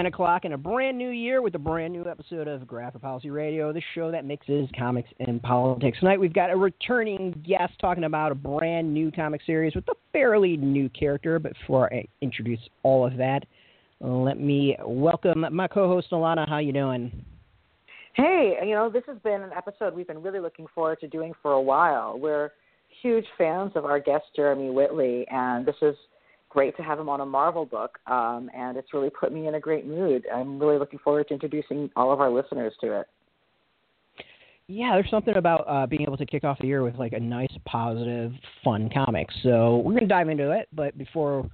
It's 0.00 0.06
10 0.06 0.14
o'clock 0.14 0.46
in 0.46 0.54
a 0.54 0.56
brand 0.56 0.96
new 0.96 1.10
year 1.10 1.42
with 1.42 1.54
a 1.56 1.58
brand 1.58 1.92
new 1.92 2.06
episode 2.06 2.48
of 2.48 2.66
Graphic 2.66 3.02
Policy 3.02 3.28
Radio, 3.28 3.70
the 3.70 3.82
show 3.94 4.10
that 4.10 4.24
mixes 4.24 4.66
comics 4.78 5.10
and 5.18 5.42
politics. 5.42 5.98
Tonight 5.98 6.18
we've 6.18 6.32
got 6.32 6.50
a 6.50 6.56
returning 6.56 7.32
guest 7.46 7.74
talking 7.78 8.04
about 8.04 8.32
a 8.32 8.34
brand 8.34 8.94
new 8.94 9.12
comic 9.12 9.42
series 9.44 9.74
with 9.74 9.86
a 9.88 9.94
fairly 10.10 10.56
new 10.56 10.88
character. 10.88 11.38
But 11.38 11.52
before 11.52 11.92
I 11.92 12.06
introduce 12.22 12.60
all 12.82 13.06
of 13.06 13.18
that, 13.18 13.40
let 14.00 14.40
me 14.40 14.74
welcome 14.82 15.44
my 15.52 15.68
co-host 15.68 16.12
Alana. 16.12 16.48
How 16.48 16.56
you 16.56 16.72
doing? 16.72 17.12
Hey, 18.14 18.54
you 18.64 18.72
know, 18.72 18.88
this 18.88 19.04
has 19.06 19.18
been 19.18 19.42
an 19.42 19.50
episode 19.54 19.94
we've 19.94 20.06
been 20.06 20.22
really 20.22 20.40
looking 20.40 20.66
forward 20.74 21.00
to 21.00 21.08
doing 21.08 21.34
for 21.42 21.52
a 21.52 21.60
while. 21.60 22.18
We're 22.18 22.52
huge 23.02 23.26
fans 23.36 23.72
of 23.74 23.84
our 23.84 24.00
guest 24.00 24.24
Jeremy 24.34 24.70
Whitley, 24.70 25.26
and 25.30 25.66
this 25.66 25.76
is 25.82 25.94
great 26.50 26.76
to 26.76 26.82
have 26.82 26.98
him 26.98 27.08
on 27.08 27.20
a 27.20 27.26
Marvel 27.26 27.64
book, 27.64 27.98
um, 28.06 28.50
and 28.54 28.76
it's 28.76 28.92
really 28.92 29.08
put 29.08 29.32
me 29.32 29.46
in 29.46 29.54
a 29.54 29.60
great 29.60 29.86
mood. 29.86 30.26
I'm 30.34 30.58
really 30.58 30.78
looking 30.78 30.98
forward 30.98 31.28
to 31.28 31.34
introducing 31.34 31.88
all 31.96 32.12
of 32.12 32.20
our 32.20 32.30
listeners 32.30 32.74
to 32.82 33.00
it. 33.00 33.06
Yeah, 34.66 34.90
there's 34.94 35.10
something 35.10 35.36
about 35.36 35.64
uh, 35.66 35.86
being 35.86 36.02
able 36.02 36.16
to 36.16 36.26
kick 36.26 36.44
off 36.44 36.58
the 36.60 36.66
year 36.66 36.82
with 36.82 36.94
like 36.96 37.12
a 37.12 37.18
nice, 37.18 37.52
positive, 37.64 38.32
fun 38.62 38.90
comic. 38.92 39.28
So 39.42 39.78
we're 39.78 39.98
to 39.98 40.06
dive 40.06 40.28
into 40.28 40.50
it, 40.52 40.68
but 40.72 40.96
before 40.98 41.48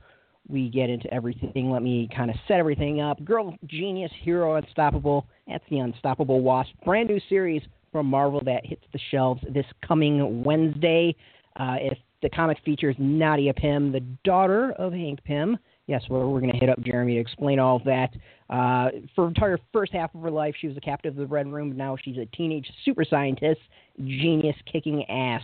we 0.48 0.68
get 0.68 0.90
into 0.90 1.12
everything, 1.12 1.70
let 1.70 1.82
me 1.82 2.08
kind 2.14 2.30
of 2.30 2.36
set 2.46 2.58
everything 2.58 3.00
up. 3.00 3.24
Girl 3.24 3.56
Genius, 3.66 4.12
Hero 4.22 4.56
Unstoppable. 4.56 5.26
That's 5.48 5.64
the 5.70 5.78
Unstoppable 5.78 6.40
Wasp. 6.40 6.70
Brand 6.84 7.08
new 7.08 7.20
series 7.28 7.62
from 7.90 8.06
Marvel 8.06 8.42
that 8.44 8.66
hits 8.66 8.84
the 8.92 9.00
shelves 9.10 9.42
this 9.52 9.66
coming 9.86 10.44
Wednesday. 10.44 11.16
Uh, 11.58 11.76
if 11.80 11.98
the 12.26 12.36
comic 12.36 12.58
features 12.64 12.96
Nadia 12.98 13.54
Pym, 13.54 13.92
the 13.92 14.00
daughter 14.24 14.72
of 14.72 14.92
Hank 14.92 15.22
Pym. 15.22 15.56
Yes, 15.86 16.02
well, 16.10 16.28
we're 16.28 16.40
going 16.40 16.50
to 16.50 16.58
hit 16.58 16.68
up 16.68 16.82
Jeremy 16.82 17.14
to 17.14 17.20
explain 17.20 17.60
all 17.60 17.76
of 17.76 17.84
that. 17.84 18.10
Uh, 18.50 18.88
for 19.14 19.28
entire 19.28 19.60
first 19.72 19.92
half 19.92 20.12
of 20.12 20.22
her 20.22 20.30
life, 20.30 20.52
she 20.60 20.66
was 20.66 20.76
a 20.76 20.80
captive 20.80 21.12
of 21.12 21.18
the 21.18 21.26
Red 21.26 21.46
Room. 21.46 21.76
Now 21.76 21.96
she's 21.96 22.16
a 22.18 22.26
teenage 22.36 22.68
super 22.84 23.04
scientist, 23.04 23.60
genius 24.04 24.56
kicking 24.70 25.04
ass. 25.08 25.42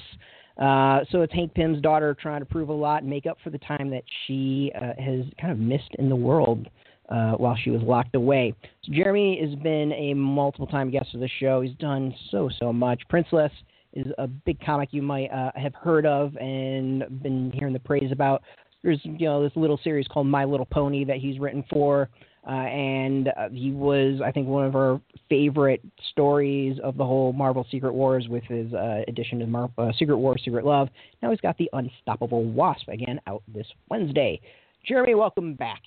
Uh, 0.60 1.04
so 1.12 1.22
it's 1.22 1.32
Hank 1.32 1.54
Pym's 1.54 1.80
daughter 1.80 2.16
trying 2.20 2.40
to 2.40 2.46
prove 2.46 2.68
a 2.68 2.72
lot 2.72 3.02
and 3.02 3.10
make 3.10 3.26
up 3.26 3.38
for 3.44 3.50
the 3.50 3.58
time 3.58 3.88
that 3.90 4.02
she 4.26 4.72
uh, 4.74 5.00
has 5.00 5.24
kind 5.40 5.52
of 5.52 5.58
missed 5.60 5.94
in 6.00 6.08
the 6.08 6.16
world 6.16 6.68
uh, 7.10 7.32
while 7.34 7.56
she 7.62 7.70
was 7.70 7.80
locked 7.82 8.16
away. 8.16 8.52
So 8.82 8.92
Jeremy 8.92 9.40
has 9.40 9.54
been 9.60 9.92
a 9.92 10.14
multiple 10.14 10.66
time 10.66 10.90
guest 10.90 11.14
of 11.14 11.20
the 11.20 11.30
show. 11.38 11.60
He's 11.60 11.76
done 11.76 12.12
so, 12.32 12.50
so 12.58 12.72
much. 12.72 13.02
Princeless 13.08 13.52
is 13.92 14.06
a 14.18 14.26
big 14.26 14.60
comic 14.64 14.90
you 14.92 15.02
might 15.02 15.30
uh, 15.30 15.52
have 15.54 15.74
heard 15.74 16.06
of 16.06 16.36
and 16.36 17.22
been 17.22 17.50
hearing 17.54 17.72
the 17.72 17.80
praise 17.80 18.10
about. 18.12 18.42
There's 18.82 19.00
you 19.02 19.26
know 19.26 19.42
this 19.42 19.52
little 19.54 19.78
series 19.84 20.06
called 20.08 20.26
My 20.26 20.44
Little 20.44 20.66
Pony 20.66 21.04
that 21.04 21.18
he's 21.18 21.38
written 21.38 21.64
for, 21.70 22.08
uh, 22.46 22.50
and 22.50 23.28
uh, 23.28 23.48
he 23.52 23.70
was 23.70 24.20
I 24.24 24.32
think 24.32 24.48
one 24.48 24.64
of 24.64 24.74
our 24.74 25.00
favorite 25.28 25.82
stories 26.10 26.78
of 26.82 26.96
the 26.96 27.04
whole 27.04 27.32
Marvel 27.32 27.66
Secret 27.70 27.92
Wars 27.92 28.26
with 28.28 28.42
his 28.44 28.72
uh, 28.74 29.02
addition 29.06 29.38
to 29.38 29.46
Mar- 29.46 29.70
uh, 29.78 29.92
Secret 29.98 30.16
War, 30.16 30.36
Secret 30.38 30.64
Love. 30.64 30.88
Now 31.22 31.30
he's 31.30 31.40
got 31.40 31.56
the 31.58 31.70
Unstoppable 31.72 32.44
Wasp 32.44 32.88
again 32.88 33.20
out 33.26 33.42
this 33.54 33.66
Wednesday. 33.88 34.40
Jeremy, 34.86 35.14
welcome 35.14 35.54
back. 35.54 35.82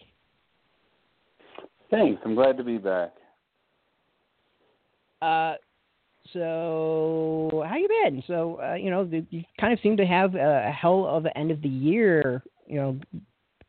Thanks. 1.92 2.22
I'm 2.26 2.36
glad 2.36 2.58
to 2.58 2.64
be 2.64 2.78
back. 2.78 3.14
Uh, 5.22 5.56
so 6.34 7.64
how 7.68 7.76
you 7.76 7.88
been? 8.04 8.24
So 8.28 8.60
uh, 8.62 8.76
you 8.76 8.90
know 8.90 9.08
you 9.30 9.44
kind 9.60 9.74
of 9.74 9.80
seem 9.82 9.98
to 9.98 10.06
have 10.06 10.36
a 10.36 10.72
hell 10.72 11.06
of 11.06 11.26
an 11.26 11.32
end 11.36 11.52
of 11.52 11.62
the 11.62 11.70
year. 11.70 12.44
You 12.68 12.76
know, 12.76 13.00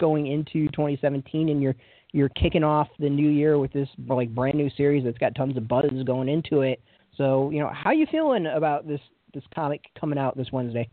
going 0.00 0.26
into 0.26 0.68
2017, 0.68 1.48
and 1.48 1.62
you're 1.62 1.76
you're 2.12 2.28
kicking 2.30 2.64
off 2.64 2.88
the 2.98 3.10
new 3.10 3.28
year 3.28 3.58
with 3.58 3.72
this 3.72 3.88
like 4.08 4.34
brand 4.34 4.56
new 4.56 4.70
series 4.76 5.04
that's 5.04 5.18
got 5.18 5.34
tons 5.34 5.56
of 5.56 5.68
buzz 5.68 5.90
going 6.06 6.28
into 6.28 6.62
it. 6.62 6.80
So 7.16 7.50
you 7.50 7.60
know, 7.60 7.70
how 7.72 7.92
you 7.92 8.06
feeling 8.10 8.46
about 8.46 8.86
this 8.86 9.00
this 9.34 9.44
comic 9.54 9.82
coming 9.98 10.18
out 10.18 10.36
this 10.36 10.48
Wednesday? 10.52 10.88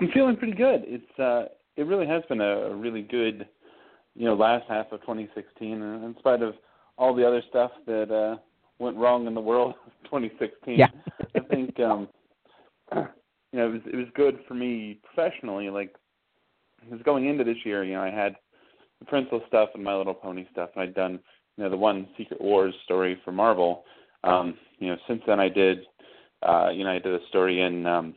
I'm 0.00 0.10
feeling 0.12 0.36
pretty 0.36 0.54
good. 0.54 0.82
It's 0.84 1.18
uh, 1.18 1.46
it 1.76 1.86
really 1.86 2.06
has 2.06 2.22
been 2.28 2.40
a 2.40 2.74
really 2.74 3.02
good, 3.02 3.48
you 4.14 4.26
know, 4.26 4.34
last 4.34 4.64
half 4.68 4.92
of 4.92 5.00
2016, 5.00 5.72
in 5.72 6.14
spite 6.18 6.42
of 6.42 6.54
all 6.98 7.14
the 7.14 7.26
other 7.26 7.42
stuff 7.48 7.70
that 7.86 8.10
uh, 8.10 8.36
went 8.78 8.96
wrong 8.96 9.26
in 9.26 9.34
the 9.34 9.40
world 9.40 9.74
of 9.86 9.92
2016. 10.04 10.78
Yeah. 10.78 10.86
I 11.34 11.40
think 11.40 11.78
um 11.80 12.08
you 13.52 13.58
know 13.58 13.68
it 13.68 13.72
was 13.72 13.80
it 13.92 13.96
was 13.96 14.06
good 14.14 14.38
for 14.48 14.54
me 14.54 14.98
professionally. 15.04 15.70
Like, 15.70 15.94
because 16.82 17.02
going 17.02 17.26
into 17.28 17.44
this 17.44 17.56
year, 17.64 17.84
you 17.84 17.94
know, 17.94 18.02
I 18.02 18.10
had 18.10 18.34
the 18.98 19.06
Princeless 19.06 19.46
stuff 19.46 19.70
and 19.74 19.84
My 19.84 19.94
Little 19.94 20.14
Pony 20.14 20.46
stuff, 20.50 20.70
and 20.74 20.82
I'd 20.82 20.94
done 20.94 21.20
you 21.56 21.64
know 21.64 21.70
the 21.70 21.76
one 21.76 22.08
Secret 22.16 22.40
Wars 22.40 22.74
story 22.84 23.20
for 23.24 23.32
Marvel. 23.32 23.84
Um, 24.24 24.54
you 24.78 24.88
know, 24.88 24.96
since 25.08 25.22
then 25.26 25.40
I 25.40 25.48
did 25.48 25.80
uh, 26.42 26.70
you 26.70 26.84
know 26.84 26.90
I 26.90 26.98
did 26.98 27.14
a 27.14 27.26
story 27.28 27.62
in 27.62 27.86
um, 27.86 28.14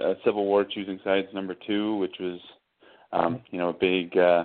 uh, 0.00 0.14
Civil 0.24 0.44
War 0.46 0.64
Choosing 0.64 1.00
Sides 1.04 1.28
number 1.34 1.54
two, 1.66 1.96
which 1.96 2.16
was 2.20 2.40
um, 3.12 3.40
you 3.50 3.58
know 3.58 3.70
a 3.70 3.74
big 3.74 4.16
uh, 4.16 4.44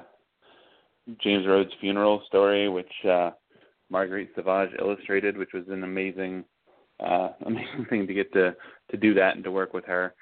James 1.22 1.46
Rhodes 1.48 1.72
funeral 1.80 2.24
story, 2.28 2.68
which 2.68 2.92
uh, 3.06 3.32
Marguerite 3.90 4.30
Sauvage 4.36 4.72
illustrated, 4.80 5.38
which 5.38 5.54
was 5.54 5.64
an 5.70 5.84
amazing, 5.84 6.44
uh, 7.00 7.30
amazing 7.46 7.86
thing 7.90 8.08
to 8.08 8.14
get 8.14 8.32
to 8.34 8.56
to 8.92 8.98
do 8.98 9.14
that 9.14 9.36
and 9.36 9.44
to 9.44 9.52
work 9.52 9.74
with 9.74 9.86
her. 9.86 10.14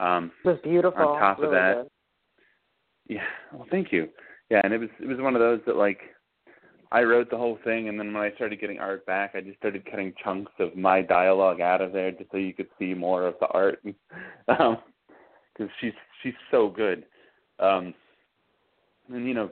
Um, 0.00 0.32
it 0.44 0.48
was 0.48 0.58
beautiful. 0.62 1.02
On 1.02 1.20
top 1.20 1.38
really 1.38 1.48
of 1.48 1.52
that, 1.52 1.74
good. 1.82 3.14
yeah. 3.16 3.26
Well, 3.52 3.66
thank 3.70 3.92
you. 3.92 4.08
Yeah, 4.50 4.60
and 4.64 4.72
it 4.72 4.78
was 4.78 4.90
it 5.00 5.06
was 5.06 5.18
one 5.20 5.34
of 5.34 5.40
those 5.40 5.60
that 5.66 5.76
like 5.76 6.00
I 6.92 7.02
wrote 7.02 7.30
the 7.30 7.36
whole 7.36 7.58
thing, 7.64 7.88
and 7.88 7.98
then 7.98 8.12
when 8.12 8.22
I 8.22 8.34
started 8.36 8.60
getting 8.60 8.78
art 8.78 9.04
back, 9.06 9.32
I 9.34 9.40
just 9.40 9.58
started 9.58 9.88
cutting 9.90 10.12
chunks 10.22 10.52
of 10.60 10.76
my 10.76 11.02
dialogue 11.02 11.60
out 11.60 11.80
of 11.80 11.92
there 11.92 12.12
just 12.12 12.30
so 12.30 12.36
you 12.36 12.54
could 12.54 12.68
see 12.78 12.94
more 12.94 13.26
of 13.26 13.34
the 13.40 13.48
art, 13.48 13.82
because 13.82 13.96
um, 14.60 14.78
she's 15.80 15.92
she's 16.22 16.34
so 16.50 16.68
good. 16.68 17.04
Um, 17.58 17.94
and 19.12 19.26
you 19.26 19.34
know, 19.34 19.50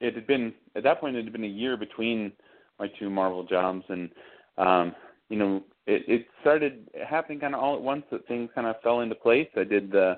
it 0.00 0.14
had 0.14 0.26
been 0.26 0.52
at 0.76 0.82
that 0.84 1.00
point 1.00 1.16
it 1.16 1.24
had 1.24 1.32
been 1.32 1.44
a 1.44 1.48
year 1.48 1.76
between 1.76 2.32
my 2.78 2.88
two 2.98 3.10
Marvel 3.10 3.44
jobs, 3.44 3.84
and 3.88 4.10
um, 4.58 4.94
you 5.28 5.36
know, 5.36 5.62
it, 5.86 6.02
it 6.08 6.26
started 6.40 6.88
happening 7.08 7.40
kind 7.40 7.54
of 7.54 7.60
all 7.60 7.76
at 7.76 7.82
once 7.82 8.04
that 8.10 8.26
things 8.26 8.50
kind 8.54 8.66
of 8.66 8.76
fell 8.82 9.00
into 9.00 9.14
place. 9.14 9.48
I 9.56 9.64
did 9.64 9.90
the 9.90 10.16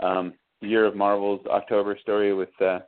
um, 0.00 0.34
Year 0.60 0.84
of 0.84 0.96
Marvel's 0.96 1.44
October 1.46 1.96
story 2.00 2.34
with 2.34 2.48
uh, 2.60 2.80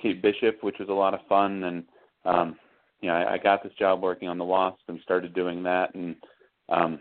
Kate 0.00 0.20
Bishop, 0.20 0.62
which 0.62 0.78
was 0.78 0.88
a 0.88 0.92
lot 0.92 1.14
of 1.14 1.20
fun, 1.28 1.64
and 1.64 1.84
um, 2.24 2.56
you 3.00 3.08
know, 3.08 3.14
I, 3.14 3.34
I 3.34 3.38
got 3.38 3.62
this 3.62 3.72
job 3.78 4.02
working 4.02 4.28
on 4.28 4.38
the 4.38 4.44
Wasp 4.44 4.80
and 4.88 4.98
started 5.02 5.34
doing 5.34 5.62
that, 5.62 5.94
and 5.94 6.16
um, 6.68 7.00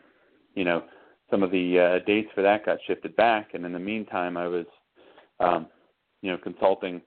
you 0.54 0.64
know, 0.64 0.84
some 1.30 1.44
of 1.44 1.52
the 1.52 1.80
uh, 1.80 2.06
dates 2.06 2.30
for 2.36 2.42
that 2.42 2.66
got 2.66 2.78
shifted 2.86 3.16
back, 3.16 3.54
and 3.54 3.66
in 3.66 3.74
the 3.74 3.80
meantime, 3.80 4.38
I 4.38 4.48
was, 4.48 4.66
um, 5.40 5.68
you 6.22 6.32
know, 6.32 6.38
consulting 6.38 7.02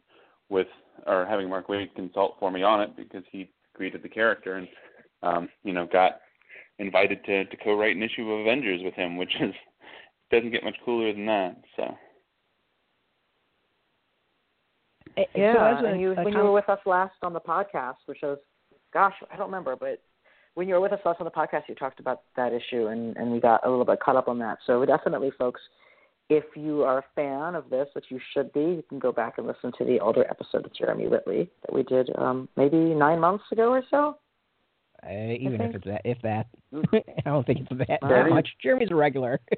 with 0.49 0.67
or 1.07 1.27
having 1.27 1.49
Mark 1.49 1.69
Waid 1.69 1.95
consult 1.95 2.37
for 2.41 2.51
me 2.51 2.63
on 2.63 2.81
it 2.81 2.97
because 2.97 3.23
he 3.31 3.49
created 3.79 4.03
the 4.03 4.09
character 4.09 4.57
and 4.57 4.69
um, 5.23 5.49
you 5.65 5.73
know 5.73 5.87
got 5.91 6.21
invited 6.79 7.25
to 7.25 7.45
to 7.47 7.57
co-write 7.65 7.97
an 7.97 8.03
issue 8.03 8.31
of 8.31 8.41
Avengers 8.41 8.83
with 8.85 8.95
him, 8.95 9.17
which 9.17 9.35
is 9.41 9.55
doesn't 10.31 10.51
get 10.51 10.65
much 10.65 10.77
cooler 10.85 11.13
than 11.13 11.25
that. 11.27 11.57
So. 11.77 11.95
Yeah, 15.35 15.81
so 15.81 15.87
and 15.87 16.01
you, 16.01 16.15
when 16.15 16.33
you 16.33 16.39
were 16.39 16.53
with 16.53 16.69
us 16.69 16.79
last 16.87 17.15
on 17.23 17.33
the 17.33 17.41
podcast, 17.41 17.97
which 18.07 18.19
was, 18.23 18.39
gosh, 18.93 19.15
I 19.33 19.37
don't 19.37 19.47
remember, 19.47 19.75
but 19.75 20.01
when 20.55 20.69
you 20.69 20.75
were 20.75 20.81
with 20.81 20.93
us 20.93 21.01
last 21.05 21.21
on 21.21 21.25
the 21.25 21.31
podcast, 21.31 21.63
you 21.69 21.75
talked 21.75 21.99
about 21.99 22.23
that 22.37 22.53
issue, 22.53 22.87
and 22.87 23.17
and 23.17 23.33
we 23.33 23.41
got 23.41 23.67
a 23.67 23.71
little 23.71 23.85
bit 23.85 23.99
caught 24.01 24.17
up 24.17 24.29
on 24.29 24.39
that. 24.41 24.59
So 24.67 24.85
definitely, 24.85 25.33
folks, 25.37 25.61
if 26.29 26.45
you 26.55 26.83
are 26.83 26.99
a 26.99 27.05
fan 27.15 27.55
of 27.55 27.71
this, 27.71 27.89
which 27.95 28.07
you 28.11 28.21
should 28.35 28.53
be, 28.53 28.61
you 28.61 28.85
can 28.89 28.99
go 28.99 29.13
back 29.13 29.39
and 29.39 29.47
listen 29.47 29.73
to 29.79 29.85
the 29.85 29.99
older 30.01 30.27
episode 30.29 30.67
of 30.67 30.75
Jeremy 30.75 31.09
Whitley 31.09 31.51
that 31.63 31.73
we 31.75 31.83
did 31.85 32.11
um, 32.17 32.49
maybe 32.57 32.77
nine 32.77 33.19
months 33.21 33.45
ago 33.51 33.71
or 33.71 33.83
so. 33.91 34.19
Uh, 35.07 35.33
even 35.39 35.61
if 35.61 35.75
it's 35.77 35.85
that, 35.87 36.03
if 36.05 36.19
that, 36.23 36.49
I 37.25 37.31
don't 37.31 37.47
think 37.47 37.61
it's 37.61 37.79
that, 37.89 37.99
Wow. 38.03 38.09
that 38.09 38.29
much. 38.31 38.49
Jeremy's 38.63 38.91
a 38.91 38.95
regular. 38.95 39.41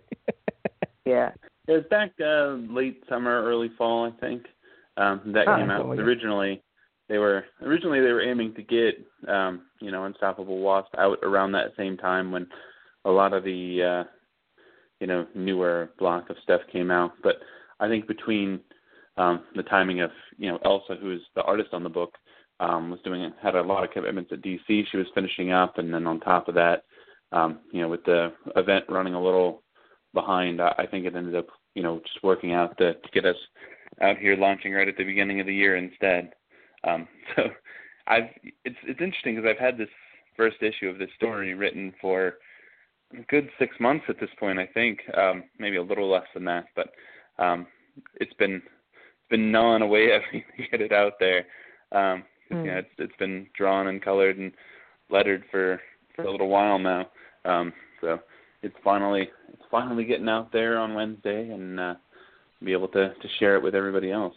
Yeah. 1.07 1.31
It 1.67 1.73
was 1.73 1.85
back 1.91 2.13
uh, 2.21 2.51
late 2.73 3.03
summer, 3.09 3.43
early 3.43 3.71
fall, 3.77 4.05
I 4.07 4.21
think. 4.21 4.43
Um, 4.97 5.21
that 5.33 5.49
Oh, 5.49 5.57
came 5.57 5.71
out. 5.71 5.83
cool, 5.83 5.97
yeah. 5.97 6.03
Originally, 6.03 6.63
they 7.09 7.19
were 7.19 7.45
originally 7.63 8.01
they 8.01 8.13
were 8.13 8.23
aiming 8.23 8.55
to 8.55 8.63
get 8.63 8.95
um, 9.29 9.63
you 9.81 9.91
know 9.91 10.05
Unstoppable 10.05 10.59
Wasp 10.61 10.95
out 10.99 11.19
around 11.23 11.53
that 11.53 11.73
same 11.77 11.97
time 11.97 12.31
when 12.31 12.47
a 13.07 13.11
lot 13.11 13.33
of 13.33 13.45
the 13.45 13.83
uh, 13.83 14.11
you 15.01 15.07
know 15.07 15.27
newer 15.35 15.91
block 15.99 16.31
of 16.31 16.37
stuff 16.43 16.61
came 16.73 16.91
out. 16.91 17.13
But 17.23 17.37
I 17.81 17.89
think 17.89 18.07
between 18.07 18.61
um, 19.17 19.45
the 19.55 19.63
timing 19.65 20.01
of 20.01 20.11
you 20.39 20.51
know 20.51 20.59
Elsa, 20.65 20.97
who 21.01 21.13
is 21.13 21.21
the 21.35 21.43
artist 21.43 21.71
on 21.73 21.83
the 21.83 21.89
book, 21.89 22.15
um, 22.61 22.91
was 22.91 23.01
doing 23.05 23.33
had 23.43 23.55
a 23.55 23.63
lot 23.63 23.85
of 23.85 23.91
commitments 23.91 24.31
at 24.33 24.43
DC. 24.43 24.61
She 24.91 24.97
was 24.97 25.07
finishing 25.15 25.51
up, 25.51 25.79
and 25.79 25.93
then 25.93 26.07
on 26.07 26.21
top 26.21 26.49
of 26.49 26.55
that, 26.55 26.85
um, 27.33 27.61
you 27.73 27.81
know, 27.81 27.89
with 27.89 28.05
the 28.05 28.33
event 28.57 28.85
running 28.89 29.15
a 29.15 29.23
little 29.23 29.63
behind, 30.15 30.61
I, 30.61 30.75
I 30.79 30.87
think 30.87 31.07
it 31.07 31.17
ended 31.17 31.35
up 31.35 31.47
you 31.75 31.83
know 31.83 32.01
just 32.01 32.23
working 32.23 32.53
out 32.53 32.77
to, 32.79 32.95
to 32.95 33.09
get 33.13 33.25
us 33.25 33.37
out 34.01 34.19
here 34.19 34.37
launching 34.37 34.73
right 34.73 34.89
at 34.89 34.97
the 34.97 35.05
beginning 35.05 35.41
of 35.41 35.47
the 35.47 35.55
year 35.55 35.77
instead. 35.77 36.33
Um, 36.85 37.09
so 37.37 37.45
I've 38.07 38.29
it's 38.65 38.79
it's 38.85 39.01
interesting 39.01 39.37
because 39.37 39.49
I've 39.49 39.65
had 39.65 39.79
this 39.79 39.89
first 40.37 40.57
issue 40.63 40.89
of 40.89 40.99
this 40.99 41.11
story 41.17 41.55
written 41.55 41.93
for 42.01 42.35
good 43.29 43.49
six 43.59 43.75
months 43.81 44.05
at 44.09 44.21
this 44.21 44.31
point. 44.39 44.59
I 44.59 44.67
think 44.67 45.01
um, 45.17 45.45
maybe 45.59 45.77
a 45.77 45.83
little 45.83 46.11
less 46.11 46.27
than 46.35 46.45
that, 46.45 46.67
but 46.77 46.93
um, 47.39 47.67
it's 48.17 48.33
been 48.35 48.57
it's 48.57 49.31
been 49.31 49.51
gnawing 49.51 49.83
away 49.83 50.13
at 50.13 50.23
me 50.33 50.45
to 50.57 50.71
get 50.71 50.81
it 50.81 50.93
out 50.93 51.15
there. 51.19 51.47
Um, 51.93 52.25
mm. 52.51 52.67
Yeah, 52.67 52.79
it's 52.79 52.89
it's 52.99 53.17
been 53.19 53.47
drawn 53.57 53.89
and 53.89 54.03
colored 54.03 54.39
and 54.39 54.53
lettered 55.11 55.45
for 55.51 55.81
for 56.17 56.23
a 56.23 56.31
little 56.31 56.49
while 56.49 56.79
now. 56.79 57.09
Um, 57.45 57.73
so 58.01 58.21
it's 58.63 58.77
finally 58.85 59.29
it's 59.53 59.63
finally 59.71 60.05
getting 60.05 60.29
out 60.29 60.53
there 60.53 60.79
on 60.79 60.95
Wednesday 60.95 61.51
and 61.51 61.81
uh, 61.81 61.95
be 62.63 62.73
able 62.73 62.89
to 62.89 63.15
to 63.15 63.29
share 63.39 63.57
it 63.57 63.63
with 63.63 63.75
everybody 63.75 64.11
else. 64.11 64.35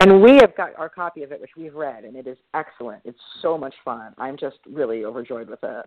And 0.00 0.20
we 0.20 0.36
have 0.36 0.54
got 0.56 0.76
our 0.76 0.90
copy 0.90 1.22
of 1.22 1.32
it, 1.32 1.40
which 1.40 1.52
we've 1.56 1.74
read, 1.74 2.04
and 2.04 2.16
it 2.16 2.26
is 2.26 2.36
excellent. 2.52 3.00
It's 3.06 3.18
so 3.40 3.56
much 3.56 3.74
fun. 3.82 4.12
I'm 4.18 4.36
just 4.36 4.58
really 4.70 5.06
overjoyed 5.06 5.48
with 5.48 5.60
it. 5.62 5.86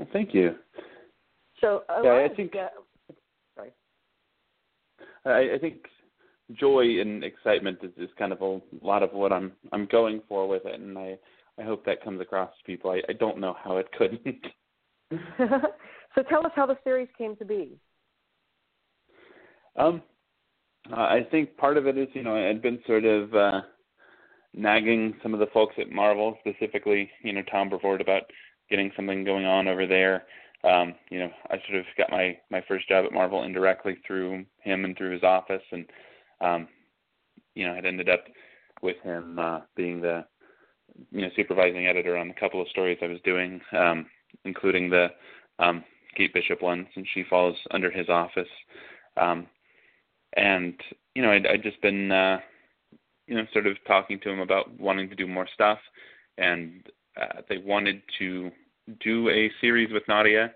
Well, 0.00 0.08
thank 0.14 0.32
you. 0.32 0.54
So, 1.60 1.82
yeah, 2.02 2.26
I 2.26 2.34
think. 2.34 2.54
Uh, 2.56 2.68
sorry. 3.54 3.70
I, 5.26 5.56
I 5.56 5.58
think 5.58 5.82
joy 6.58 7.02
and 7.02 7.22
excitement 7.22 7.80
is, 7.82 7.90
is 7.98 8.08
kind 8.18 8.32
of 8.32 8.40
a 8.40 8.60
lot 8.80 9.02
of 9.02 9.12
what 9.12 9.30
I'm 9.30 9.52
I'm 9.72 9.84
going 9.92 10.22
for 10.26 10.48
with 10.48 10.64
it, 10.64 10.80
and 10.80 10.96
I 10.96 11.18
I 11.58 11.64
hope 11.64 11.84
that 11.84 12.02
comes 12.02 12.18
across 12.18 12.48
to 12.48 12.64
people. 12.64 12.92
I, 12.92 13.02
I 13.10 13.12
don't 13.12 13.40
know 13.40 13.54
how 13.62 13.76
it 13.76 13.92
couldn't. 13.92 14.46
so 15.38 16.22
tell 16.30 16.46
us 16.46 16.52
how 16.56 16.64
the 16.64 16.78
series 16.82 17.08
came 17.18 17.36
to 17.36 17.44
be. 17.44 17.76
Um, 19.76 20.00
uh, 20.90 20.94
I 20.96 21.26
think 21.30 21.58
part 21.58 21.76
of 21.76 21.86
it 21.86 21.98
is 21.98 22.08
you 22.14 22.22
know 22.22 22.36
I 22.36 22.46
had 22.46 22.62
been 22.62 22.78
sort 22.86 23.04
of 23.04 23.34
uh, 23.34 23.60
nagging 24.54 25.12
some 25.22 25.34
of 25.34 25.40
the 25.40 25.48
folks 25.52 25.74
at 25.78 25.92
Marvel, 25.92 26.38
specifically 26.40 27.10
you 27.22 27.34
know 27.34 27.42
Tom 27.50 27.68
Brevoort 27.68 28.00
about 28.00 28.22
getting 28.70 28.92
something 28.96 29.24
going 29.24 29.44
on 29.44 29.68
over 29.68 29.86
there. 29.86 30.24
Um, 30.62 30.94
you 31.10 31.18
know, 31.18 31.30
I 31.50 31.56
sort 31.66 31.78
of 31.78 31.86
got 31.96 32.10
my 32.10 32.36
my 32.50 32.62
first 32.68 32.88
job 32.88 33.04
at 33.06 33.12
Marvel 33.12 33.44
indirectly 33.44 33.96
through 34.06 34.44
him 34.62 34.84
and 34.84 34.96
through 34.96 35.12
his 35.12 35.22
office, 35.22 35.62
and 35.72 35.86
um, 36.40 36.68
you 37.54 37.66
know, 37.66 37.74
had 37.74 37.86
ended 37.86 38.08
up 38.08 38.24
with 38.82 38.96
him 39.02 39.38
uh, 39.38 39.60
being 39.76 40.00
the 40.00 40.24
you 41.10 41.22
know 41.22 41.30
supervising 41.34 41.86
editor 41.86 42.16
on 42.16 42.30
a 42.30 42.40
couple 42.40 42.60
of 42.60 42.68
stories 42.68 42.98
I 43.02 43.06
was 43.06 43.20
doing, 43.24 43.60
um, 43.72 44.06
including 44.44 44.90
the 44.90 45.08
um, 45.58 45.84
Kate 46.16 46.32
Bishop 46.34 46.62
one, 46.62 46.86
since 46.94 47.06
she 47.14 47.24
falls 47.24 47.56
under 47.70 47.90
his 47.90 48.08
office. 48.08 48.48
Um, 49.16 49.46
and 50.36 50.74
you 51.14 51.22
know, 51.22 51.32
I'd, 51.32 51.46
I'd 51.46 51.62
just 51.62 51.80
been 51.80 52.12
uh, 52.12 52.38
you 53.26 53.34
know 53.34 53.44
sort 53.52 53.66
of 53.66 53.76
talking 53.86 54.20
to 54.20 54.30
him 54.30 54.40
about 54.40 54.78
wanting 54.78 55.08
to 55.08 55.16
do 55.16 55.26
more 55.26 55.48
stuff, 55.54 55.78
and 56.36 56.82
uh, 57.20 57.42
they 57.48 57.58
wanted 57.58 58.02
to 58.18 58.50
do 59.02 59.28
a 59.30 59.50
series 59.60 59.92
with 59.92 60.02
Nadia, 60.08 60.52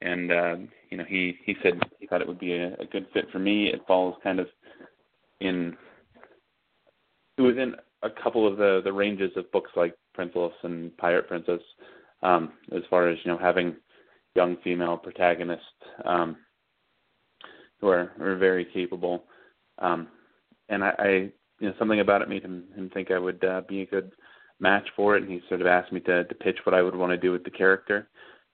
and 0.00 0.32
uh, 0.32 0.56
you 0.90 0.96
know 0.96 1.04
he 1.06 1.36
he 1.44 1.54
said 1.62 1.80
he 1.98 2.06
thought 2.06 2.20
it 2.20 2.28
would 2.28 2.38
be 2.38 2.54
a, 2.54 2.74
a 2.74 2.86
good 2.90 3.06
fit 3.12 3.26
for 3.30 3.38
me. 3.38 3.68
It 3.68 3.82
falls 3.86 4.16
kind 4.22 4.40
of 4.40 4.46
in 5.40 5.76
within 7.38 7.74
a 8.02 8.10
couple 8.10 8.46
of 8.46 8.56
the 8.56 8.80
the 8.84 8.92
ranges 8.92 9.32
of 9.36 9.50
books 9.52 9.70
like 9.76 9.94
Prince 10.14 10.34
and 10.62 10.96
Pirate 10.96 11.28
Princess, 11.28 11.60
um, 12.22 12.52
as 12.74 12.82
far 12.90 13.08
as 13.08 13.18
you 13.24 13.32
know 13.32 13.38
having 13.38 13.76
young 14.34 14.56
female 14.64 14.96
protagonists 14.96 15.64
um, 16.04 16.36
who 17.80 17.88
are, 17.88 18.12
are 18.20 18.36
very 18.36 18.64
capable. 18.64 19.24
Um, 19.78 20.08
and 20.68 20.82
I, 20.82 20.94
I, 20.98 21.08
you 21.60 21.68
know, 21.68 21.74
something 21.78 22.00
about 22.00 22.22
it 22.22 22.28
made 22.28 22.42
him, 22.42 22.64
him 22.74 22.90
think 22.92 23.10
I 23.10 23.18
would 23.18 23.44
uh, 23.44 23.62
be 23.68 23.82
a 23.82 23.86
good 23.86 24.10
match 24.60 24.86
for 24.96 25.16
it. 25.16 25.22
And 25.22 25.32
he 25.32 25.40
sort 25.48 25.60
of 25.60 25.66
asked 25.66 25.92
me 25.92 26.00
to, 26.00 26.24
to 26.24 26.34
pitch 26.34 26.58
what 26.64 26.74
I 26.74 26.82
would 26.82 26.96
want 26.96 27.10
to 27.10 27.16
do 27.16 27.32
with 27.32 27.44
the 27.44 27.50
character. 27.50 28.08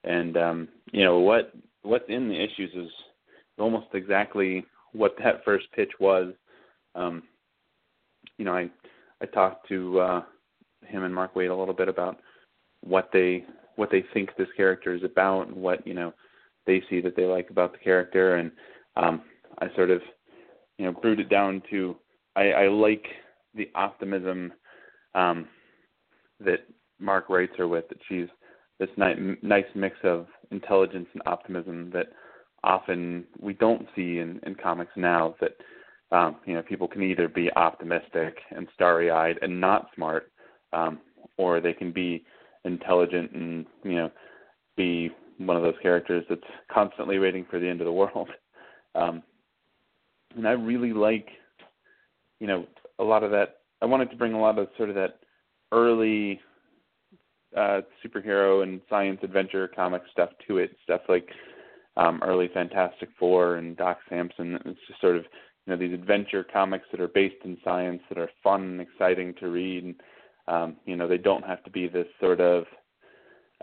And 0.04 0.36
um, 0.36 0.68
you 0.92 1.04
know 1.04 1.18
what 1.18 1.52
what's 1.82 2.08
in 2.08 2.28
the 2.28 2.42
issues 2.42 2.72
is 2.74 2.90
almost 3.58 3.88
exactly 3.92 4.64
what 4.92 5.14
that 5.18 5.42
first 5.44 5.66
pitch 5.74 5.92
was. 5.98 6.32
Um, 6.94 7.22
you 8.38 8.44
know, 8.44 8.54
I 8.54 8.70
I 9.20 9.26
talked 9.26 9.68
to 9.68 10.00
uh, 10.00 10.22
him 10.86 11.04
and 11.04 11.14
Mark 11.14 11.34
Waid 11.34 11.50
a 11.50 11.54
little 11.54 11.74
bit 11.74 11.88
about 11.88 12.18
what 12.82 13.10
they 13.12 13.44
what 13.76 13.90
they 13.90 14.04
think 14.12 14.30
this 14.36 14.48
character 14.56 14.94
is 14.94 15.02
about 15.04 15.48
and 15.48 15.56
what 15.56 15.86
you 15.86 15.94
know 15.94 16.12
they 16.66 16.82
see 16.88 17.00
that 17.00 17.16
they 17.16 17.24
like 17.24 17.50
about 17.50 17.72
the 17.72 17.78
character 17.78 18.36
and 18.36 18.50
um, 18.96 19.22
I 19.58 19.74
sort 19.74 19.90
of 19.90 20.00
you 20.78 20.86
know 20.86 20.92
brewed 20.92 21.20
it 21.20 21.28
down 21.28 21.62
to 21.70 21.96
I, 22.36 22.52
I 22.52 22.68
like 22.68 23.04
the 23.54 23.68
optimism 23.74 24.52
um, 25.14 25.48
that 26.44 26.66
Mark 26.98 27.28
writes 27.28 27.52
her 27.56 27.68
with 27.68 27.88
that 27.88 27.98
she's 28.08 28.28
this 28.78 28.88
nice, 28.96 29.64
mix 29.74 29.96
of 30.04 30.26
intelligence 30.50 31.06
and 31.12 31.22
optimism 31.26 31.90
that 31.92 32.06
often 32.64 33.24
we 33.38 33.52
don't 33.54 33.86
see 33.94 34.18
in, 34.18 34.40
in 34.46 34.54
comics 34.54 34.92
now 34.96 35.34
that 35.40 35.52
um, 36.16 36.36
you 36.46 36.54
know 36.54 36.62
people 36.62 36.88
can 36.88 37.02
either 37.02 37.28
be 37.28 37.50
optimistic 37.56 38.38
and 38.50 38.66
starry-eyed 38.74 39.38
and 39.42 39.60
not 39.60 39.88
smart 39.94 40.32
um, 40.72 40.98
or 41.36 41.60
they 41.60 41.72
can 41.72 41.92
be 41.92 42.24
intelligent 42.64 43.30
and 43.32 43.66
you 43.84 43.94
know 43.94 44.10
be 44.76 45.10
one 45.38 45.56
of 45.56 45.62
those 45.62 45.74
characters 45.82 46.24
that's 46.28 46.40
constantly 46.72 47.18
waiting 47.18 47.46
for 47.50 47.58
the 47.58 47.68
end 47.68 47.80
of 47.80 47.86
the 47.86 47.92
world. 47.92 48.28
Um, 48.94 49.22
and 50.36 50.48
I 50.48 50.52
really 50.52 50.92
like 50.92 51.28
you 52.40 52.46
know 52.46 52.66
a 52.98 53.04
lot 53.04 53.22
of 53.22 53.30
that 53.30 53.56
I 53.82 53.86
wanted 53.86 54.10
to 54.10 54.16
bring 54.16 54.32
a 54.32 54.40
lot 54.40 54.58
of 54.58 54.68
sort 54.76 54.88
of 54.88 54.94
that 54.96 55.20
early 55.72 56.40
uh, 57.56 57.80
superhero 58.04 58.62
and 58.62 58.80
science 58.88 59.18
adventure 59.22 59.68
comic 59.68 60.02
stuff 60.12 60.30
to 60.46 60.58
it. 60.58 60.76
Stuff 60.84 61.02
like 61.08 61.28
um, 61.96 62.20
early 62.24 62.48
Fantastic 62.52 63.08
Four 63.18 63.56
and 63.56 63.76
Doc 63.76 63.98
Samson. 64.08 64.58
It's 64.64 64.80
just 64.86 65.00
sort 65.00 65.16
of 65.16 65.24
you 65.66 65.72
know 65.72 65.76
these 65.76 65.92
adventure 65.94 66.44
comics 66.44 66.86
that 66.90 67.00
are 67.00 67.08
based 67.08 67.42
in 67.44 67.58
science 67.64 68.02
that 68.08 68.18
are 68.18 68.30
fun 68.42 68.62
and 68.62 68.80
exciting 68.80 69.34
to 69.40 69.48
read. 69.48 69.84
And, 69.84 69.94
um, 70.48 70.76
you 70.86 70.96
know 70.96 71.06
they 71.06 71.18
don't 71.18 71.44
have 71.44 71.62
to 71.64 71.70
be 71.70 71.88
this 71.88 72.06
sort 72.20 72.40
of 72.40 72.64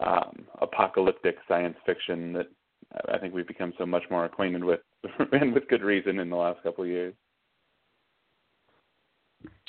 um, 0.05 0.45
apocalyptic 0.61 1.37
science 1.47 1.75
fiction 1.85 2.33
that 2.33 2.47
I 3.09 3.17
think 3.17 3.33
we've 3.33 3.47
become 3.47 3.73
so 3.77 3.85
much 3.85 4.03
more 4.09 4.25
acquainted 4.25 4.63
with, 4.63 4.79
and 5.31 5.53
with 5.53 5.67
good 5.67 5.81
reason 5.81 6.19
in 6.19 6.29
the 6.29 6.35
last 6.35 6.61
couple 6.63 6.83
of 6.83 6.89
years. 6.89 7.13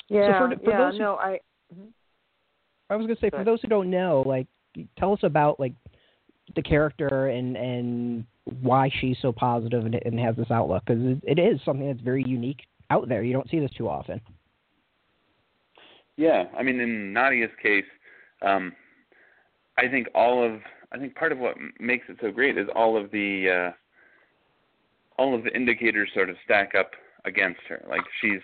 Yeah, 0.07 0.39
so 0.39 0.55
for, 0.55 0.63
for 0.63 0.71
yeah, 0.71 0.89
those 0.91 0.99
no, 0.99 1.15
I. 1.15 1.39
Mm-hmm. 1.73 1.89
I 2.89 2.95
was 2.95 3.05
going 3.05 3.15
to 3.15 3.21
say, 3.21 3.29
for 3.29 3.43
those 3.43 3.61
who 3.61 3.67
don't 3.67 3.89
know, 3.89 4.23
like, 4.25 4.47
tell 4.97 5.13
us 5.13 5.19
about 5.23 5.59
like 5.59 5.73
the 6.55 6.61
character 6.61 7.27
and 7.27 7.55
and 7.55 8.25
why 8.61 8.89
she's 8.99 9.17
so 9.21 9.31
positive 9.31 9.85
and, 9.85 9.95
and 10.05 10.19
has 10.19 10.35
this 10.35 10.49
outlook 10.49 10.83
because 10.85 11.03
it, 11.03 11.37
it 11.37 11.39
is 11.39 11.59
something 11.63 11.87
that's 11.87 12.01
very 12.01 12.23
unique 12.25 12.61
out 12.89 13.07
there. 13.07 13.23
You 13.23 13.33
don't 13.33 13.49
see 13.49 13.59
this 13.59 13.71
too 13.77 13.87
often. 13.87 14.19
Yeah, 16.17 16.45
I 16.57 16.63
mean, 16.63 16.79
in 16.79 17.13
Nadia's 17.13 17.51
case, 17.61 17.85
um, 18.41 18.73
I 19.77 19.87
think 19.87 20.07
all 20.13 20.43
of 20.43 20.59
I 20.91 20.97
think 20.97 21.15
part 21.15 21.31
of 21.31 21.37
what 21.37 21.55
makes 21.79 22.05
it 22.09 22.17
so 22.21 22.31
great 22.31 22.57
is 22.57 22.67
all 22.75 22.97
of 22.97 23.11
the 23.11 23.69
uh, 23.69 25.21
all 25.21 25.35
of 25.35 25.43
the 25.43 25.55
indicators 25.55 26.09
sort 26.13 26.29
of 26.29 26.35
stack 26.43 26.73
up 26.77 26.91
against 27.25 27.61
her. 27.67 27.85
Like 27.87 28.01
she's, 28.21 28.41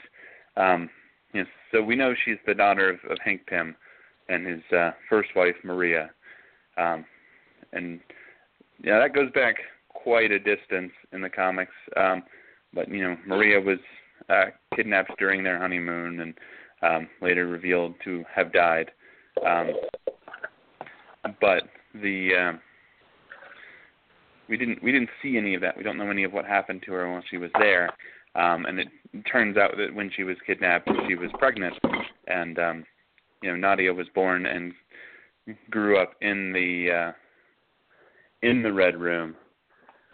um, 0.58 0.90
you 1.34 1.42
know, 1.42 1.48
so 1.72 1.82
we 1.82 1.96
know 1.96 2.14
she's 2.24 2.38
the 2.46 2.54
daughter 2.54 2.90
of, 2.90 3.12
of 3.12 3.18
Hank 3.24 3.46
Pym, 3.48 3.76
and 4.30 4.46
his 4.46 4.62
uh, 4.76 4.92
first 5.10 5.30
wife 5.36 5.56
Maria, 5.64 6.10
um, 6.78 7.06
and 7.74 8.00
yeah, 8.84 9.00
that 9.00 9.14
goes 9.14 9.32
back 9.32 9.56
quite 9.90 10.32
a 10.32 10.40
distance 10.40 10.92
in 11.14 11.22
the 11.22 11.30
comics. 11.30 11.74
Um, 11.98 12.24
but 12.74 12.90
you 12.90 13.02
know, 13.02 13.18
Maria 13.26 13.60
was 13.60 13.80
uh, 14.30 14.46
kidnapped 14.76 15.18
during 15.18 15.44
their 15.44 15.60
honeymoon 15.60 16.20
and 16.20 16.34
um, 16.82 17.10
later 17.22 17.48
revealed 17.48 17.96
to 18.04 18.24
have 18.34 18.52
died. 18.52 18.92
Um, 19.46 19.72
but 21.42 21.64
the 21.94 22.30
um, 22.36 22.60
we 24.48 24.58
didn't 24.58 24.84
we 24.84 24.92
didn't 24.92 25.10
see 25.22 25.38
any 25.38 25.56
of 25.56 25.62
that. 25.62 25.78
We 25.78 25.84
don't 25.84 25.98
know 25.98 26.10
any 26.10 26.24
of 26.24 26.34
what 26.34 26.46
happened 26.46 26.84
to 26.86 26.94
her 26.94 27.12
while 27.12 27.24
she 27.30 27.38
was 27.38 27.52
there. 27.60 27.90
Um, 28.36 28.66
and 28.66 28.80
it 28.80 28.88
turns 29.32 29.56
out 29.56 29.78
that 29.78 29.96
when 29.96 30.12
she 30.14 30.24
was 30.24 30.36
kidnapped, 30.46 30.90
she 31.08 31.16
was 31.16 31.30
pregnant, 31.40 31.74
and 32.28 32.60
um, 32.60 32.86
you 33.46 33.52
know 33.52 33.58
Nadia 33.58 33.94
was 33.94 34.08
born 34.16 34.48
and 34.48 34.74
grew 35.70 36.02
up 36.02 36.14
in 36.22 36.52
the 36.52 37.12
uh, 37.12 37.12
in 38.42 38.64
the 38.64 38.74
Red 38.74 39.00
Room, 39.00 39.36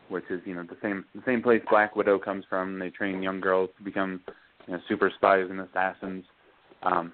which 0.10 0.26
is 0.30 0.42
you 0.46 0.54
know 0.54 0.64
the 0.64 0.78
same 0.82 1.06
the 1.16 1.22
same 1.26 1.42
place 1.42 1.62
Black 1.70 1.96
Widow 1.96 2.20
comes 2.20 2.44
from. 2.50 2.78
They 2.78 2.90
train 2.90 3.24
young 3.24 3.40
girls 3.40 3.70
to 3.78 3.84
become 3.84 4.22
you 4.68 4.74
know, 4.74 4.80
super 4.90 5.10
spies 5.16 5.48
and 5.50 5.62
assassins. 5.62 6.26
Um, 6.84 7.14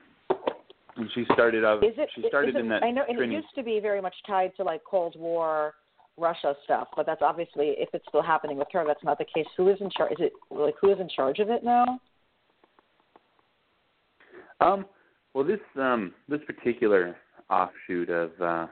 and 0.95 1.07
she 1.13 1.25
started 1.33 1.63
out. 1.63 1.83
Is 1.83 1.93
it, 1.97 2.09
she 2.15 2.23
started 2.27 2.55
it, 2.55 2.59
in 2.59 2.69
that. 2.69 2.83
I 2.83 2.89
know, 2.89 3.03
and 3.07 3.17
training. 3.17 3.37
it 3.37 3.41
used 3.41 3.55
to 3.55 3.63
be 3.63 3.79
very 3.79 4.01
much 4.01 4.15
tied 4.25 4.55
to 4.57 4.63
like 4.63 4.81
Cold 4.83 5.15
War. 5.17 5.73
Russia 6.19 6.55
stuff, 6.63 6.87
but 6.95 7.05
that's 7.05 7.21
obviously 7.21 7.75
if 7.77 7.89
it's 7.93 8.03
still 8.09 8.23
happening 8.23 8.57
with 8.57 8.69
her, 8.71 8.83
that's 8.87 9.03
not 9.03 9.19
the 9.19 9.25
case. 9.25 9.45
Who 9.55 9.69
is 9.69 9.77
in 9.81 9.91
charge? 9.95 10.13
Is 10.13 10.17
it 10.19 10.33
like 10.49 10.73
who 10.81 10.91
is 10.91 10.99
in 10.99 11.07
charge 11.07 11.37
of 11.37 11.51
it 11.51 11.63
now? 11.63 11.99
Um, 14.59 14.87
well, 15.33 15.43
this 15.43 15.59
um, 15.79 16.13
this 16.27 16.41
particular 16.45 17.15
offshoot 17.49 18.09
of 18.09 18.31
uh, 18.41 18.67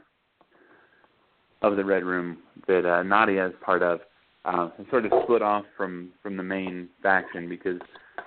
of 1.62 1.78
the 1.78 1.86
Red 1.86 2.04
Room 2.04 2.40
that 2.68 2.86
uh, 2.86 3.04
Nadia 3.04 3.48
is 3.48 3.54
part 3.64 3.82
of 3.84 4.00
uh, 4.46 4.70
sort 4.90 5.06
of 5.06 5.12
split 5.24 5.42
off 5.42 5.66
from 5.76 6.12
from 6.22 6.38
the 6.38 6.44
main 6.44 6.90
faction 7.02 7.50
because 7.50 7.80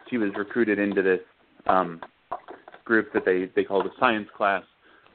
she 0.09 0.19
was 0.19 0.31
recruited 0.37 0.79
into 0.79 1.03
this 1.03 1.21
um, 1.67 2.01
group 2.85 3.13
that 3.13 3.25
they 3.25 3.51
they 3.55 3.65
call 3.65 3.83
the 3.83 3.91
science 4.01 4.29
class, 4.37 4.63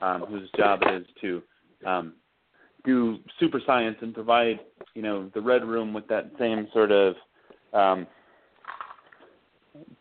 um, 0.02 0.26
whose 0.28 0.50
job 0.58 0.80
it 0.84 1.02
is 1.02 1.08
to 1.22 1.44
um, 1.86 2.14
do 2.86 3.20
super 3.40 3.62
science 3.66 3.98
and 4.02 4.14
provide 4.14 4.60
you 4.96 5.02
know 5.02 5.30
the 5.34 5.42
Red 5.42 5.66
Room 5.66 5.94
with 5.94 6.08
that 6.08 6.32
same 6.40 6.68
sort 6.74 6.92
of 6.92 7.16
um, 7.74 8.08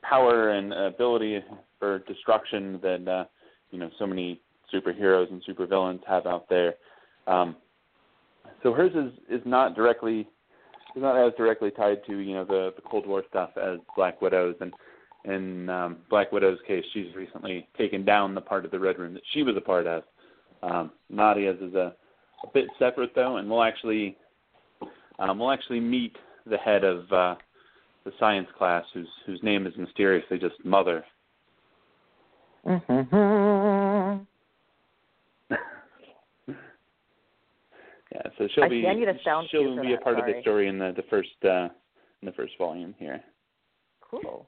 power 0.03 0.51
and 0.51 0.73
ability 0.73 1.41
for 1.83 1.99
destruction 2.07 2.79
that 2.81 3.09
uh, 3.09 3.25
you 3.73 3.79
know 3.81 3.91
so 3.99 4.07
many 4.07 4.41
superheroes 4.73 5.29
and 5.33 5.43
supervillains 5.45 5.99
have 6.07 6.27
out 6.27 6.49
there. 6.49 6.75
Um, 7.27 7.57
so 8.63 8.73
hers 8.73 8.93
is 8.95 9.13
is 9.29 9.45
not 9.45 9.75
directly 9.75 10.21
is 10.95 11.03
not 11.03 11.17
as 11.17 11.33
directly 11.37 11.73
tied 11.73 12.07
to 12.07 12.19
you 12.19 12.35
know 12.35 12.45
the 12.45 12.73
the 12.77 12.83
Cold 12.89 13.05
War 13.05 13.25
stuff 13.29 13.51
as 13.61 13.81
Black 13.97 14.23
Widow's 14.23 14.55
and 14.61 14.73
in 15.25 15.69
um, 15.69 15.99
Black 16.09 16.31
Widow's 16.31 16.59
case, 16.67 16.85
she's 16.93 17.15
recently 17.17 17.69
taken 17.77 18.05
down 18.05 18.35
the 18.35 18.41
part 18.41 18.65
of 18.65 18.71
the 18.71 18.79
Red 18.79 18.99
Room 18.99 19.15
that 19.15 19.23
she 19.33 19.43
was 19.43 19.57
a 19.57 19.61
part 19.61 19.87
of. 19.87 20.03
Um, 20.63 20.93
Nadia's 21.11 21.61
is 21.61 21.75
a, 21.75 21.95
a 22.45 22.51
bit 22.55 22.67
separate 22.79 23.13
though, 23.17 23.39
and 23.39 23.51
we'll 23.51 23.65
actually 23.65 24.17
um, 25.19 25.41
we'll 25.41 25.51
actually 25.51 25.81
meet 25.81 26.15
the 26.47 26.59
head 26.59 26.85
of 26.85 27.13
uh, 27.13 27.35
the 28.05 28.13
science 28.21 28.49
class, 28.57 28.85
whose 28.95 29.09
whose 29.27 29.41
name 29.43 29.67
is 29.67 29.77
mysteriously 29.77 30.39
just 30.39 30.55
Mother. 30.65 31.05
Mm-hmm. 32.67 34.23
yeah, 38.13 38.23
so 38.39 38.49
she'll 38.55 38.65
I 38.65 38.69
be 38.69 38.87
I 38.87 38.95
need 38.95 39.09
a 39.09 39.15
sound 39.25 39.49
she'll 39.51 39.63
cue 39.63 39.77
for 39.77 39.83
be 39.83 39.93
a 39.93 39.97
that, 39.97 40.05
part 40.05 40.19
of 40.19 40.27
the 40.27 40.41
story 40.43 40.69
in 40.69 40.79
the 40.79 40.93
the 40.95 41.03
first 41.11 41.31
uh, 41.45 41.69
in 42.21 42.27
the 42.27 42.33
first 42.33 42.53
volume 42.59 42.95
here. 42.99 43.23
Cool. 44.01 44.47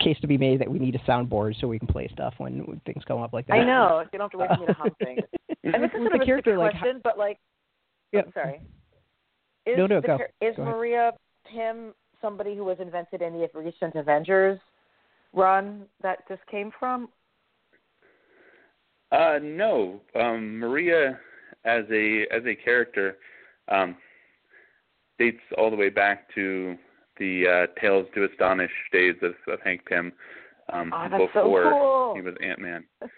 Case 0.00 0.18
to 0.20 0.26
be 0.26 0.36
made 0.36 0.60
that 0.60 0.68
we 0.68 0.80
need 0.80 0.96
a 0.96 1.10
soundboard 1.10 1.60
so 1.60 1.68
we 1.68 1.78
can 1.78 1.86
play 1.86 2.08
stuff 2.12 2.34
when, 2.38 2.66
when 2.66 2.80
things 2.86 3.04
come 3.06 3.22
up 3.22 3.32
like 3.32 3.46
that. 3.46 3.52
I 3.52 3.64
know. 3.64 4.02
You 4.12 4.18
don't 4.18 4.22
have 4.22 4.30
to 4.32 4.38
wait 4.38 4.48
for 4.48 4.60
me 4.60 4.66
to 4.66 4.72
hum 4.72 4.90
things. 4.98 5.20
And 5.62 5.84
this 5.84 5.90
is 5.90 5.98
sort 6.00 6.06
of 6.06 6.18
the 6.18 6.22
a 6.22 6.26
character, 6.26 6.58
like, 6.58 6.72
question, 6.72 7.00
but 7.04 7.16
like, 7.16 7.38
Yeah. 8.12 8.22
I'm 8.26 8.32
sorry. 8.32 8.60
Is 9.66 9.76
No, 9.76 9.86
no, 9.86 10.00
the 10.00 10.06
go. 10.08 10.18
Is 10.40 10.56
Go 10.56 10.62
ahead. 10.62 10.74
Maria 10.74 11.12
Pym 11.44 11.92
somebody 12.20 12.56
who 12.56 12.64
was 12.64 12.78
invented 12.80 13.22
in 13.22 13.34
the 13.34 13.48
recent 13.54 13.94
Avengers 13.94 14.58
run 15.32 15.86
that 16.02 16.20
this 16.28 16.38
came 16.50 16.70
from? 16.78 17.08
Uh, 19.12 19.38
no, 19.42 20.00
um, 20.14 20.58
Maria 20.58 21.18
as 21.64 21.84
a 21.90 22.26
as 22.32 22.42
a 22.46 22.54
character 22.54 23.16
um, 23.68 23.96
dates 25.18 25.40
all 25.58 25.70
the 25.70 25.76
way 25.76 25.90
back 25.90 26.32
to 26.34 26.76
the 27.18 27.66
uh, 27.68 27.80
Tales 27.80 28.06
to 28.14 28.24
Astonish 28.24 28.70
days 28.92 29.16
of, 29.22 29.34
of 29.52 29.60
Hank 29.62 29.84
Pym 29.86 30.12
um, 30.72 30.92
Oh, 30.94 31.06
that's 31.10 31.32
so 31.34 31.42
before 31.44 31.72
cool. 31.72 32.14
he 32.14 32.22
was 32.22 32.34
Ant 32.42 32.58
Man. 32.58 32.84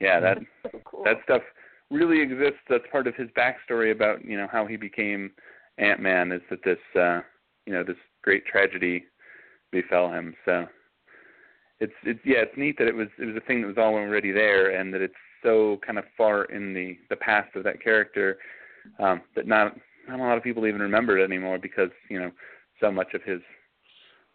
Yeah, 0.00 0.18
that 0.18 0.38
That's 0.62 0.72
so 0.72 0.80
cool. 0.86 1.04
that 1.04 1.16
stuff 1.24 1.42
really 1.90 2.22
exists. 2.22 2.60
That's 2.70 2.84
part 2.90 3.06
of 3.06 3.14
his 3.16 3.28
backstory 3.36 3.92
about 3.92 4.24
you 4.24 4.34
know 4.34 4.48
how 4.50 4.64
he 4.64 4.78
became 4.78 5.30
Ant 5.76 6.00
Man. 6.00 6.32
Is 6.32 6.40
that 6.48 6.64
this 6.64 6.78
uh, 6.98 7.20
you 7.66 7.74
know 7.74 7.84
this 7.84 7.98
great 8.22 8.46
tragedy 8.46 9.04
befell 9.70 10.10
him. 10.10 10.34
So 10.46 10.66
it's 11.80 11.92
it's 12.04 12.20
yeah 12.24 12.38
it's 12.38 12.56
neat 12.56 12.76
that 12.78 12.86
it 12.86 12.94
was 12.94 13.08
it 13.18 13.24
was 13.24 13.36
a 13.36 13.46
thing 13.46 13.62
that 13.62 13.66
was 13.66 13.78
already 13.78 14.30
there 14.30 14.78
and 14.78 14.92
that 14.92 15.00
it's 15.00 15.14
so 15.42 15.78
kind 15.84 15.98
of 15.98 16.04
far 16.16 16.44
in 16.44 16.74
the 16.74 16.96
the 17.08 17.16
past 17.16 17.54
of 17.56 17.64
that 17.64 17.82
character 17.82 18.38
um, 18.98 19.22
that 19.34 19.46
not 19.46 19.76
not 20.08 20.20
a 20.20 20.22
lot 20.22 20.36
of 20.36 20.44
people 20.44 20.66
even 20.66 20.80
remember 20.80 21.18
it 21.18 21.24
anymore 21.24 21.58
because 21.58 21.90
you 22.08 22.20
know 22.20 22.30
so 22.80 22.90
much 22.90 23.14
of 23.14 23.22
his 23.22 23.40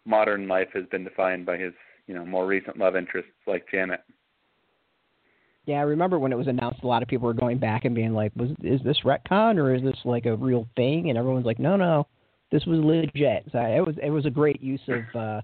modern 0.04 0.48
life 0.48 0.68
has 0.74 0.84
been 0.90 1.04
defined 1.04 1.46
by 1.46 1.56
his 1.56 1.72
you 2.06 2.14
know 2.14 2.24
more 2.24 2.46
recent 2.46 2.78
love 2.78 2.96
interests 2.96 3.30
like 3.46 3.64
Janet. 3.70 4.00
Yeah, 5.66 5.78
I 5.78 5.82
remember 5.82 6.20
when 6.20 6.30
it 6.30 6.36
was 6.38 6.46
announced, 6.46 6.84
a 6.84 6.86
lot 6.86 7.02
of 7.02 7.08
people 7.08 7.26
were 7.26 7.34
going 7.34 7.58
back 7.58 7.84
and 7.84 7.94
being 7.94 8.12
like, 8.12 8.30
"Was 8.36 8.50
is 8.62 8.80
this 8.84 9.00
retcon 9.04 9.58
or 9.58 9.74
is 9.74 9.82
this 9.82 9.98
like 10.04 10.26
a 10.26 10.36
real 10.36 10.68
thing?" 10.76 11.08
And 11.08 11.18
everyone's 11.18 11.46
like, 11.46 11.58
"No, 11.58 11.76
no, 11.76 12.06
this 12.52 12.64
was 12.66 12.78
legit." 12.78 13.46
So 13.50 13.58
it 13.58 13.84
was 13.84 13.96
it 14.00 14.10
was 14.10 14.26
a 14.26 14.30
great 14.30 14.62
use 14.62 14.80
of 14.88 15.20
uh, 15.20 15.40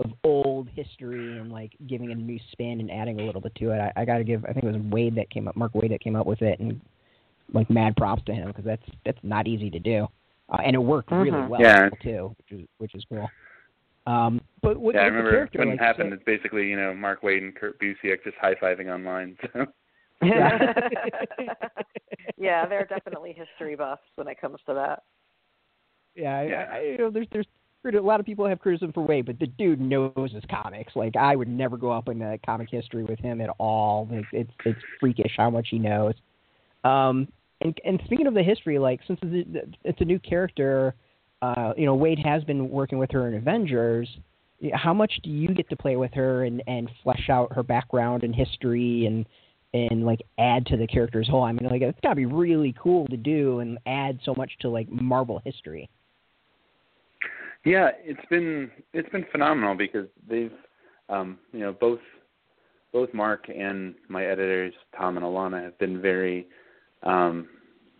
of 0.00 0.12
old 0.24 0.68
history 0.74 1.38
and 1.38 1.52
like 1.52 1.72
giving 1.86 2.10
it 2.10 2.16
a 2.18 2.20
new 2.20 2.38
spin 2.52 2.80
and 2.80 2.90
adding 2.90 3.20
a 3.20 3.24
little 3.24 3.40
bit 3.40 3.54
to 3.56 3.70
it. 3.70 3.78
I, 3.78 4.02
I 4.02 4.04
got 4.04 4.18
to 4.18 4.24
give. 4.24 4.44
I 4.44 4.52
think 4.52 4.64
it 4.64 4.72
was 4.72 4.76
Waid 4.76 5.14
that 5.16 5.30
came 5.30 5.48
up, 5.48 5.56
Mark 5.56 5.72
Waid 5.74 5.90
that 5.90 6.00
came 6.00 6.16
up 6.16 6.26
with 6.26 6.42
it, 6.42 6.58
and 6.60 6.80
like 7.52 7.68
mad 7.70 7.96
props 7.96 8.22
to 8.26 8.32
him 8.34 8.48
because 8.48 8.64
that's 8.64 8.82
that's 9.04 9.18
not 9.22 9.46
easy 9.46 9.70
to 9.70 9.78
do, 9.78 10.06
uh, 10.50 10.58
and 10.64 10.74
it 10.74 10.78
worked 10.78 11.10
really 11.10 11.30
Mhm. 11.30 11.48
well 11.48 11.60
Yeah. 11.60 11.88
too, 12.02 12.34
which 12.38 12.60
is 12.60 12.68
which 12.78 12.94
is 12.94 13.04
cool. 13.08 13.28
Um, 14.06 14.40
but 14.62 14.78
with, 14.78 14.94
yeah, 14.96 15.02
I 15.02 15.04
with 15.04 15.12
the 15.12 15.16
remember 15.18 15.30
character, 15.32 15.58
when 15.58 15.68
like, 15.68 15.80
it 15.80 15.82
happened. 15.82 16.10
so- 16.10 16.14
it's 16.14 16.24
basically 16.24 16.68
you 16.68 16.76
know 16.76 16.94
Mark 16.94 17.22
Waid 17.22 17.38
and 17.38 17.54
Kurt 17.54 17.78
Busiek 17.80 18.24
just 18.24 18.36
high 18.40 18.54
fiving 18.54 18.92
online. 18.92 19.36
So. 19.52 19.66
Yeah. 20.22 20.74
yeah, 22.36 22.66
they're 22.66 22.84
definitely 22.84 23.32
history 23.32 23.74
buffs 23.74 24.02
when 24.16 24.28
it 24.28 24.38
comes 24.38 24.58
to 24.66 24.74
that. 24.74 25.02
Yeah, 26.14 26.36
I, 26.38 26.42
Yeah. 26.46 26.68
I, 26.72 26.80
you 26.82 26.98
know, 26.98 27.10
there's 27.10 27.26
there's 27.32 27.46
a 27.84 28.00
lot 28.00 28.20
of 28.20 28.26
people 28.26 28.46
have 28.46 28.60
criticism 28.60 28.92
for 28.92 29.06
Waid, 29.06 29.26
but 29.26 29.38
the 29.38 29.46
dude 29.46 29.80
knows 29.80 30.30
his 30.32 30.44
comics. 30.50 30.94
Like 30.94 31.16
I 31.16 31.34
would 31.36 31.48
never 31.48 31.76
go 31.76 31.90
up 31.90 32.08
in 32.08 32.20
uh, 32.20 32.36
comic 32.44 32.68
history 32.70 33.04
with 33.04 33.18
him 33.18 33.40
at 33.40 33.50
all. 33.58 34.08
Like, 34.10 34.24
it's 34.32 34.50
it's 34.64 34.80
freakish 34.98 35.32
how 35.36 35.50
much 35.50 35.68
he 35.70 35.78
knows. 35.78 36.14
Um, 36.84 37.28
and 37.60 37.78
and 37.84 38.00
speaking 38.04 38.26
of 38.26 38.34
the 38.34 38.42
history, 38.42 38.78
like 38.78 39.00
since 39.06 39.18
it's 39.22 39.56
a, 39.56 39.88
it's 39.88 40.00
a 40.00 40.04
new 40.04 40.18
character, 40.18 40.94
uh, 41.42 41.72
you 41.76 41.86
know, 41.86 41.96
Waid 41.96 42.24
has 42.24 42.44
been 42.44 42.68
working 42.68 42.98
with 42.98 43.10
her 43.12 43.28
in 43.28 43.34
Avengers. 43.34 44.08
How 44.74 44.92
much 44.92 45.12
do 45.22 45.30
you 45.30 45.54
get 45.54 45.68
to 45.70 45.76
play 45.76 45.96
with 45.96 46.12
her 46.12 46.44
and 46.44 46.62
and 46.66 46.90
flesh 47.02 47.28
out 47.30 47.54
her 47.54 47.62
background 47.62 48.24
and 48.24 48.34
history 48.34 49.06
and 49.06 49.26
and 49.72 50.04
like 50.04 50.20
add 50.38 50.66
to 50.66 50.76
the 50.76 50.86
character's 50.86 51.28
whole? 51.28 51.44
I 51.44 51.52
mean, 51.52 51.68
like 51.70 51.80
it's 51.80 52.00
got 52.02 52.10
to 52.10 52.16
be 52.16 52.26
really 52.26 52.74
cool 52.78 53.06
to 53.06 53.16
do 53.16 53.60
and 53.60 53.78
add 53.86 54.18
so 54.24 54.34
much 54.34 54.52
to 54.60 54.68
like 54.68 54.90
Marvel 54.90 55.40
history. 55.44 55.88
Yeah, 57.64 57.90
it's 58.02 58.24
been 58.30 58.70
it's 58.94 59.08
been 59.10 59.26
phenomenal 59.30 59.74
because 59.74 60.06
they've 60.28 60.52
um, 61.08 61.38
you 61.52 61.60
know 61.60 61.72
both 61.72 62.00
both 62.92 63.12
Mark 63.12 63.46
and 63.48 63.94
my 64.08 64.24
editors 64.24 64.72
Tom 64.96 65.16
and 65.16 65.24
Alana 65.26 65.62
have 65.62 65.78
been 65.78 66.00
very 66.00 66.46
um, 67.02 67.48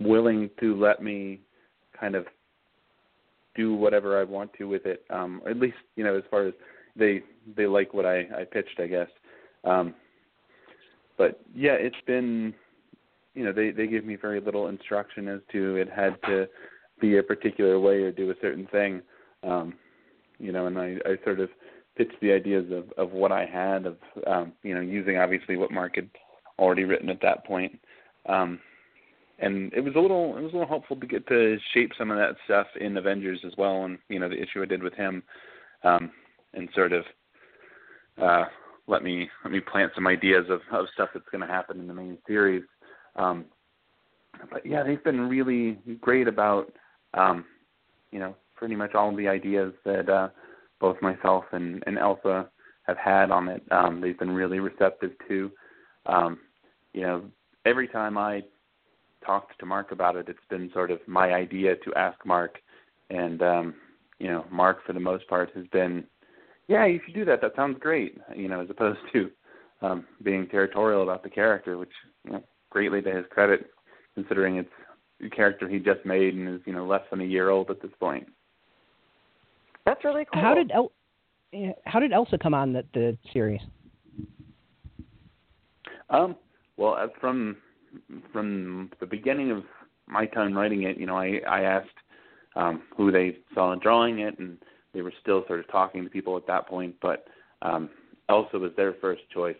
willing 0.00 0.48
to 0.60 0.78
let 0.80 1.02
me 1.02 1.40
kind 1.98 2.14
of 2.14 2.26
do 3.54 3.74
whatever 3.74 4.18
I 4.18 4.24
want 4.24 4.52
to 4.54 4.64
with 4.64 4.86
it. 4.86 5.04
Um, 5.10 5.42
or 5.44 5.50
at 5.50 5.58
least 5.58 5.76
you 5.94 6.04
know 6.04 6.16
as 6.16 6.24
far 6.30 6.46
as 6.46 6.54
they 6.96 7.22
they 7.56 7.66
like 7.66 7.92
what 7.92 8.06
I, 8.06 8.20
I 8.20 8.44
pitched, 8.50 8.80
I 8.80 8.86
guess. 8.86 9.08
Um, 9.64 9.94
but 11.18 11.38
yeah, 11.54 11.74
it's 11.74 12.00
been 12.06 12.54
you 13.34 13.44
know 13.44 13.52
they 13.52 13.72
they 13.72 13.86
give 13.86 14.06
me 14.06 14.16
very 14.16 14.40
little 14.40 14.68
instruction 14.68 15.28
as 15.28 15.40
to 15.52 15.76
it 15.76 15.90
had 15.94 16.16
to 16.22 16.48
be 16.98 17.18
a 17.18 17.22
particular 17.22 17.78
way 17.78 18.02
or 18.02 18.10
do 18.10 18.30
a 18.30 18.34
certain 18.40 18.66
thing 18.68 19.02
um, 19.42 19.74
you 20.38 20.52
know, 20.52 20.66
and 20.66 20.78
I, 20.78 20.96
I 21.04 21.16
sort 21.24 21.40
of 21.40 21.50
pitched 21.96 22.20
the 22.20 22.32
ideas 22.32 22.66
of, 22.72 22.90
of 22.96 23.12
what 23.12 23.32
I 23.32 23.44
had 23.44 23.86
of, 23.86 23.96
um, 24.26 24.52
you 24.62 24.74
know, 24.74 24.80
using 24.80 25.18
obviously 25.18 25.56
what 25.56 25.70
Mark 25.70 25.96
had 25.96 26.08
already 26.58 26.84
written 26.84 27.10
at 27.10 27.20
that 27.22 27.44
point. 27.44 27.78
Um, 28.26 28.60
and 29.38 29.72
it 29.72 29.80
was 29.80 29.94
a 29.96 30.00
little, 30.00 30.36
it 30.36 30.42
was 30.42 30.52
a 30.52 30.56
little 30.56 30.68
helpful 30.68 30.96
to 30.96 31.06
get 31.06 31.26
to 31.28 31.58
shape 31.72 31.92
some 31.98 32.10
of 32.10 32.18
that 32.18 32.36
stuff 32.44 32.66
in 32.78 32.96
Avengers 32.96 33.40
as 33.46 33.52
well. 33.56 33.84
And, 33.84 33.98
you 34.08 34.18
know, 34.18 34.28
the 34.28 34.40
issue 34.40 34.62
I 34.62 34.66
did 34.66 34.82
with 34.82 34.94
him, 34.94 35.22
um, 35.82 36.10
and 36.54 36.68
sort 36.74 36.92
of, 36.92 37.04
uh, 38.22 38.44
let 38.86 39.02
me, 39.02 39.28
let 39.44 39.52
me 39.52 39.60
plant 39.60 39.92
some 39.94 40.06
ideas 40.06 40.46
of, 40.50 40.60
of 40.72 40.86
stuff 40.92 41.10
that's 41.14 41.28
going 41.30 41.46
to 41.46 41.52
happen 41.52 41.80
in 41.80 41.86
the 41.86 41.94
main 41.94 42.18
series. 42.26 42.64
Um, 43.16 43.46
but 44.50 44.64
yeah, 44.64 44.82
they've 44.82 45.02
been 45.02 45.28
really 45.28 45.78
great 46.00 46.28
about, 46.28 46.72
um, 47.14 47.44
you 48.10 48.18
know, 48.18 48.34
pretty 48.60 48.76
much 48.76 48.94
all 48.94 49.16
the 49.16 49.26
ideas 49.26 49.72
that 49.86 50.08
uh, 50.10 50.28
both 50.80 51.00
myself 51.00 51.44
and, 51.52 51.82
and 51.86 51.98
Elsa 51.98 52.46
have 52.82 52.98
had 52.98 53.30
on 53.30 53.48
it. 53.48 53.62
Um, 53.70 54.02
they've 54.02 54.18
been 54.18 54.30
really 54.30 54.60
receptive 54.60 55.12
to. 55.28 55.50
Um, 56.04 56.38
you 56.92 57.00
know, 57.00 57.24
every 57.64 57.88
time 57.88 58.18
I 58.18 58.42
talked 59.24 59.58
to 59.58 59.66
Mark 59.66 59.92
about 59.92 60.14
it, 60.14 60.28
it's 60.28 60.38
been 60.50 60.70
sort 60.74 60.90
of 60.90 61.00
my 61.06 61.32
idea 61.32 61.76
to 61.76 61.94
ask 61.94 62.18
Mark, 62.26 62.58
and 63.08 63.42
um, 63.42 63.74
you 64.18 64.28
know, 64.28 64.44
Mark 64.50 64.84
for 64.86 64.92
the 64.92 65.00
most 65.00 65.26
part 65.26 65.50
has 65.56 65.66
been, 65.68 66.04
yeah, 66.68 66.84
you 66.84 67.00
should 67.04 67.14
do 67.14 67.24
that. 67.24 67.40
That 67.40 67.56
sounds 67.56 67.78
great. 67.80 68.18
You 68.36 68.48
know, 68.48 68.60
as 68.60 68.68
opposed 68.68 69.00
to 69.14 69.30
um, 69.80 70.04
being 70.22 70.46
territorial 70.48 71.02
about 71.02 71.22
the 71.22 71.30
character, 71.30 71.78
which 71.78 71.92
you 72.26 72.32
know, 72.32 72.44
greatly 72.68 73.00
to 73.00 73.10
his 73.10 73.24
credit, 73.30 73.70
considering 74.14 74.56
it's 74.56 74.68
a 75.24 75.30
character 75.30 75.66
he 75.66 75.78
just 75.78 76.04
made 76.04 76.34
and 76.34 76.56
is 76.56 76.60
you 76.66 76.74
know 76.74 76.86
less 76.86 77.02
than 77.10 77.22
a 77.22 77.24
year 77.24 77.48
old 77.48 77.70
at 77.70 77.80
this 77.80 77.92
point. 77.98 78.26
That's 79.86 80.04
really 80.04 80.26
cool. 80.32 80.42
How 80.42 80.54
did 80.54 80.70
El- 80.72 80.92
how 81.84 81.98
did 81.98 82.12
Elsa 82.12 82.38
come 82.38 82.54
on 82.54 82.72
the, 82.72 82.84
the 82.94 83.18
series? 83.32 83.60
Um, 86.10 86.36
well, 86.76 86.94
uh, 86.94 87.08
from 87.20 87.56
from 88.32 88.90
the 89.00 89.06
beginning 89.06 89.50
of 89.50 89.64
my 90.06 90.26
time 90.26 90.56
writing 90.56 90.82
it, 90.84 90.96
you 90.98 91.06
know, 91.06 91.16
I 91.16 91.40
I 91.48 91.62
asked 91.62 91.88
um, 92.56 92.82
who 92.96 93.10
they 93.10 93.38
saw 93.54 93.72
in 93.72 93.78
drawing 93.80 94.20
it, 94.20 94.38
and 94.38 94.58
they 94.92 95.02
were 95.02 95.12
still 95.20 95.44
sort 95.46 95.60
of 95.60 95.68
talking 95.70 96.04
to 96.04 96.10
people 96.10 96.36
at 96.36 96.46
that 96.46 96.68
point. 96.68 96.94
But 97.00 97.26
um, 97.62 97.90
Elsa 98.28 98.58
was 98.58 98.72
their 98.76 98.94
first 99.00 99.22
choice, 99.32 99.56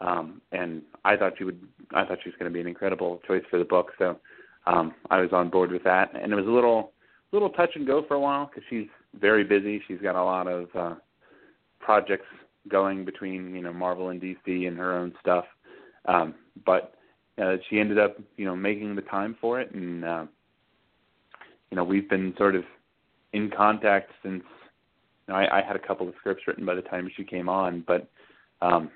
um, 0.00 0.40
and 0.52 0.82
I 1.04 1.16
thought 1.16 1.34
she 1.38 1.44
would. 1.44 1.60
I 1.94 2.04
thought 2.04 2.18
she 2.22 2.30
was 2.30 2.36
going 2.38 2.50
to 2.50 2.54
be 2.54 2.60
an 2.60 2.66
incredible 2.66 3.20
choice 3.26 3.44
for 3.50 3.58
the 3.58 3.64
book. 3.64 3.92
So 3.98 4.18
um, 4.66 4.94
I 5.10 5.20
was 5.20 5.30
on 5.32 5.50
board 5.50 5.70
with 5.70 5.84
that, 5.84 6.10
and 6.14 6.32
it 6.32 6.36
was 6.36 6.46
a 6.46 6.50
little 6.50 6.92
little 7.32 7.50
touch 7.50 7.70
and 7.74 7.86
go 7.86 8.04
for 8.06 8.14
a 8.14 8.20
while 8.20 8.46
because 8.46 8.62
she's 8.70 8.88
very 9.20 9.44
busy. 9.44 9.82
She's 9.86 10.00
got 10.00 10.16
a 10.16 10.22
lot 10.22 10.46
of 10.46 10.68
uh, 10.74 10.94
projects 11.80 12.26
going 12.68 13.04
between 13.04 13.54
you 13.54 13.62
know 13.62 13.72
Marvel 13.72 14.08
and 14.10 14.20
DC 14.20 14.66
and 14.66 14.76
her 14.78 14.96
own 14.96 15.12
stuff. 15.20 15.44
Um, 16.06 16.34
but 16.64 16.94
uh, 17.42 17.56
she 17.68 17.80
ended 17.80 17.98
up 17.98 18.16
you 18.36 18.44
know 18.44 18.56
making 18.56 18.94
the 18.96 19.02
time 19.02 19.36
for 19.40 19.60
it, 19.60 19.72
and 19.72 20.04
uh, 20.04 20.26
you 21.70 21.76
know 21.76 21.84
we've 21.84 22.08
been 22.08 22.34
sort 22.38 22.56
of 22.56 22.64
in 23.32 23.50
contact 23.50 24.10
since. 24.22 24.44
You 25.26 25.32
know, 25.32 25.40
I, 25.40 25.60
I 25.60 25.62
had 25.62 25.76
a 25.76 25.86
couple 25.86 26.06
of 26.06 26.14
scripts 26.18 26.42
written 26.46 26.66
by 26.66 26.74
the 26.74 26.82
time 26.82 27.10
she 27.16 27.24
came 27.24 27.48
on, 27.48 27.82
but 27.86 28.08
um, 28.60 28.90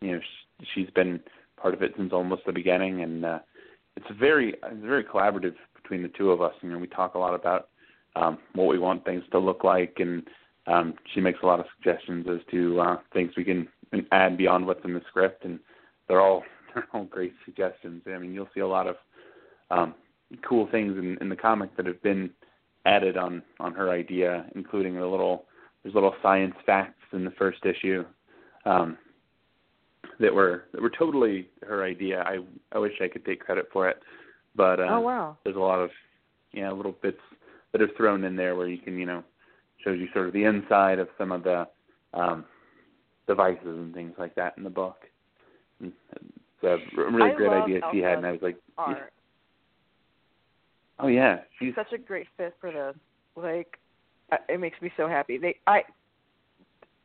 you 0.00 0.12
know 0.12 0.20
sh- 0.20 0.64
she's 0.74 0.90
been 0.90 1.20
part 1.60 1.74
of 1.74 1.82
it 1.82 1.92
since 1.96 2.12
almost 2.12 2.42
the 2.46 2.52
beginning, 2.52 3.02
and 3.02 3.24
uh, 3.24 3.38
it's 3.96 4.06
very 4.18 4.54
it's 4.54 4.84
very 4.84 5.04
collaborative 5.04 5.54
between 5.74 6.02
the 6.02 6.08
two 6.08 6.30
of 6.30 6.40
us. 6.40 6.54
You 6.62 6.70
know, 6.70 6.78
we 6.78 6.86
talk 6.86 7.14
a 7.14 7.18
lot 7.18 7.34
about 7.34 7.68
um, 8.16 8.38
what 8.54 8.68
we 8.68 8.78
want 8.78 9.04
things 9.04 9.22
to 9.32 9.38
look 9.38 9.64
like, 9.64 9.96
and 9.98 10.22
um, 10.66 10.94
she 11.14 11.20
makes 11.20 11.40
a 11.42 11.46
lot 11.46 11.60
of 11.60 11.66
suggestions 11.76 12.26
as 12.28 12.40
to 12.50 12.80
uh, 12.80 12.96
things 13.12 13.32
we 13.36 13.44
can 13.44 13.68
add 14.12 14.36
beyond 14.36 14.66
what's 14.66 14.84
in 14.84 14.94
the 14.94 15.02
script, 15.08 15.44
and 15.44 15.58
they're 16.08 16.20
all 16.20 16.42
they're 16.74 16.86
all 16.92 17.04
great 17.04 17.34
suggestions. 17.44 18.02
I 18.06 18.18
mean, 18.18 18.32
you'll 18.32 18.48
see 18.54 18.60
a 18.60 18.66
lot 18.66 18.86
of 18.86 18.96
um, 19.70 19.94
cool 20.48 20.68
things 20.70 20.96
in, 20.96 21.18
in 21.20 21.28
the 21.28 21.36
comic 21.36 21.76
that 21.76 21.86
have 21.86 22.02
been 22.02 22.30
added 22.86 23.16
on 23.16 23.42
on 23.58 23.72
her 23.74 23.90
idea, 23.90 24.46
including 24.54 24.98
a 24.98 25.08
little 25.08 25.44
there's 25.82 25.94
little 25.94 26.14
science 26.22 26.54
facts 26.66 26.94
in 27.12 27.24
the 27.24 27.30
first 27.32 27.64
issue 27.64 28.04
um, 28.64 28.98
that 30.18 30.32
were 30.32 30.64
that 30.72 30.82
were 30.82 30.90
totally 30.90 31.48
her 31.66 31.84
idea. 31.84 32.22
I 32.22 32.38
I 32.72 32.78
wish 32.78 32.92
I 33.00 33.08
could 33.08 33.24
take 33.24 33.40
credit 33.40 33.68
for 33.72 33.88
it, 33.88 33.98
but 34.54 34.80
uh, 34.80 34.86
oh 34.90 35.00
wow, 35.00 35.38
there's 35.44 35.56
a 35.56 35.60
lot 35.60 35.80
of 35.80 35.90
yeah 36.52 36.70
little 36.70 36.94
bits 37.02 37.20
that 37.72 37.82
are 37.82 37.90
thrown 37.96 38.24
in 38.24 38.36
there 38.36 38.56
where 38.56 38.68
you 38.68 38.78
can 38.78 38.98
you 38.98 39.06
know 39.06 39.22
shows 39.84 39.98
you 39.98 40.08
sort 40.12 40.26
of 40.26 40.32
the 40.32 40.44
inside 40.44 40.98
of 40.98 41.08
some 41.16 41.32
of 41.32 41.42
the 41.42 41.66
um, 42.12 42.44
devices 43.26 43.64
and 43.64 43.94
things 43.94 44.12
like 44.18 44.34
that 44.34 44.54
in 44.56 44.64
the 44.64 44.70
book. 44.70 44.96
And 45.80 45.92
it's 46.62 46.82
a 46.96 47.00
really 47.00 47.30
I 47.30 47.34
great 47.34 47.52
idea 47.52 47.80
she 47.92 48.00
had, 48.00 48.18
and 48.18 48.26
I 48.26 48.32
was 48.32 48.42
like, 48.42 48.56
art. 48.76 49.12
oh 50.98 51.06
yeah, 51.06 51.40
she's 51.58 51.74
such 51.74 51.92
a 51.92 51.98
great 51.98 52.26
fit 52.36 52.54
for 52.60 52.70
this. 52.70 52.94
Like, 53.36 53.78
I- 54.30 54.52
it 54.52 54.60
makes 54.60 54.80
me 54.82 54.90
so 54.96 55.08
happy. 55.08 55.38
They, 55.38 55.56
I, 55.66 55.82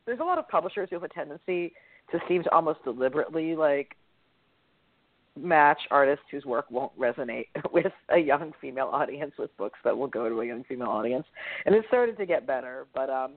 there's 0.04 0.20
a 0.20 0.24
lot 0.24 0.38
of 0.38 0.48
publishers 0.48 0.88
who 0.90 0.96
have 0.96 1.04
a 1.04 1.08
tendency 1.08 1.72
to 2.10 2.18
seem 2.28 2.42
to 2.42 2.52
almost 2.52 2.84
deliberately 2.84 3.56
like 3.56 3.96
match 5.36 5.80
artists 5.90 6.24
whose 6.30 6.44
work 6.44 6.70
won't 6.70 6.96
resonate 6.98 7.46
with 7.72 7.92
a 8.10 8.18
young 8.18 8.52
female 8.60 8.90
audience 8.92 9.32
with 9.38 9.54
books 9.56 9.78
that 9.84 9.96
will 9.96 10.06
go 10.06 10.28
to 10.28 10.40
a 10.40 10.46
young 10.46 10.64
female 10.64 10.88
audience. 10.88 11.26
And 11.64 11.74
it's 11.74 11.86
started 11.88 12.16
to 12.18 12.26
get 12.26 12.46
better, 12.46 12.86
but 12.94 13.10
um, 13.10 13.32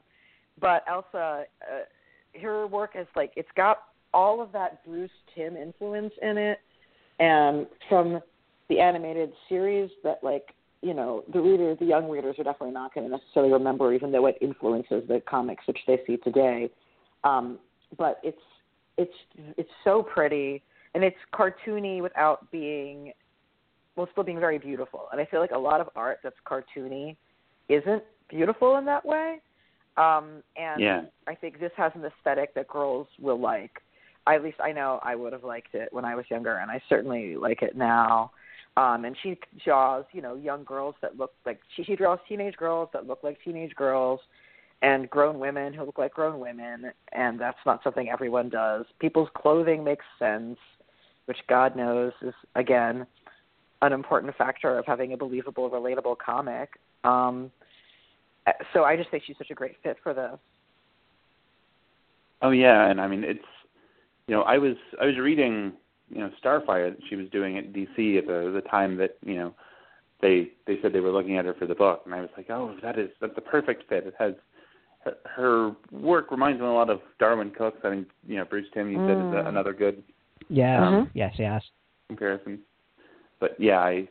but 0.59 0.83
Elsa, 0.87 1.43
uh, 1.61 2.39
her 2.41 2.67
work 2.67 2.91
is 2.95 3.07
like 3.15 3.31
it's 3.35 3.49
got 3.55 3.83
all 4.13 4.41
of 4.41 4.51
that 4.51 4.83
Bruce 4.85 5.11
Timm 5.35 5.55
influence 5.55 6.13
in 6.21 6.37
it, 6.37 6.59
and 7.19 7.67
from 7.87 8.19
the 8.69 8.79
animated 8.79 9.31
series 9.47 9.89
that 10.03 10.19
like 10.23 10.53
you 10.81 10.93
know 10.93 11.23
the 11.33 11.39
readers, 11.39 11.77
the 11.79 11.85
young 11.85 12.09
readers 12.09 12.35
are 12.39 12.43
definitely 12.43 12.73
not 12.73 12.93
going 12.93 13.09
to 13.09 13.15
necessarily 13.15 13.51
remember, 13.51 13.93
even 13.93 14.11
though 14.11 14.25
it 14.25 14.37
influences 14.41 15.03
the 15.07 15.21
comics 15.29 15.65
which 15.67 15.79
they 15.87 15.99
see 16.07 16.17
today. 16.17 16.69
Um, 17.23 17.59
but 17.97 18.19
it's 18.23 18.41
it's 18.97 19.13
it's 19.57 19.69
so 19.83 20.03
pretty 20.03 20.63
and 20.95 21.03
it's 21.03 21.17
cartoony 21.33 22.01
without 22.01 22.49
being 22.51 23.13
well 23.95 24.07
still 24.11 24.23
being 24.23 24.39
very 24.39 24.57
beautiful. 24.57 25.07
And 25.11 25.19
I 25.19 25.25
feel 25.25 25.39
like 25.39 25.51
a 25.51 25.57
lot 25.57 25.81
of 25.81 25.89
art 25.95 26.19
that's 26.23 26.35
cartoony 26.45 27.17
isn't 27.67 28.03
beautiful 28.29 28.77
in 28.77 28.85
that 28.85 29.05
way. 29.05 29.41
Um, 29.97 30.41
and 30.55 30.81
Yeah. 30.81 31.01
I 31.27 31.35
think 31.35 31.59
this 31.59 31.71
has 31.75 31.91
an 31.95 32.05
aesthetic 32.05 32.53
that 32.53 32.67
girls 32.67 33.07
will 33.19 33.39
like. 33.39 33.81
at 34.27 34.43
least 34.43 34.57
I 34.61 34.71
know 34.71 34.99
I 35.03 35.15
would 35.15 35.33
have 35.33 35.43
liked 35.43 35.73
it 35.73 35.91
when 35.91 36.05
I 36.05 36.15
was 36.15 36.25
younger, 36.29 36.57
and 36.57 36.69
I 36.69 36.79
certainly 36.87 37.35
like 37.35 37.61
it 37.61 37.75
now. 37.75 38.31
Um, 38.77 39.03
and 39.05 39.15
she 39.21 39.37
draws, 39.65 40.05
you 40.13 40.21
know, 40.21 40.35
young 40.35 40.63
girls 40.63 40.95
that 41.01 41.17
look 41.17 41.33
like 41.45 41.59
she, 41.75 41.83
she 41.83 41.95
draws 41.95 42.19
teenage 42.29 42.55
girls 42.55 42.89
that 42.93 43.07
look 43.07 43.23
like 43.23 43.37
teenage 43.43 43.75
girls, 43.75 44.19
and 44.81 45.09
grown 45.09 45.39
women 45.39 45.73
who 45.73 45.83
look 45.83 45.97
like 45.97 46.13
grown 46.13 46.39
women, 46.39 46.91
and 47.11 47.39
that's 47.39 47.57
not 47.65 47.83
something 47.83 48.07
everyone 48.09 48.47
does. 48.49 48.85
People's 48.99 49.29
clothing 49.35 49.83
makes 49.83 50.05
sense, 50.17 50.57
which 51.29 51.37
God 51.47 51.75
knows 51.75 52.11
is 52.23 52.33
again 52.55 53.05
an 53.83 53.93
important 53.93 54.35
factor 54.35 54.79
of 54.79 54.85
having 54.87 55.13
a 55.13 55.17
believable, 55.17 55.69
relatable 55.69 56.17
comic. 56.17 56.71
Um, 57.03 57.51
so 58.73 58.83
I 58.83 58.97
just 58.97 59.11
think 59.11 59.23
she's 59.27 59.37
such 59.37 59.51
a 59.51 59.53
great 59.53 59.75
fit 59.83 59.97
for 60.01 60.15
this. 60.15 60.39
Oh 62.41 62.49
yeah, 62.49 62.89
and 62.89 62.99
I 62.99 63.07
mean 63.07 63.23
it's 63.23 63.45
you 64.27 64.35
know 64.35 64.41
I 64.41 64.57
was 64.57 64.75
I 64.99 65.05
was 65.05 65.19
reading 65.19 65.73
you 66.09 66.17
know 66.17 66.31
Starfire 66.43 66.95
that 66.95 66.99
she 67.07 67.15
was 67.15 67.29
doing 67.29 67.59
at 67.59 67.73
DC 67.73 68.17
at 68.17 68.25
the 68.25 68.51
the 68.51 68.67
time 68.67 68.97
that 68.97 69.15
you 69.23 69.35
know 69.35 69.53
they 70.23 70.49
they 70.65 70.79
said 70.81 70.93
they 70.93 70.99
were 70.99 71.11
looking 71.11 71.37
at 71.37 71.45
her 71.45 71.53
for 71.53 71.67
the 71.67 71.75
book, 71.75 72.01
and 72.05 72.15
I 72.15 72.21
was 72.21 72.31
like, 72.35 72.49
oh 72.49 72.75
that 72.81 72.97
is 72.97 73.11
that's 73.21 73.35
the 73.35 73.41
perfect 73.41 73.87
fit. 73.87 74.07
It 74.07 74.15
has 74.17 74.33
her, 75.05 75.13
her 75.25 75.75
work 75.91 76.31
reminds 76.31 76.59
me 76.59 76.65
a 76.65 76.71
lot 76.71 76.89
of 76.89 77.01
Darwyn 77.19 77.51
Cooke's. 77.55 77.81
I 77.83 77.91
think 77.91 78.07
you 78.27 78.37
know 78.37 78.45
Bruce 78.45 78.67
Timm 78.73 78.89
you 78.89 78.97
said 79.05 79.19
is 79.19 79.31
Mm. 79.31 79.45
a, 79.45 79.47
another 79.47 79.73
good 79.73 80.01
Yeah. 80.49 80.79
Mhm. 80.79 81.09
Yes. 81.13 81.33
Yes. 81.37 81.63
comparison. 82.07 82.59
But 83.39 83.55
yeah, 83.59 83.79
I 83.79 84.07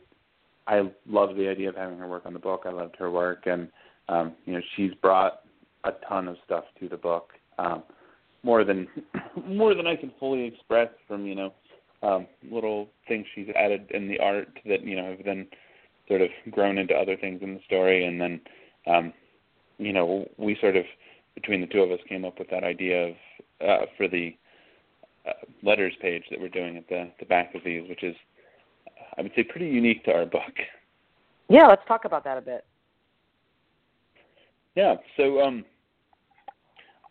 I 0.67 0.91
love 1.07 1.35
the 1.35 1.47
idea 1.47 1.69
of 1.69 1.75
having 1.75 1.97
her 1.97 2.07
work 2.07 2.25
on 2.25 2.33
the 2.33 2.39
book. 2.39 2.63
I 2.65 2.71
loved 2.71 2.95
her 2.97 3.11
work, 3.11 3.45
and 3.45 3.69
um, 4.07 4.33
you 4.45 4.53
know 4.53 4.61
she's 4.75 4.93
brought 4.95 5.41
a 5.83 5.91
ton 6.07 6.27
of 6.27 6.37
stuff 6.45 6.65
to 6.79 6.89
the 6.89 6.97
book, 6.97 7.29
um, 7.57 7.83
more 8.43 8.63
than 8.63 8.87
more 9.45 9.75
than 9.75 9.87
I 9.87 9.95
can 9.95 10.11
fully 10.19 10.45
express 10.45 10.89
from 11.07 11.25
you 11.25 11.35
know 11.35 11.53
um, 12.01 12.27
little 12.49 12.89
things 13.07 13.25
she's 13.35 13.49
added 13.55 13.89
in 13.91 14.07
the 14.07 14.19
art 14.19 14.59
that 14.65 14.83
you 14.83 14.95
know 14.95 15.11
have 15.11 15.25
then 15.25 15.47
sort 16.07 16.21
of 16.21 16.29
grown 16.49 16.77
into 16.77 16.95
other 16.95 17.17
things 17.17 17.41
in 17.43 17.53
the 17.53 17.61
story, 17.65 18.05
and 18.05 18.19
then 18.19 18.41
um, 18.87 19.13
you 19.77 19.93
know 19.93 20.27
we 20.37 20.57
sort 20.59 20.75
of 20.75 20.85
between 21.35 21.61
the 21.61 21.67
two 21.67 21.81
of 21.81 21.91
us 21.91 21.99
came 22.07 22.25
up 22.25 22.39
with 22.39 22.49
that 22.49 22.63
idea 22.63 23.09
of 23.09 23.15
uh, 23.67 23.85
for 23.97 24.07
the 24.07 24.35
uh, 25.27 25.33
letters 25.63 25.93
page 26.01 26.23
that 26.29 26.39
we're 26.39 26.49
doing 26.49 26.77
at 26.77 26.87
the 26.87 27.11
the 27.19 27.25
back 27.25 27.55
of 27.55 27.61
these, 27.63 27.87
which 27.89 28.03
is 28.03 28.15
I 29.17 29.21
would 29.21 29.31
say 29.35 29.43
pretty 29.43 29.67
unique 29.67 30.03
to 30.05 30.13
our 30.13 30.25
book. 30.25 30.53
Yeah, 31.49 31.67
let's 31.67 31.85
talk 31.87 32.05
about 32.05 32.23
that 32.23 32.37
a 32.37 32.41
bit. 32.41 32.65
Yeah. 34.75 34.95
So 35.17 35.41
um, 35.41 35.65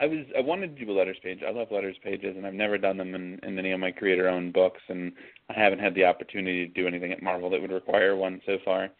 I 0.00 0.06
was 0.06 0.24
I 0.36 0.40
wanted 0.40 0.76
to 0.76 0.84
do 0.84 0.90
a 0.90 0.94
letters 0.96 1.18
page. 1.22 1.40
I 1.46 1.50
love 1.50 1.68
letters 1.70 1.96
pages, 2.02 2.36
and 2.36 2.46
I've 2.46 2.54
never 2.54 2.78
done 2.78 2.96
them 2.96 3.14
in, 3.14 3.40
in 3.42 3.58
any 3.58 3.72
of 3.72 3.80
my 3.80 3.90
creator-owned 3.90 4.52
books, 4.52 4.80
and 4.88 5.12
I 5.50 5.58
haven't 5.58 5.80
had 5.80 5.94
the 5.94 6.04
opportunity 6.04 6.66
to 6.66 6.72
do 6.72 6.86
anything 6.86 7.12
at 7.12 7.22
Marvel 7.22 7.50
that 7.50 7.60
would 7.60 7.72
require 7.72 8.14
one 8.14 8.40
so 8.46 8.58
far. 8.64 8.90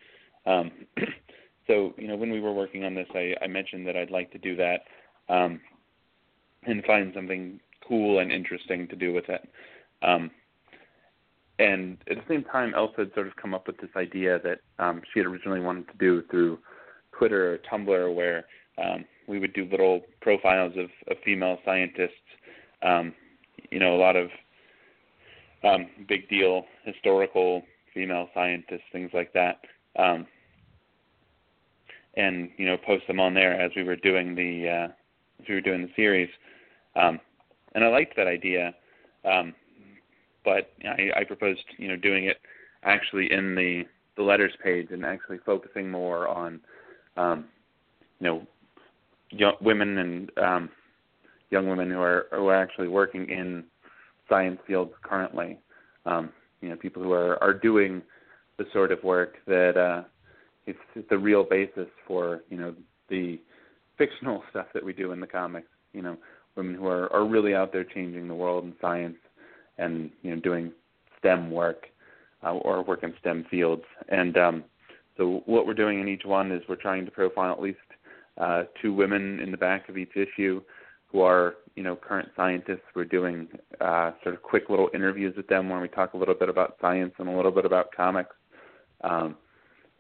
Um, 0.45 0.71
so 1.67 1.95
you 1.97 2.09
know, 2.09 2.17
when 2.17 2.31
we 2.31 2.41
were 2.41 2.53
working 2.53 2.85
on 2.85 2.95
this, 2.95 3.09
I, 3.15 3.35
I 3.41 3.47
mentioned 3.47 3.87
that 3.87 3.97
I'd 3.97 4.11
like 4.11 4.33
to 4.33 4.39
do 4.39 4.57
that 4.57 4.81
um, 5.29 5.61
and 6.65 6.85
find 6.85 7.13
something 7.15 7.61
cool 7.89 8.19
and 8.19 8.31
interesting 8.31 8.87
to 8.89 8.97
do 8.97 9.13
with 9.13 9.29
it. 9.29 9.49
Um, 10.03 10.31
and 11.59 11.99
at 12.09 12.17
the 12.17 12.23
same 12.29 12.45
time, 12.45 12.73
Elsa 12.75 12.99
had 12.99 13.15
sort 13.15 13.27
of 13.27 13.35
come 13.37 13.53
up 13.53 13.67
with 13.67 13.79
this 13.79 13.91
idea 13.97 14.39
that 14.45 14.61
um, 14.79 15.03
she 15.13 15.19
had 15.19 15.27
originally 15.27 15.61
wanted 15.61 15.89
to 15.89 15.99
do 15.99 16.23
through 16.31 16.59
Twitter 17.17 17.55
or 17.55 17.59
Tumblr, 17.59 18.15
where 18.15 18.45
um, 18.83 19.05
we 19.27 19.41
would 19.41 19.53
do 19.55 19.69
little 19.71 20.03
profiles 20.21 20.73
of, 20.77 20.89
of 21.11 21.17
female 21.25 21.59
scientists. 21.65 22.13
Um, 22.83 23.13
you 23.71 23.81
know, 23.81 23.97
a 23.97 23.99
lot 23.99 24.15
of 24.15 24.29
um, 25.65 25.87
big 26.09 26.29
deal 26.29 26.65
historical 26.85 27.63
female 27.93 28.29
scientists, 28.35 28.83
things 28.93 29.11
like 29.13 29.33
that. 29.33 29.59
Um, 29.99 30.27
and 32.17 32.51
you 32.57 32.67
know, 32.67 32.77
post 32.77 33.07
them 33.09 33.21
on 33.21 33.35
there 33.35 33.61
as 33.61 33.73
we 33.75 33.83
were 33.83 33.97
doing 33.97 34.35
the 34.35 34.69
uh, 34.69 34.93
as 35.41 35.49
we 35.49 35.55
were 35.55 35.61
doing 35.61 35.83
the 35.83 35.91
series. 35.97 36.29
Um, 36.95 37.21
and 37.75 37.85
I 37.85 37.89
liked 37.89 38.17
that 38.17 38.27
idea, 38.27 38.75
um, 39.25 39.55
but 40.45 40.71
I, 40.85 41.21
I 41.21 41.25
proposed 41.25 41.65
you 41.79 41.89
know 41.89 41.97
doing 41.97 42.25
it 42.25 42.39
actually 42.85 43.33
in 43.33 43.55
the 43.55 43.85
the 44.17 44.23
letters 44.23 44.53
page 44.63 44.89
and 44.91 45.05
actually 45.05 45.39
focusing 45.45 45.91
more 45.91 46.29
on 46.29 46.61
um, 47.17 47.45
you 48.21 48.27
know 48.27 48.47
young 49.31 49.55
women 49.61 49.99
and 49.99 50.31
um, 50.39 50.71
young 51.51 51.69
women 51.69 51.91
who 51.91 52.01
are 52.01 52.27
who 52.33 52.47
are 52.49 52.57
actually 52.57 52.89
working 52.89 53.29
in 53.29 53.65
science 54.29 54.59
fields 54.67 54.93
currently. 55.03 55.59
Um, 56.07 56.31
you 56.61 56.69
know, 56.69 56.77
people 56.77 57.03
who 57.03 57.13
are 57.13 57.43
are 57.43 57.55
doing 57.55 58.03
the 58.59 58.67
sort 58.73 58.93
of 58.93 59.03
work 59.05 59.37
that 59.47 59.77
uh, 59.77 60.03
it's, 60.67 60.79
it's 60.95 61.09
the 61.09 61.19
real 61.19 61.45
basis 61.45 61.89
for 62.07 62.43
you 62.51 62.57
know 62.57 62.75
the 63.09 63.41
fictional 63.97 64.43
stuff 64.51 64.67
that 64.75 64.85
we 64.85 64.93
do 64.93 65.13
in 65.13 65.21
the 65.21 65.27
comics. 65.27 65.69
You 65.93 66.03
know, 66.03 66.17
women 66.59 66.75
who 66.75 66.87
are 66.87 67.11
are 67.13 67.27
really 67.27 67.55
out 67.55 67.73
there 67.73 67.85
changing 67.85 68.29
the 68.29 68.35
world 68.35 68.65
in 68.65 68.75
science 68.81 69.17
and 69.79 70.11
you 70.23 70.35
know 70.35 70.41
doing 70.41 70.73
STEM 71.19 71.51
work 71.51 71.87
uh, 72.45 72.53
or 72.53 72.83
work 72.83 73.03
in 73.03 73.15
STEM 73.21 73.47
fields. 73.51 73.85
And 74.11 74.37
um, 74.37 74.65
so 75.17 75.43
what 75.47 75.67
we're 75.67 75.75
doing 75.75 76.01
in 76.01 76.09
each 76.09 76.25
one 76.25 76.53
is 76.53 76.63
we're 76.69 76.77
trying 76.77 77.05
to 77.07 77.11
profile 77.11 77.53
at 77.53 77.63
least 77.63 77.79
uh, 78.39 78.65
two 78.81 78.93
women 78.93 79.41
in 79.41 79.51
the 79.51 79.57
back 79.57 79.89
of 79.89 79.97
each 79.97 80.17
issue 80.17 80.61
who 81.07 81.23
are 81.23 81.55
you 81.75 81.83
know 81.83 81.97
current 81.97 82.29
scientists. 82.37 82.83
We're 82.95 83.05
doing 83.05 83.49
uh, 83.81 84.13
sort 84.23 84.35
of 84.35 84.43
quick 84.43 84.69
little 84.69 84.91
interviews 84.95 85.35
with 85.37 85.47
them 85.47 85.69
where 85.69 85.81
we 85.81 85.89
talk 85.89 86.15
a 86.15 86.17
little 86.17 86.35
bit 86.35 86.49
about 86.49 86.77
science 86.81 87.15
and 87.19 87.29
a 87.29 87.37
little 87.37 87.53
bit 87.53 87.65
about 87.65 87.93
comics. 87.97 88.35
Um, 89.03 89.37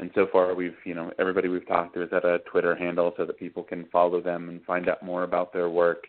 and 0.01 0.11
so 0.14 0.29
far, 0.31 0.55
we've 0.55 0.77
you 0.85 0.94
know 0.94 1.12
everybody 1.18 1.49
we've 1.49 1.66
talked 1.66 1.94
to 1.94 2.03
is 2.03 2.12
at 2.12 2.25
a 2.25 2.38
Twitter 2.51 2.77
handle 2.77 3.12
so 3.16 3.25
that 3.27 3.38
people 3.38 3.62
can 3.62 3.87
follow 3.87 4.21
them 4.21 4.49
and 4.49 4.62
find 4.64 4.88
out 4.88 5.03
more 5.03 5.25
about 5.25 5.53
their 5.53 5.68
work. 5.68 6.07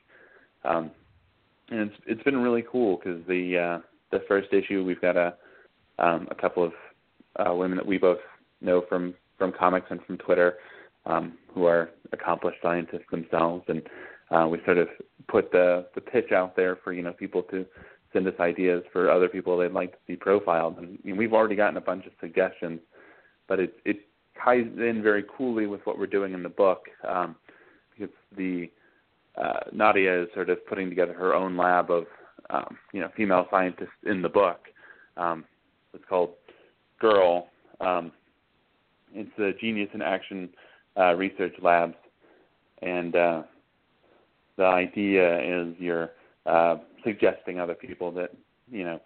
Um, 0.64 0.92
and 1.70 1.82
it's 1.82 1.96
it's 2.06 2.24
been 2.24 2.38
really 2.38 2.64
cool 2.70 2.98
because 2.98 3.22
the 3.28 3.58
uh, 3.58 3.80
the 4.12 4.24
first 4.28 4.52
issue 4.54 4.84
we've 4.84 5.02
got 5.02 5.18
a 5.18 5.36
um, 6.00 6.28
a 6.32 6.36
couple 6.36 6.64
of 6.64 6.74
uh, 7.36 7.54
women 7.54 7.78
that 7.78 7.86
we 7.86 7.98
both 7.98 8.20
know 8.62 8.84
from 8.90 9.14
from 9.38 9.52
comics 9.52 9.88
and 9.90 10.02
from 10.04 10.18
Twitter 10.18 10.56
um, 11.06 11.38
who 11.54 11.66
are 11.66 11.92
accomplished 12.12 12.58
scientists 12.62 13.06
themselves, 13.12 13.64
and 13.68 13.82
uh, 14.32 14.48
we 14.48 14.60
sort 14.66 14.78
of 14.78 14.88
put 15.28 15.52
the 15.52 15.86
the 15.96 16.02
pitch 16.02 16.32
out 16.32 16.56
there 16.56 16.78
for 16.84 16.94
you 16.94 17.04
know 17.04 17.14
people 17.14 17.44
to 17.44 17.66
send 18.12 18.28
us 18.28 18.34
ideas 18.40 18.84
for 18.92 19.12
other 19.12 19.30
people 19.30 19.58
they'd 19.58 19.72
like 19.72 19.92
to 19.92 19.98
see 20.08 20.16
profiled, 20.16 20.78
and 20.78 20.98
you 21.04 21.14
know, 21.14 21.20
we've 21.20 21.34
already 21.34 21.56
gotten 21.56 21.78
a 21.78 21.82
bunch 21.82 22.06
of 22.06 22.12
suggestions, 22.20 22.80
but 23.48 23.60
it 23.60 23.76
it 23.86 23.98
ties 24.44 24.66
in 24.78 25.02
very 25.04 25.24
coolly 25.38 25.68
with 25.68 25.82
what 25.86 26.00
we're 26.00 26.08
doing 26.08 26.34
in 26.34 26.44
the 26.44 26.50
book 26.50 26.88
um, 27.08 27.36
because 27.92 28.14
the 28.38 28.70
uh, 29.38 29.60
Nadia 29.72 30.24
is 30.24 30.30
sort 30.34 30.50
of 30.50 30.66
putting 30.68 30.90
together 30.90 31.14
her 31.14 31.34
own 31.34 31.56
lab 31.58 31.92
of 31.92 32.06
um, 32.50 32.78
you 32.94 33.02
know 33.02 33.10
female 33.16 33.48
scientists 33.52 33.90
in 34.06 34.22
the 34.22 34.30
book. 34.30 34.60
Um, 35.18 35.46
it's 35.94 36.04
called 36.08 36.32
Girl. 37.00 37.48
Um, 37.80 38.12
it's 39.14 39.30
the 39.38 39.54
Genius 39.60 39.90
in 39.94 40.02
Action 40.02 40.50
uh, 40.98 41.14
Research 41.16 41.54
Labs, 41.62 41.96
and 42.82 43.16
uh, 43.16 43.44
the 44.58 44.66
idea 44.66 45.40
is 45.40 45.76
you're 45.80 46.12
uh, 46.46 46.78
suggesting 47.04 47.60
other 47.60 47.76
people 47.76 48.12
that 48.12 48.32
you 48.72 48.84
know 48.84 49.00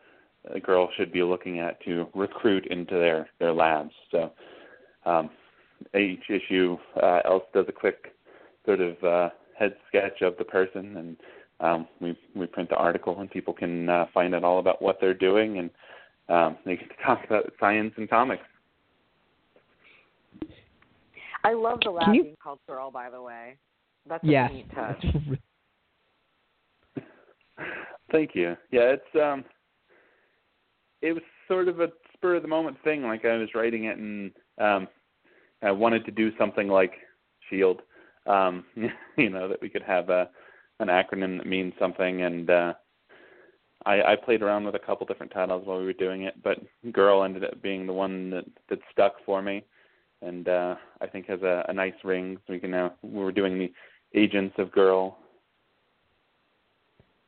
a 0.54 0.60
girl 0.60 0.90
should 0.98 1.12
be 1.12 1.24
looking 1.24 1.60
at 1.60 1.82
to 1.84 2.08
recruit 2.14 2.66
into 2.68 2.96
their 2.96 3.30
their 3.40 3.54
labs. 3.54 3.94
So 4.12 4.32
um, 5.06 5.30
each 5.96 6.24
issue, 6.30 6.78
uh, 7.02 7.20
Elsa 7.26 7.46
does 7.54 7.66
a 7.68 7.74
quick 7.74 8.14
sort 8.66 8.82
of 8.82 9.04
uh, 9.04 9.30
head 9.64 9.76
sketch 9.88 10.22
of 10.22 10.36
the 10.38 10.44
person, 10.44 10.98
and 10.98 11.18
um, 11.60 11.88
we 12.02 12.18
we 12.36 12.46
print 12.46 12.70
the 12.70 12.76
article, 12.76 13.20
and 13.20 13.30
people 13.30 13.54
can 13.54 13.90
uh, 13.90 14.06
find 14.14 14.36
out 14.36 14.44
all 14.44 14.60
about 14.60 14.82
what 14.82 14.98
they're 15.00 15.14
doing, 15.14 15.58
and 15.60 15.70
um, 16.30 16.58
they 16.66 16.76
get 16.76 16.90
to 16.90 17.04
talk 17.04 17.24
about 17.26 17.52
science 17.60 17.94
and 17.98 18.10
comics. 18.10 18.44
I 21.44 21.54
love 21.54 21.80
the 21.84 21.92
lab 21.92 22.14
you... 22.14 22.24
being 22.24 22.36
called 22.42 22.60
Girl, 22.68 22.92
by 22.92 23.10
the 23.10 23.22
way. 23.22 23.58
That's 24.08 24.24
a 24.24 24.28
yes. 24.28 24.52
neat 24.54 24.74
touch. 24.74 25.06
Thank 28.12 28.32
you. 28.36 28.56
Yeah, 28.72 28.96
it's 28.96 29.16
um, 29.22 29.44
it 31.02 31.14
was 31.14 31.24
sort 31.48 31.68
of 31.68 31.80
a 31.80 31.88
spur 32.14 32.36
of 32.36 32.42
the 32.42 32.48
moment 32.48 32.78
thing. 32.84 33.04
Like 33.04 33.26
I 33.26 33.38
was 33.38 33.50
writing 33.56 33.86
it, 33.86 33.98
and 33.98 34.32
um, 34.60 34.88
I 35.62 35.72
wanted 35.72 36.06
to 36.06 36.12
do 36.12 36.32
something 36.38 36.68
like 36.68 36.94
Shield. 37.50 37.82
Um, 38.26 38.66
you 39.18 39.30
know 39.30 39.48
that 39.48 39.62
we 39.62 39.70
could 39.70 39.84
have 39.84 40.10
a 40.10 40.30
an 40.80 40.88
acronym 40.88 41.38
that 41.38 41.48
means 41.48 41.74
something, 41.80 42.24
and 42.24 42.50
uh, 42.50 42.74
I, 43.86 44.14
I 44.14 44.16
played 44.16 44.42
around 44.42 44.66
with 44.66 44.76
a 44.76 44.80
couple 44.80 45.06
different 45.06 45.32
titles 45.32 45.66
while 45.66 45.80
we 45.80 45.86
were 45.86 45.94
doing 45.94 46.24
it, 46.24 46.42
but 46.44 46.58
Girl 46.92 47.24
ended 47.24 47.44
up 47.44 47.62
being 47.62 47.86
the 47.86 47.94
one 47.94 48.30
that 48.32 48.46
that 48.70 48.80
stuck 48.92 49.14
for 49.26 49.42
me, 49.42 49.64
and 50.22 50.48
uh, 50.48 50.76
I 51.02 51.08
think 51.08 51.28
has 51.28 51.42
a, 51.42 51.66
a 51.68 51.74
nice 51.74 51.94
ring. 52.04 52.38
So 52.48 52.54
we 52.54 52.60
can 52.60 52.72
now 52.72 52.94
we're 53.02 53.32
doing 53.32 53.60
the 53.60 53.72
Agents 54.14 54.56
of 54.58 54.72
Girl. 54.72 55.18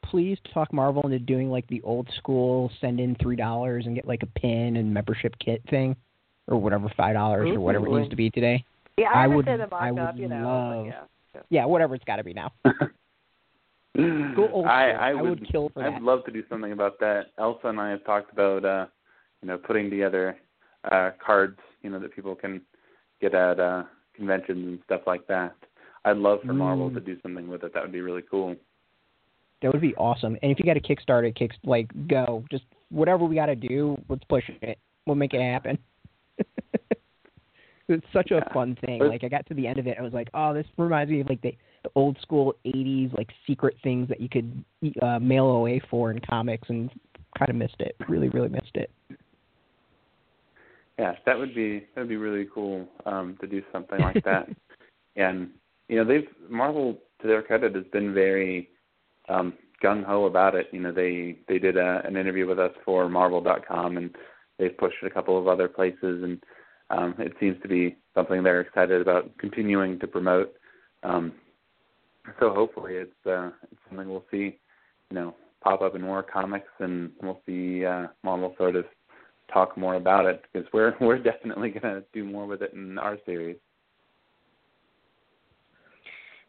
Please 0.04 0.38
talk 0.54 0.72
Marvel 0.72 1.02
into 1.04 1.20
doing 1.20 1.50
like 1.50 1.68
the 1.68 1.82
old 1.82 2.08
school 2.18 2.72
send 2.80 3.00
in 3.00 3.16
three 3.22 3.36
dollars 3.36 3.86
and 3.86 3.96
get 3.96 4.08
like 4.08 4.24
a 4.24 4.40
pin 4.40 4.78
and 4.78 4.94
membership 4.94 5.36
kit 5.40 5.62
thing, 5.70 5.96
or 6.48 6.58
whatever 6.58 6.92
five 6.96 7.16
dollars 7.16 7.50
or 7.50 7.60
whatever 7.60 7.88
it 7.88 8.00
needs 8.00 8.10
to 8.10 8.16
be 8.16 8.30
today. 8.30 8.64
Yeah, 8.98 9.10
I, 9.14 9.26
I 9.26 9.28
would. 9.28 9.46
The 9.46 9.68
I 9.72 9.92
would 9.92 10.18
you 10.18 10.28
know, 10.28 10.44
love. 10.46 10.86
Yeah. 11.36 11.42
yeah, 11.50 11.66
whatever 11.66 11.96
it's 11.96 12.04
got 12.06 12.18
to 12.18 12.24
be 12.24 12.34
now. 12.34 12.52
Go 13.96 14.50
old 14.52 14.66
I, 14.66 14.92
school. 14.92 15.02
I, 15.02 15.14
would, 15.14 15.40
would 15.40 15.52
kill 15.52 15.70
for 15.74 15.84
I'd 15.84 15.94
that. 15.94 16.04
love 16.04 16.26
to 16.26 16.32
do 16.32 16.44
something 16.50 16.72
about 16.74 17.00
that. 17.00 17.28
Elsa 17.40 17.68
and 17.68 17.80
I 17.80 17.90
have 17.92 18.04
talked 18.06 18.32
about 18.34 18.66
uh 18.66 18.86
you 19.42 19.48
know 19.48 19.58
putting 19.58 19.90
together 19.90 20.38
uh 20.92 21.12
cards 21.26 21.58
you 21.82 21.90
know 21.90 22.00
that 22.00 22.14
people 22.14 22.36
can 22.36 22.62
get 23.22 23.34
at 23.34 23.60
uh 23.60 23.84
conventions 24.16 24.66
and 24.68 24.80
stuff 24.86 25.02
like 25.08 25.26
that. 25.28 25.56
I'd 26.04 26.18
love 26.18 26.40
for 26.46 26.54
Mm. 26.54 26.58
Marvel 26.58 26.92
to 26.92 27.00
do 27.00 27.18
something 27.22 27.48
with 27.48 27.64
it. 27.64 27.74
That 27.74 27.84
would 27.84 27.92
be 27.92 28.02
really 28.02 28.24
cool. 28.30 28.56
That 29.62 29.72
would 29.72 29.82
be 29.82 29.96
awesome. 29.96 30.38
And 30.44 30.52
if 30.52 30.60
you 30.60 30.66
got 30.66 30.78
a 30.78 30.82
Kickstarter, 30.82 31.30
it, 31.30 31.36
kick 31.36 31.52
like 31.64 31.90
go. 32.08 32.44
Just 32.52 32.66
whatever 32.90 33.24
we 33.26 33.36
got 33.36 33.48
to 33.48 33.56
do, 33.56 33.98
let's 34.10 34.24
push 34.26 34.44
it. 34.62 34.78
We'll 35.06 35.16
make 35.16 35.34
it 35.34 35.42
happen. 35.42 35.78
It's 37.88 38.06
such 38.12 38.32
a 38.32 38.36
Yeah. 38.36 38.54
fun 38.54 38.76
thing. 38.86 39.00
Like 39.00 39.24
I 39.24 39.28
got 39.28 39.46
to 39.48 39.54
the 39.54 39.68
end 39.68 39.80
of 39.80 39.88
it, 39.88 39.98
I 40.00 40.02
was 40.02 40.14
like, 40.14 40.30
oh, 40.34 40.54
this 40.54 40.66
reminds 40.78 41.12
me 41.12 41.22
of 41.22 41.30
like 41.30 41.42
the, 41.42 41.56
the 41.84 41.92
old 41.96 42.18
school 42.22 42.56
'80s 42.66 43.16
like 43.18 43.30
secret 43.46 43.76
things 43.84 44.08
that 44.10 44.20
you 44.20 44.30
could 44.30 44.64
uh, 45.02 45.20
mail 45.20 45.48
away 45.48 45.82
for 45.90 46.12
in 46.12 46.20
comics, 46.20 46.70
and 46.70 46.90
kind 47.38 47.50
of 47.50 47.56
missed 47.56 47.80
it. 47.80 47.96
Really, 48.08 48.30
really 48.30 48.50
missed 48.50 48.76
it. 48.76 48.90
Yeah, 50.98 51.16
that 51.26 51.38
would 51.38 51.54
be 51.54 51.86
that 51.94 52.02
would 52.02 52.10
be 52.10 52.18
really 52.18 52.48
cool 52.54 52.88
um 53.06 53.38
to 53.42 53.48
do 53.48 53.62
something 53.72 54.00
like 54.00 54.24
that. 54.24 54.50
and 55.16 55.50
you 55.88 55.98
know, 55.98 56.06
they've 56.06 56.28
Marvel 56.50 56.98
to 57.22 57.28
their 57.28 57.42
credit 57.42 57.76
has 57.76 57.86
been 57.92 58.14
very 58.14 58.70
um 59.30 59.54
gung 59.84 60.04
ho 60.04 60.26
about 60.26 60.56
it. 60.56 60.68
You 60.72 60.80
know, 60.80 60.92
they 60.92 61.38
they 61.48 61.60
did 61.60 61.78
a, 61.78 62.02
an 62.06 62.18
interview 62.18 62.48
with 62.48 62.60
us 62.60 62.72
for 62.84 63.10
Marvel.com, 63.10 63.98
and 63.98 64.16
they've 64.58 64.78
pushed 64.78 64.98
it 65.04 65.08
a 65.08 65.12
couple 65.12 65.38
of 65.38 65.48
other 65.48 65.68
places, 65.68 66.24
and 66.24 66.42
um, 66.90 67.16
it 67.18 67.34
seems 67.40 67.62
to 67.62 67.68
be 67.68 67.98
something 68.14 68.44
they're 68.44 68.62
excited 68.62 69.02
about 69.02 69.36
continuing 69.38 70.00
to 70.00 70.08
promote. 70.08 70.54
Um, 71.04 71.34
so 72.40 72.54
hopefully, 72.54 72.94
it's 72.96 73.28
uh, 73.28 73.52
it's 73.72 73.82
something 73.90 74.10
we'll 74.10 74.26
see, 74.32 74.58
you 75.10 75.16
know, 75.16 75.36
pop 75.64 75.82
up 75.82 75.96
in 75.96 76.02
more 76.02 76.24
comics, 76.24 76.70
and 76.80 77.12
we'll 77.22 77.42
see 77.46 77.86
uh, 77.86 78.08
Marvel 78.24 78.56
sort 78.58 78.76
of 78.76 78.86
talk 79.54 79.78
more 79.78 79.96
about 79.96 80.26
it 80.26 80.44
because 80.52 80.68
we're 80.74 80.96
we're 81.02 81.20
definitely 81.20 81.70
going 81.70 81.82
to 81.84 82.04
do 82.14 82.24
more 82.24 82.46
with 82.46 82.62
it 82.62 82.74
in 82.74 82.98
our 82.98 83.18
series. 83.26 83.58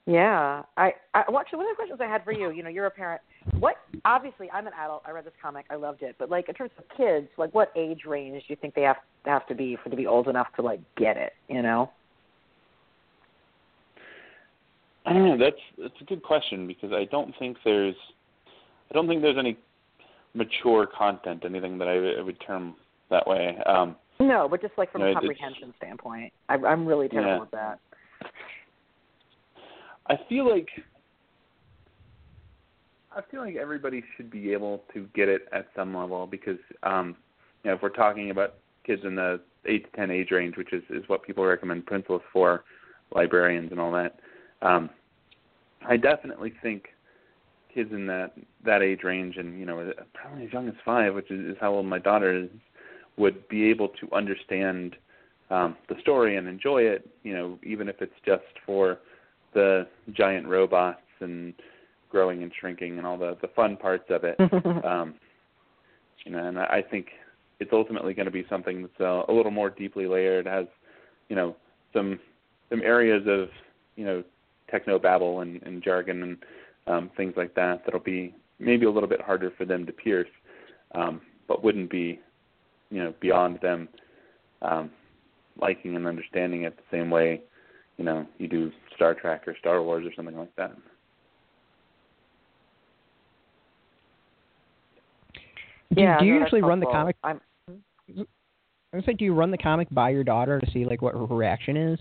Yeah, 0.07 0.63
I, 0.77 0.93
I 1.15 1.25
well, 1.29 1.41
actually 1.41 1.59
one 1.59 1.67
of 1.67 1.73
the 1.73 1.77
questions 1.77 2.01
I 2.01 2.07
had 2.07 2.23
for 2.25 2.33
you, 2.33 2.51
you 2.53 2.63
know, 2.63 2.69
you're 2.69 2.87
a 2.87 2.91
parent. 2.91 3.21
What 3.59 3.77
obviously 4.05 4.51
I'm 4.51 4.67
an 4.67 4.73
adult. 4.79 5.03
I 5.07 5.13
read 5.13 5.25
this 5.25 5.33
comic, 5.41 5.67
I 5.71 5.77
loved 5.77 6.03
it. 6.03 6.17
But 6.19 6.31
like 6.31 6.49
in 6.49 6.55
terms 6.55 6.73
of 6.79 6.85
kids, 6.97 7.29
like 7.37 7.55
what 7.55 7.73
age 7.77 8.01
range 8.07 8.43
do 8.43 8.47
you 8.49 8.57
think 8.57 8.75
they 8.75 8.83
have 8.83 8.97
have 9.25 9.47
to 9.47 9.55
be 9.55 9.77
for 9.83 9.91
to 9.91 9.97
be 9.97 10.07
old 10.07 10.29
enough 10.29 10.49
to 10.57 10.63
like 10.63 10.81
get 10.97 11.17
it? 11.17 11.33
You 11.49 11.63
know? 11.63 11.91
I 15.05 15.13
don't 15.13 15.25
know. 15.25 15.39
That's 15.39 15.57
that's 15.79 16.01
a 16.01 16.05
good 16.05 16.23
question 16.23 16.67
because 16.67 16.93
I 16.93 17.05
don't 17.05 17.33
think 17.39 17.57
there's 17.65 17.95
I 18.91 18.95
don't 18.95 19.09
think 19.09 19.23
there's 19.23 19.39
any 19.39 19.57
mature 20.35 20.87
content, 20.87 21.45
anything 21.45 21.79
that 21.79 21.89
I, 21.89 22.21
I 22.21 22.23
would 22.23 22.39
term 22.47 22.75
that 23.11 23.27
way. 23.27 23.57
Um, 23.67 23.97
No, 24.21 24.49
but 24.51 24.61
just 24.61 24.75
like 24.77 24.93
from 24.93 25.03
No, 25.03 25.11
a 25.11 25.15
comprehension 25.15 25.73
standpoint, 25.79 26.33
I, 26.49 26.55
I'm 26.55 26.87
really 26.87 27.09
terrible 27.09 27.31
Yeah. 27.31 27.41
with 27.41 27.51
that. 27.53 27.79
I 30.09 30.17
feel 30.29 30.49
like 30.49 30.69
I 33.17 33.23
feel 33.31 33.41
like 33.41 33.57
everybody 33.57 34.05
should 34.17 34.31
be 34.31 34.53
able 34.53 34.83
to 34.93 35.09
get 35.15 35.29
it 35.29 35.49
at 35.53 35.69
some 35.75 35.97
level 35.97 36.27
because 36.27 36.59
um 36.83 37.17
you 37.65 37.71
know, 37.71 37.77
if 37.77 37.83
we're 37.83 37.89
talking 37.89 38.31
about 38.31 38.55
kids 38.85 39.03
in 39.05 39.17
the 39.17 39.41
eight 39.65 39.91
to 39.91 39.97
ten 39.97 40.11
age 40.11 40.31
range, 40.31 40.57
which 40.57 40.73
is, 40.73 40.83
is 40.91 41.03
what 41.09 41.25
people 41.25 41.45
recommend 41.45 41.87
Princeless 41.87 42.21
for, 42.33 42.63
librarians 43.15 43.73
and 43.73 43.81
all 43.81 43.91
that, 43.93 44.21
um 44.63 44.91
I 45.89 45.97
definitely 45.97 46.53
think 46.63 46.89
kids 47.75 47.91
in 47.93 48.07
that 48.07 48.33
that 48.65 48.83
age 48.83 49.03
range 49.03 49.37
and, 49.39 49.59
you 49.59 49.65
know, 49.65 49.93
probably 50.13 50.45
as 50.45 50.53
young 50.53 50.69
as 50.69 50.75
five, 50.85 51.15
which 51.15 51.31
is, 51.31 51.53
is 51.53 51.57
how 51.61 51.73
old 51.73 51.87
my 51.87 51.99
daughter 51.99 52.37
is, 52.45 52.51
would 53.17 53.49
be 53.49 53.65
able 53.71 53.89
to 53.89 54.13
understand 54.13 54.95
um 55.49 55.75
the 55.89 55.99
story 56.03 56.37
and 56.37 56.47
enjoy 56.47 56.83
it, 56.83 57.09
you 57.23 57.33
know, 57.33 57.59
even 57.63 57.89
if 57.89 58.03
it's 58.03 58.21
just 58.27 58.45
for 58.67 58.99
the 59.55 59.87
giant 60.13 60.47
robots 60.47 61.01
and 61.21 61.55
growing 62.11 62.43
and 62.43 62.53
shrinking 62.59 62.99
and 62.99 63.07
all 63.07 63.17
the 63.17 63.37
the 63.41 63.49
fun 63.49 63.77
parts 63.77 64.11
of 64.11 64.25
it. 64.25 64.37
um, 64.85 65.15
You 66.25 66.33
know, 66.33 66.45
and 66.45 66.59
I 66.59 66.83
think 66.83 67.09
it's 67.61 67.73
ultimately 67.73 68.15
going 68.15 68.27
to 68.27 68.33
be 68.33 68.45
something 68.49 68.83
that's 68.83 69.01
uh, 69.01 69.23
a 69.29 69.33
little 69.33 69.53
more 69.53 69.71
deeply 69.71 70.07
layered. 70.07 70.47
Has 70.47 70.67
you 71.29 71.37
know 71.37 71.57
some 71.93 72.19
some 72.71 72.83
areas 72.83 73.23
of 73.27 73.49
you 73.97 74.05
know 74.05 74.25
techno 74.71 74.99
babble 74.99 75.41
and, 75.41 75.63
and 75.63 75.83
jargon 75.83 76.23
and 76.23 76.39
um, 76.87 77.11
things 77.17 77.35
like 77.37 77.55
that 77.55 77.83
that'll 77.85 78.01
be 78.01 78.35
maybe 78.59 78.87
a 78.87 78.91
little 78.91 79.09
bit 79.09 79.21
harder 79.21 79.53
for 79.57 79.65
them 79.65 79.87
to 79.87 79.93
pierce, 79.93 80.29
um, 80.95 81.21
but 81.49 81.63
wouldn't 81.63 81.91
be 81.91 82.21
you 82.91 83.03
know 83.03 83.15
beyond 83.21 83.59
them 83.61 83.89
um, 84.63 84.91
liking 85.61 85.97
and 85.97 86.07
understanding 86.07 86.65
it 86.65 86.77
the 86.77 86.97
same 86.97 87.11
way 87.11 87.41
you 87.97 88.05
know 88.05 88.27
you 88.39 88.49
do 88.49 88.71
Star 88.95 89.15
Trek 89.15 89.47
or 89.47 89.57
Star 89.59 89.83
Wars 89.83 90.07
or 90.07 90.13
something 90.15 90.37
like 90.37 90.55
that. 90.57 90.77
Do, 95.95 96.03
yeah, 96.03 96.19
do 96.19 96.27
you 96.27 96.35
no, 96.35 96.41
usually 96.41 96.63
run 96.63 96.81
the 96.81 96.87
comic? 96.87 97.17
I'm, 97.23 97.41
I 98.93 98.97
was 98.97 99.05
like, 99.07 99.19
do 99.19 99.25
you 99.25 99.35
run 99.35 99.51
the 99.51 99.59
comic 99.59 99.89
by 99.91 100.11
your 100.11 100.25
daughter 100.25 100.59
to 100.59 100.71
see 100.73 100.85
like 100.85 101.03
what 101.03 101.15
her 101.15 101.25
reaction 101.25 101.77
is? 101.77 101.99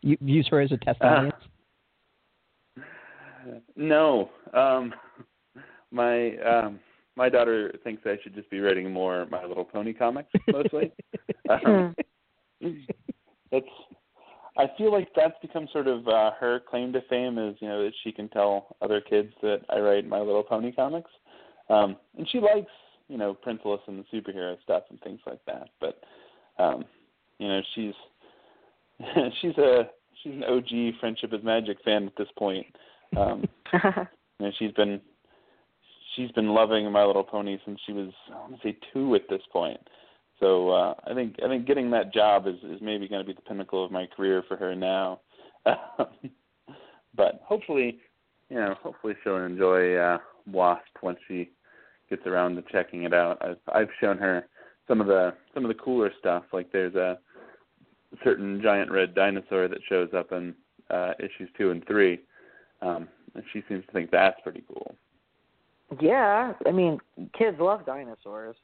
You 0.00 0.16
use 0.20 0.46
her 0.50 0.60
as 0.60 0.72
a 0.72 0.76
test 0.78 1.00
Uh, 1.02 1.06
audience. 1.06 1.36
No, 3.76 4.30
um, 4.54 4.94
my 5.90 6.36
um, 6.38 6.80
my 7.16 7.28
daughter 7.28 7.74
thinks 7.84 8.02
I 8.06 8.16
should 8.22 8.34
just 8.34 8.48
be 8.50 8.60
writing 8.60 8.92
more 8.92 9.26
My 9.30 9.44
Little 9.44 9.64
Pony 9.64 9.92
comics 9.92 10.30
mostly. 10.50 10.92
um, 11.50 11.94
that's 13.50 13.66
I 14.56 14.66
feel 14.76 14.92
like 14.92 15.08
that's 15.16 15.34
become 15.40 15.66
sort 15.72 15.88
of 15.88 16.06
uh, 16.06 16.32
her 16.38 16.60
claim 16.68 16.92
to 16.92 17.00
fame 17.08 17.38
is 17.38 17.56
you 17.60 17.68
know 17.68 17.82
that 17.82 17.92
she 18.04 18.12
can 18.12 18.28
tell 18.28 18.76
other 18.82 19.00
kids 19.00 19.32
that 19.42 19.62
I 19.70 19.80
write 19.80 20.06
My 20.06 20.20
Little 20.20 20.42
Pony 20.42 20.72
comics, 20.72 21.10
um, 21.72 21.96
and 22.16 22.28
she 22.30 22.38
likes 22.38 22.70
you 23.08 23.16
know 23.16 23.36
Princeless 23.46 23.80
and 23.86 23.98
the 23.98 24.16
superhero 24.16 24.60
stuff 24.62 24.84
and 24.90 25.00
things 25.00 25.20
like 25.26 25.40
that. 25.46 25.68
But 25.80 26.02
um, 26.58 26.84
you 27.38 27.48
know 27.48 27.60
she's 27.74 27.94
she's 29.40 29.56
a 29.58 29.88
she's 30.22 30.34
an 30.34 30.44
OG 30.44 31.00
Friendship 31.00 31.32
is 31.32 31.42
Magic 31.42 31.78
fan 31.84 32.06
at 32.06 32.16
this 32.16 32.28
point. 32.36 32.66
Um, 33.16 33.44
you 33.72 33.80
know, 34.40 34.50
she's 34.58 34.72
been 34.72 35.00
she's 36.14 36.30
been 36.32 36.48
loving 36.48 36.90
My 36.90 37.04
Little 37.04 37.24
Pony 37.24 37.58
since 37.64 37.80
she 37.86 37.92
was 37.92 38.10
I 38.30 38.38
want 38.38 38.60
to 38.60 38.68
say 38.68 38.76
two 38.92 39.14
at 39.14 39.28
this 39.28 39.42
point. 39.52 39.80
So 40.40 40.70
uh, 40.70 40.94
I 41.06 41.14
think 41.14 41.36
I 41.44 41.48
think 41.48 41.66
getting 41.66 41.90
that 41.92 42.12
job 42.12 42.46
is 42.46 42.56
is 42.64 42.80
maybe 42.80 43.08
going 43.08 43.24
to 43.24 43.26
be 43.26 43.34
the 43.34 43.42
pinnacle 43.42 43.84
of 43.84 43.92
my 43.92 44.06
career 44.06 44.42
for 44.46 44.56
her 44.56 44.74
now. 44.74 45.20
but 45.64 47.40
hopefully, 47.44 47.98
you 48.48 48.56
know, 48.56 48.74
hopefully 48.82 49.14
she'll 49.22 49.36
enjoy 49.36 49.94
uh, 49.94 50.18
Wasp 50.46 50.82
once 51.02 51.18
she 51.28 51.50
gets 52.12 52.26
around 52.26 52.56
to 52.56 52.62
checking 52.70 53.04
it 53.04 53.14
out. 53.14 53.38
I've 53.40 53.74
I've 53.74 53.88
shown 53.98 54.18
her 54.18 54.46
some 54.86 55.00
of 55.00 55.06
the 55.06 55.32
some 55.54 55.64
of 55.64 55.68
the 55.68 55.82
cooler 55.82 56.12
stuff. 56.18 56.44
Like 56.52 56.70
there's 56.70 56.94
a 56.94 57.18
certain 58.22 58.60
giant 58.62 58.90
red 58.90 59.14
dinosaur 59.14 59.66
that 59.66 59.78
shows 59.88 60.10
up 60.14 60.30
in 60.32 60.54
uh, 60.90 61.12
issues 61.18 61.48
two 61.56 61.70
and 61.70 61.86
three, 61.86 62.20
um, 62.82 63.08
and 63.34 63.42
she 63.52 63.62
seems 63.66 63.86
to 63.86 63.92
think 63.92 64.10
that's 64.10 64.38
pretty 64.42 64.62
cool. 64.68 64.94
yeah, 66.00 66.52
I 66.66 66.70
mean, 66.70 66.98
kids 67.36 67.56
love 67.58 67.86
dinosaurs, 67.86 68.56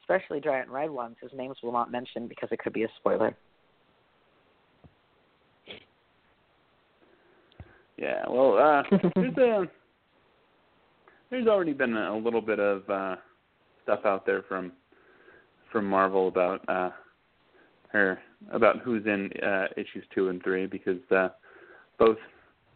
especially 0.00 0.40
giant 0.40 0.70
red 0.70 0.88
ones. 0.88 1.16
Whose 1.20 1.32
names 1.36 1.58
will 1.62 1.72
not 1.72 1.92
mention 1.92 2.28
because 2.28 2.48
it 2.50 2.60
could 2.60 2.72
be 2.72 2.84
a 2.84 2.88
spoiler. 2.96 3.36
Yeah, 7.98 8.24
well, 8.28 8.56
uh, 8.56 8.82
there's 9.14 9.36
a 9.36 9.66
there's 11.30 11.46
already 11.46 11.72
been 11.72 11.96
a 11.96 12.16
little 12.16 12.40
bit 12.40 12.60
of 12.60 12.88
uh, 12.88 13.16
stuff 13.82 14.00
out 14.04 14.26
there 14.26 14.42
from 14.42 14.72
from 15.72 15.86
Marvel 15.86 16.28
about 16.28 16.66
uh, 16.68 16.90
her 17.88 18.18
about 18.52 18.80
who's 18.80 19.04
in 19.06 19.30
uh, 19.42 19.66
issues 19.76 20.04
two 20.14 20.28
and 20.28 20.42
three 20.42 20.66
because 20.66 21.00
uh, 21.10 21.28
both 21.98 22.18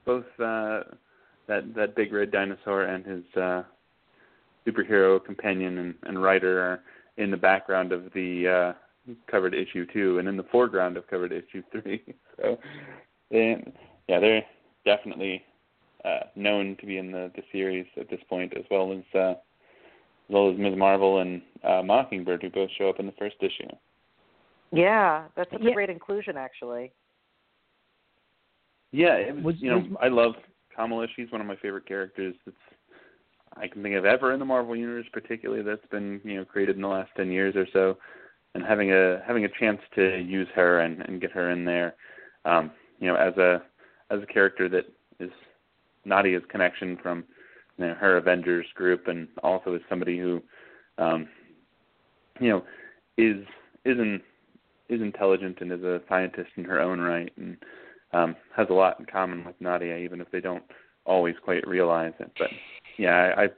both 0.04 0.24
uh, 0.38 0.82
that 1.46 1.74
that 1.74 1.94
big 1.96 2.12
red 2.12 2.30
dinosaur 2.30 2.84
and 2.84 3.04
his 3.04 3.24
uh, 3.36 3.62
superhero 4.66 5.22
companion 5.24 5.78
and, 5.78 5.94
and 6.04 6.22
writer 6.22 6.60
are 6.60 6.80
in 7.16 7.30
the 7.30 7.36
background 7.36 7.92
of 7.92 8.04
the 8.14 8.74
uh, 9.08 9.12
covered 9.30 9.54
issue 9.54 9.86
two 9.92 10.18
and 10.18 10.28
in 10.28 10.36
the 10.36 10.44
foreground 10.44 10.96
of 10.96 11.06
covered 11.08 11.32
issue 11.32 11.62
three. 11.72 12.02
so, 12.40 12.58
they, 13.30 13.62
yeah, 14.08 14.18
they're 14.18 14.44
definitely 14.84 15.42
uh, 16.04 16.20
known 16.36 16.76
to 16.80 16.86
be 16.86 16.98
in 16.98 17.10
the, 17.12 17.30
the 17.36 17.42
series 17.52 17.86
at 17.98 18.08
this 18.10 18.20
point, 18.28 18.52
as 18.56 18.64
well 18.70 18.92
as 18.92 19.02
uh, 19.14 19.30
as 19.32 19.36
well 20.34 20.50
as 20.50 20.58
Ms. 20.58 20.74
Marvel 20.76 21.20
and 21.20 21.42
uh, 21.64 21.82
Mockingbird, 21.82 22.42
who 22.42 22.50
both 22.50 22.70
show 22.78 22.88
up 22.88 23.00
in 23.00 23.06
the 23.06 23.12
first 23.18 23.36
issue. 23.40 23.68
Yeah, 24.72 25.24
that's 25.36 25.50
such 25.50 25.60
Yeah. 25.62 25.70
a 25.70 25.74
great 25.74 25.90
inclusion, 25.90 26.36
actually. 26.36 26.92
Yeah, 28.92 29.14
it 29.14 29.34
was, 29.34 29.44
Was- 29.44 29.62
you 29.62 29.70
know 29.70 29.78
was- 29.78 29.96
I 30.00 30.08
love 30.08 30.34
Kamala. 30.74 31.06
She's 31.16 31.30
one 31.30 31.40
of 31.40 31.46
my 31.46 31.56
favorite 31.56 31.86
characters 31.86 32.34
that's 32.44 32.56
I 33.56 33.66
can 33.66 33.82
think 33.82 33.96
of 33.96 34.04
ever 34.04 34.32
in 34.32 34.38
the 34.38 34.44
Marvel 34.44 34.76
universe, 34.76 35.06
particularly 35.12 35.62
that's 35.62 35.84
been 35.90 36.20
you 36.24 36.36
know 36.36 36.44
created 36.44 36.76
in 36.76 36.82
the 36.82 36.88
last 36.88 37.10
ten 37.16 37.30
years 37.30 37.56
or 37.56 37.66
so. 37.72 37.96
And 38.54 38.64
having 38.64 38.92
a 38.92 39.22
having 39.26 39.44
a 39.44 39.48
chance 39.60 39.80
to 39.94 40.18
use 40.20 40.48
her 40.54 40.80
and, 40.80 41.00
and 41.02 41.20
get 41.20 41.30
her 41.32 41.50
in 41.50 41.64
there, 41.64 41.94
um, 42.44 42.70
you 42.98 43.06
know, 43.08 43.14
as 43.16 43.36
a 43.36 43.62
as 44.10 44.20
a 44.22 44.26
character 44.26 44.68
that 44.68 44.86
is 45.20 45.30
Nadia's 46.04 46.42
connection 46.48 46.96
from 47.02 47.24
you 47.78 47.86
know, 47.86 47.94
her 47.94 48.16
Avengers 48.16 48.66
group, 48.74 49.08
and 49.08 49.28
also 49.42 49.74
as 49.74 49.80
somebody 49.88 50.18
who, 50.18 50.42
um, 50.98 51.28
you 52.40 52.48
know, 52.48 52.64
is 53.16 53.44
is 53.84 53.98
in, 53.98 54.20
is 54.88 55.00
intelligent 55.00 55.58
and 55.60 55.72
is 55.72 55.82
a 55.82 56.02
scientist 56.08 56.50
in 56.56 56.64
her 56.64 56.80
own 56.80 57.00
right, 57.00 57.32
and 57.36 57.56
um, 58.12 58.36
has 58.56 58.66
a 58.70 58.74
lot 58.74 58.98
in 59.00 59.06
common 59.06 59.44
with 59.44 59.54
Nadia, 59.60 59.96
even 59.96 60.20
if 60.20 60.30
they 60.30 60.40
don't 60.40 60.64
always 61.06 61.34
quite 61.42 61.66
realize 61.66 62.12
it. 62.18 62.30
But 62.38 62.50
yeah, 62.98 63.32
I, 63.36 63.44
I 63.44 63.48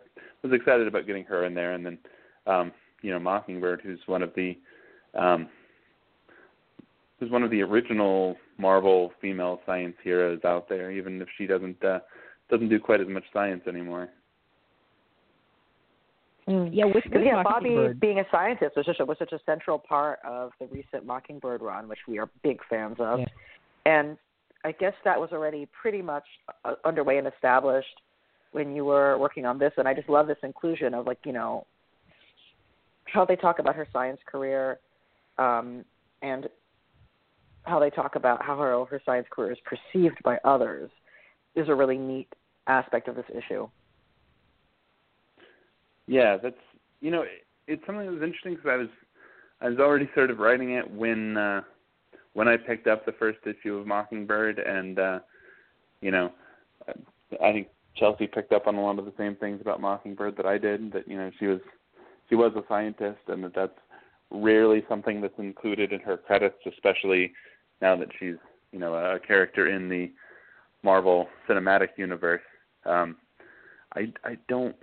was 0.42 0.52
excited 0.52 0.87
about 0.87 1.07
getting 1.07 1.24
her 1.24 1.44
in 1.44 1.55
there, 1.55 1.72
and 1.72 1.85
then 1.85 1.98
um, 2.46 2.72
you 3.02 3.11
know, 3.11 3.18
Mockingbird, 3.18 3.81
who's 3.83 4.00
one 4.07 4.22
of 4.22 4.33
the 4.35 4.57
um, 5.14 5.48
who's 7.18 7.31
one 7.31 7.42
of 7.42 7.50
the 7.50 7.62
original 7.62 8.37
Marvel 8.59 9.12
female 9.20 9.61
science 9.66 9.96
heroes 10.02 10.40
out 10.44 10.68
there, 10.68 10.90
even 10.90 11.20
if 11.20 11.28
she 11.37 11.46
doesn't 11.46 11.83
uh, 11.85 12.00
doesn't 12.52 12.68
do 12.68 12.78
quite 12.78 13.00
as 13.00 13.08
much 13.08 13.24
science 13.32 13.62
anymore. 13.66 14.10
Yeah, 16.46 16.84
with, 16.86 16.96
with 16.96 17.04
Because 17.04 17.22
yeah, 17.24 17.42
Bobby 17.42 17.94
being 17.98 18.18
a 18.18 18.24
scientist 18.30 18.76
was 18.76 18.84
such 18.84 19.00
a 19.00 19.04
was 19.04 19.16
such 19.18 19.32
a 19.32 19.38
central 19.46 19.78
part 19.78 20.18
of 20.24 20.50
the 20.60 20.66
recent 20.66 21.06
Mockingbird 21.06 21.62
run, 21.62 21.88
which 21.88 22.00
we 22.06 22.18
are 22.18 22.28
big 22.42 22.58
fans 22.68 22.96
of. 22.98 23.20
Yeah. 23.20 23.26
And 23.86 24.18
I 24.64 24.72
guess 24.72 24.92
that 25.04 25.18
was 25.18 25.30
already 25.32 25.66
pretty 25.80 26.02
much 26.02 26.24
uh, 26.64 26.74
underway 26.84 27.18
and 27.18 27.26
established 27.26 28.00
when 28.50 28.74
you 28.74 28.84
were 28.84 29.16
working 29.18 29.46
on 29.46 29.58
this. 29.58 29.72
And 29.78 29.88
I 29.88 29.94
just 29.94 30.08
love 30.08 30.26
this 30.26 30.36
inclusion 30.42 30.94
of 30.94 31.06
like 31.06 31.18
you 31.24 31.32
know 31.32 31.64
how 33.04 33.24
they 33.24 33.36
talk 33.36 33.60
about 33.60 33.76
her 33.76 33.86
science 33.92 34.20
career, 34.26 34.78
um, 35.38 35.84
and 36.22 36.48
how 37.62 37.78
they 37.78 37.90
talk 37.90 38.16
about 38.16 38.44
how 38.44 38.58
her 38.58 38.84
her 38.84 39.00
science 39.06 39.28
career 39.30 39.52
is 39.52 39.58
perceived 39.64 40.20
by 40.24 40.38
others 40.44 40.90
is 41.54 41.68
a 41.68 41.74
really 41.74 41.98
neat 41.98 42.28
aspect 42.66 43.09
of 43.09 43.16
this 43.16 43.25
issue. 43.35 43.68
Yeah, 46.07 46.37
that's 46.37 46.57
you 47.01 47.11
know, 47.11 47.22
it, 47.22 47.46
it's 47.66 47.85
something 47.87 48.07
that 48.07 48.12
was 48.12 48.22
interesting 48.22 48.55
because 48.55 48.70
I 48.70 48.77
was 48.77 48.88
I 49.61 49.68
was 49.68 49.79
already 49.79 50.09
sort 50.14 50.31
of 50.31 50.38
writing 50.38 50.72
it 50.72 50.90
when 50.90 51.37
uh, 51.37 51.62
when 52.35 52.48
I 52.48 52.57
picked 52.57 52.87
up 52.87 53.05
the 53.05 53.12
first 53.12 53.38
issue 53.46 53.77
of 53.77 53.87
Mockingbird, 53.87 54.59
and 54.59 54.98
uh, 54.98 55.18
you 56.01 56.11
know, 56.11 56.33
I 57.42 57.53
think 57.53 57.68
Chelsea 57.96 58.27
picked 58.27 58.53
up 58.53 58.66
on 58.66 58.75
a 58.75 58.83
lot 58.83 58.98
of 58.98 59.05
the 59.05 59.12
same 59.18 59.37
things 59.37 59.61
about 59.61 59.81
Mockingbird 59.81 60.37
that 60.37 60.46
I 60.46 60.59
did. 60.59 60.92
That 60.92 61.07
you 61.07 61.16
know, 61.16 61.31
she 61.38 61.46
was 61.46 61.61
she 62.29 62.35
was 62.35 62.53
a 62.57 62.62
scientist, 62.68 63.20
and 63.29 63.44
that 63.44 63.55
that's 63.55 63.79
rarely 64.31 64.85
something 64.88 65.20
that's 65.20 65.38
included 65.38 65.92
in 65.92 66.01
her 66.01 66.16
credits, 66.16 66.57
especially 66.66 67.33
now 67.81 67.96
that 67.96 68.09
she's 68.18 68.37
you 68.72 68.79
know 68.79 68.94
a 68.94 69.18
character 69.20 69.68
in 69.68 69.88
the 69.88 70.11
Marvel 70.83 71.29
Cinematic 71.48 71.90
Universe. 71.96 72.42
Um, 72.84 73.16
I 73.94 74.12
I 74.24 74.36
don't. 74.48 74.76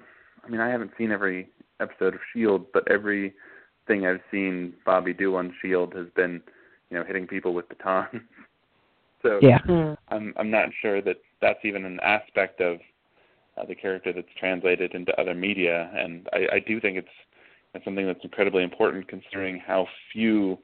I 0.43 0.49
mean, 0.49 0.61
I 0.61 0.69
haven't 0.69 0.91
seen 0.97 1.11
every 1.11 1.49
episode 1.79 2.13
of 2.13 2.21
Shield, 2.33 2.65
but 2.73 2.89
everything 2.89 4.05
I've 4.05 4.21
seen 4.31 4.73
Bobby 4.85 5.13
do 5.13 5.35
on 5.35 5.53
Shield 5.61 5.93
has 5.95 6.07
been, 6.15 6.41
you 6.89 6.97
know, 6.97 7.03
hitting 7.03 7.27
people 7.27 7.53
with 7.53 7.67
batons. 7.69 8.21
so 9.21 9.39
yeah, 9.41 9.59
I'm 10.09 10.33
I'm 10.37 10.51
not 10.51 10.69
sure 10.81 11.01
that 11.01 11.17
that's 11.41 11.59
even 11.63 11.85
an 11.85 11.99
aspect 12.01 12.61
of 12.61 12.79
uh, 13.57 13.65
the 13.65 13.75
character 13.75 14.13
that's 14.13 14.27
translated 14.37 14.93
into 14.93 15.19
other 15.19 15.33
media, 15.35 15.91
and 15.95 16.27
I, 16.33 16.55
I 16.55 16.59
do 16.59 16.79
think 16.79 16.97
it's, 16.97 17.07
it's 17.73 17.85
something 17.85 18.05
that's 18.05 18.23
incredibly 18.23 18.63
important 18.63 19.07
considering 19.07 19.59
how 19.59 19.87
few 20.13 20.57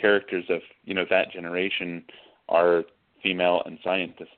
characters 0.00 0.44
of 0.48 0.60
you 0.84 0.94
know 0.94 1.04
that 1.10 1.32
generation 1.32 2.04
are 2.48 2.84
female 3.22 3.62
and 3.66 3.78
scientists. 3.82 4.28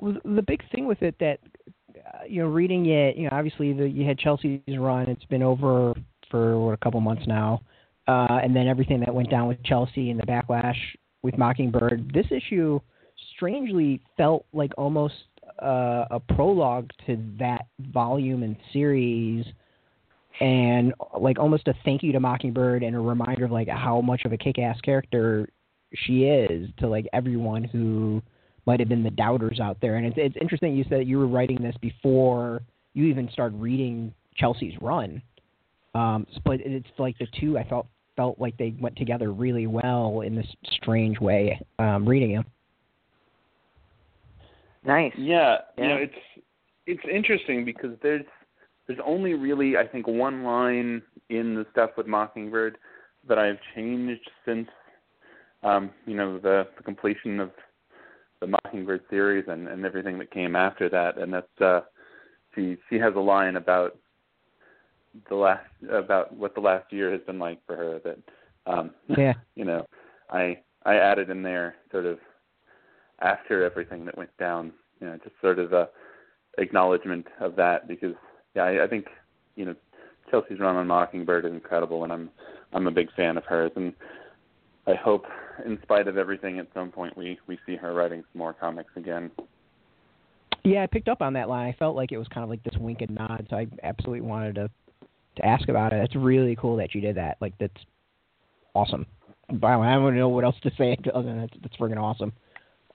The 0.00 0.44
big 0.46 0.62
thing 0.70 0.86
with 0.86 1.02
it 1.02 1.16
that 1.20 1.40
uh, 1.96 2.24
you 2.28 2.42
know, 2.42 2.48
reading 2.48 2.86
it, 2.86 3.16
you 3.16 3.24
know, 3.24 3.30
obviously 3.32 3.72
the, 3.72 3.88
you 3.88 4.06
had 4.06 4.18
Chelsea's 4.18 4.60
run. 4.78 5.08
It's 5.08 5.24
been 5.24 5.42
over 5.42 5.94
for 6.30 6.58
what, 6.60 6.72
a 6.72 6.76
couple 6.76 7.00
months 7.00 7.26
now, 7.26 7.60
uh, 8.08 8.38
and 8.42 8.54
then 8.54 8.68
everything 8.68 9.00
that 9.00 9.14
went 9.14 9.30
down 9.30 9.48
with 9.48 9.62
Chelsea 9.64 10.10
and 10.10 10.20
the 10.20 10.26
backlash 10.26 10.76
with 11.22 11.38
Mockingbird. 11.38 12.10
This 12.12 12.26
issue 12.30 12.80
strangely 13.34 14.00
felt 14.16 14.44
like 14.52 14.72
almost 14.76 15.14
uh, 15.62 16.04
a 16.10 16.20
prologue 16.20 16.90
to 17.06 17.18
that 17.38 17.66
volume 17.92 18.42
and 18.42 18.56
series 18.72 19.44
and 20.40 20.92
like 21.18 21.38
almost 21.38 21.66
a 21.68 21.74
thank 21.84 22.02
you 22.02 22.12
to 22.12 22.20
Mockingbird 22.20 22.82
and 22.82 22.94
a 22.94 23.00
reminder 23.00 23.46
of 23.46 23.50
like 23.50 23.68
how 23.68 24.00
much 24.00 24.24
of 24.24 24.32
a 24.32 24.36
kick-ass 24.36 24.78
character 24.82 25.48
she 25.94 26.24
is 26.24 26.68
to 26.78 26.88
like 26.88 27.06
everyone 27.12 27.64
who 27.64 28.20
might 28.66 28.80
have 28.80 28.88
been 28.88 29.02
the 29.02 29.10
doubters 29.10 29.60
out 29.60 29.78
there. 29.80 29.96
And 29.96 30.06
it's 30.06 30.16
it's 30.18 30.36
interesting 30.40 30.76
you 30.76 30.84
said 30.88 31.06
you 31.06 31.18
were 31.18 31.28
writing 31.28 31.62
this 31.62 31.76
before 31.80 32.62
you 32.94 33.04
even 33.06 33.28
started 33.32 33.60
reading 33.60 34.12
Chelsea's 34.36 34.74
run. 34.80 35.22
Um, 35.94 36.26
but 36.44 36.60
it's 36.60 36.86
like 36.98 37.16
the 37.18 37.26
two 37.40 37.58
I 37.58 37.64
felt 37.64 37.86
felt 38.16 38.38
like 38.38 38.56
they 38.56 38.74
went 38.80 38.96
together 38.96 39.32
really 39.32 39.66
well 39.66 40.22
in 40.22 40.34
this 40.34 40.46
strange 40.72 41.20
way. 41.20 41.60
Um, 41.78 42.08
reading 42.08 42.34
them. 42.34 42.44
Nice. 44.84 45.12
Yeah, 45.16 45.58
yeah, 45.76 45.82
you 45.82 45.88
know, 45.88 45.96
it's 45.96 46.44
it's 46.86 47.02
interesting 47.12 47.64
because 47.64 47.90
there's 48.02 48.24
there's 48.86 49.00
only 49.04 49.34
really 49.34 49.76
I 49.76 49.86
think 49.86 50.06
one 50.06 50.44
line 50.44 51.02
in 51.28 51.54
the 51.54 51.66
stuff 51.72 51.90
with 51.96 52.06
Mockingbird 52.06 52.78
that 53.28 53.38
I've 53.38 53.58
changed 53.74 54.30
since 54.44 54.68
um, 55.62 55.90
you 56.06 56.14
know 56.16 56.38
the, 56.38 56.68
the 56.76 56.82
completion 56.82 57.40
of 57.40 57.50
the 58.40 58.46
Mockingbird 58.46 59.02
series 59.10 59.44
and, 59.48 59.68
and 59.68 59.84
everything 59.84 60.18
that 60.18 60.30
came 60.30 60.56
after 60.56 60.88
that, 60.88 61.18
and 61.18 61.32
that's 61.32 61.60
uh, 61.60 61.80
she 62.54 62.76
she 62.88 62.96
has 62.96 63.14
a 63.16 63.20
line 63.20 63.56
about 63.56 63.96
the 65.28 65.34
last 65.34 65.64
about 65.90 66.34
what 66.36 66.54
the 66.54 66.60
last 66.60 66.92
year 66.92 67.10
has 67.10 67.20
been 67.26 67.38
like 67.38 67.58
for 67.66 67.76
her 67.76 68.00
that 68.04 68.18
um, 68.66 68.90
yeah. 69.16 69.34
you 69.54 69.64
know 69.64 69.86
I 70.30 70.58
I 70.84 70.96
added 70.96 71.30
in 71.30 71.42
there 71.42 71.76
sort 71.90 72.06
of 72.06 72.18
after 73.20 73.64
everything 73.64 74.04
that 74.04 74.18
went 74.18 74.36
down, 74.38 74.72
you 75.00 75.06
know, 75.06 75.18
just 75.24 75.34
sort 75.40 75.58
of 75.58 75.72
a 75.72 75.88
acknowledgement 76.58 77.26
of 77.40 77.56
that 77.56 77.88
because 77.88 78.14
yeah, 78.54 78.64
I, 78.64 78.84
I 78.84 78.86
think 78.86 79.06
you 79.56 79.64
know 79.64 79.74
Chelsea's 80.30 80.60
run 80.60 80.76
on 80.76 80.86
Mockingbird 80.86 81.44
is 81.44 81.52
incredible, 81.52 82.04
and 82.04 82.12
I'm 82.12 82.30
I'm 82.72 82.86
a 82.86 82.92
big 82.92 83.12
fan 83.14 83.36
of 83.36 83.44
hers, 83.44 83.72
and 83.76 83.94
I 84.86 84.94
hope, 84.94 85.24
in 85.64 85.78
spite 85.82 86.06
of 86.08 86.16
everything, 86.16 86.58
at 86.58 86.68
some 86.74 86.90
point 86.90 87.16
we 87.16 87.38
we 87.46 87.58
see 87.66 87.76
her 87.76 87.92
writing 87.92 88.22
some 88.32 88.38
more 88.38 88.52
comics 88.52 88.92
again. 88.96 89.30
Yeah, 90.64 90.82
I 90.82 90.86
picked 90.86 91.08
up 91.08 91.22
on 91.22 91.32
that 91.34 91.48
line. 91.48 91.68
I 91.68 91.76
felt 91.78 91.96
like 91.96 92.12
it 92.12 92.18
was 92.18 92.28
kind 92.28 92.42
of 92.42 92.50
like 92.50 92.62
this 92.62 92.74
wink 92.78 93.00
and 93.00 93.14
nod, 93.14 93.46
so 93.50 93.56
I 93.56 93.66
absolutely 93.82 94.22
wanted 94.22 94.54
to 94.56 94.70
to 95.36 95.46
ask 95.46 95.68
about 95.68 95.92
it. 95.92 96.02
It's 96.02 96.16
really 96.16 96.56
cool 96.56 96.76
that 96.76 96.94
you 96.94 97.00
did 97.00 97.16
that. 97.16 97.36
Like 97.40 97.54
that's 97.58 97.84
awesome. 98.74 99.06
Wow, 99.50 99.82
I 99.82 99.94
don't 99.94 100.16
know 100.16 100.28
what 100.28 100.44
else 100.44 100.56
to 100.62 100.70
say 100.76 100.96
other 101.14 101.28
than 101.28 101.40
that's, 101.40 101.54
that's 101.62 101.76
friggin' 101.76 101.98
awesome 101.98 102.32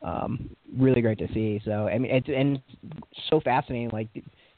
um, 0.01 0.49
really 0.77 1.01
great 1.01 1.19
to 1.19 1.27
see. 1.33 1.61
So 1.63 1.87
I 1.87 1.97
mean, 1.97 2.11
it's 2.11 2.27
and 2.27 2.61
so 3.29 3.39
fascinating. 3.39 3.89
Like, 3.91 4.09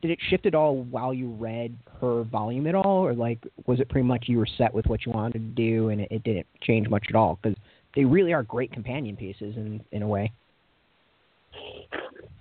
did 0.03 0.11
it 0.11 0.19
shift 0.29 0.45
at 0.45 0.53
all 0.53 0.83
while 0.83 1.13
you 1.13 1.29
read 1.29 1.75
her 2.01 2.23
volume 2.23 2.67
at 2.67 2.75
all, 2.75 3.05
or 3.05 3.13
like 3.13 3.39
was 3.67 3.79
it 3.79 3.87
pretty 3.87 4.05
much 4.05 4.25
you 4.27 4.37
were 4.37 4.47
set 4.57 4.73
with 4.73 4.85
what 4.87 5.05
you 5.05 5.13
wanted 5.13 5.33
to 5.33 5.39
do 5.39 5.89
and 5.89 6.01
it, 6.01 6.09
it 6.11 6.23
didn't 6.23 6.45
change 6.61 6.89
much 6.89 7.05
at 7.09 7.15
all? 7.15 7.39
Because 7.41 7.57
they 7.95 8.03
really 8.03 8.33
are 8.33 8.43
great 8.43 8.71
companion 8.73 9.15
pieces 9.15 9.55
in 9.55 9.81
in 9.93 10.03
a 10.03 10.07
way. 10.07 10.29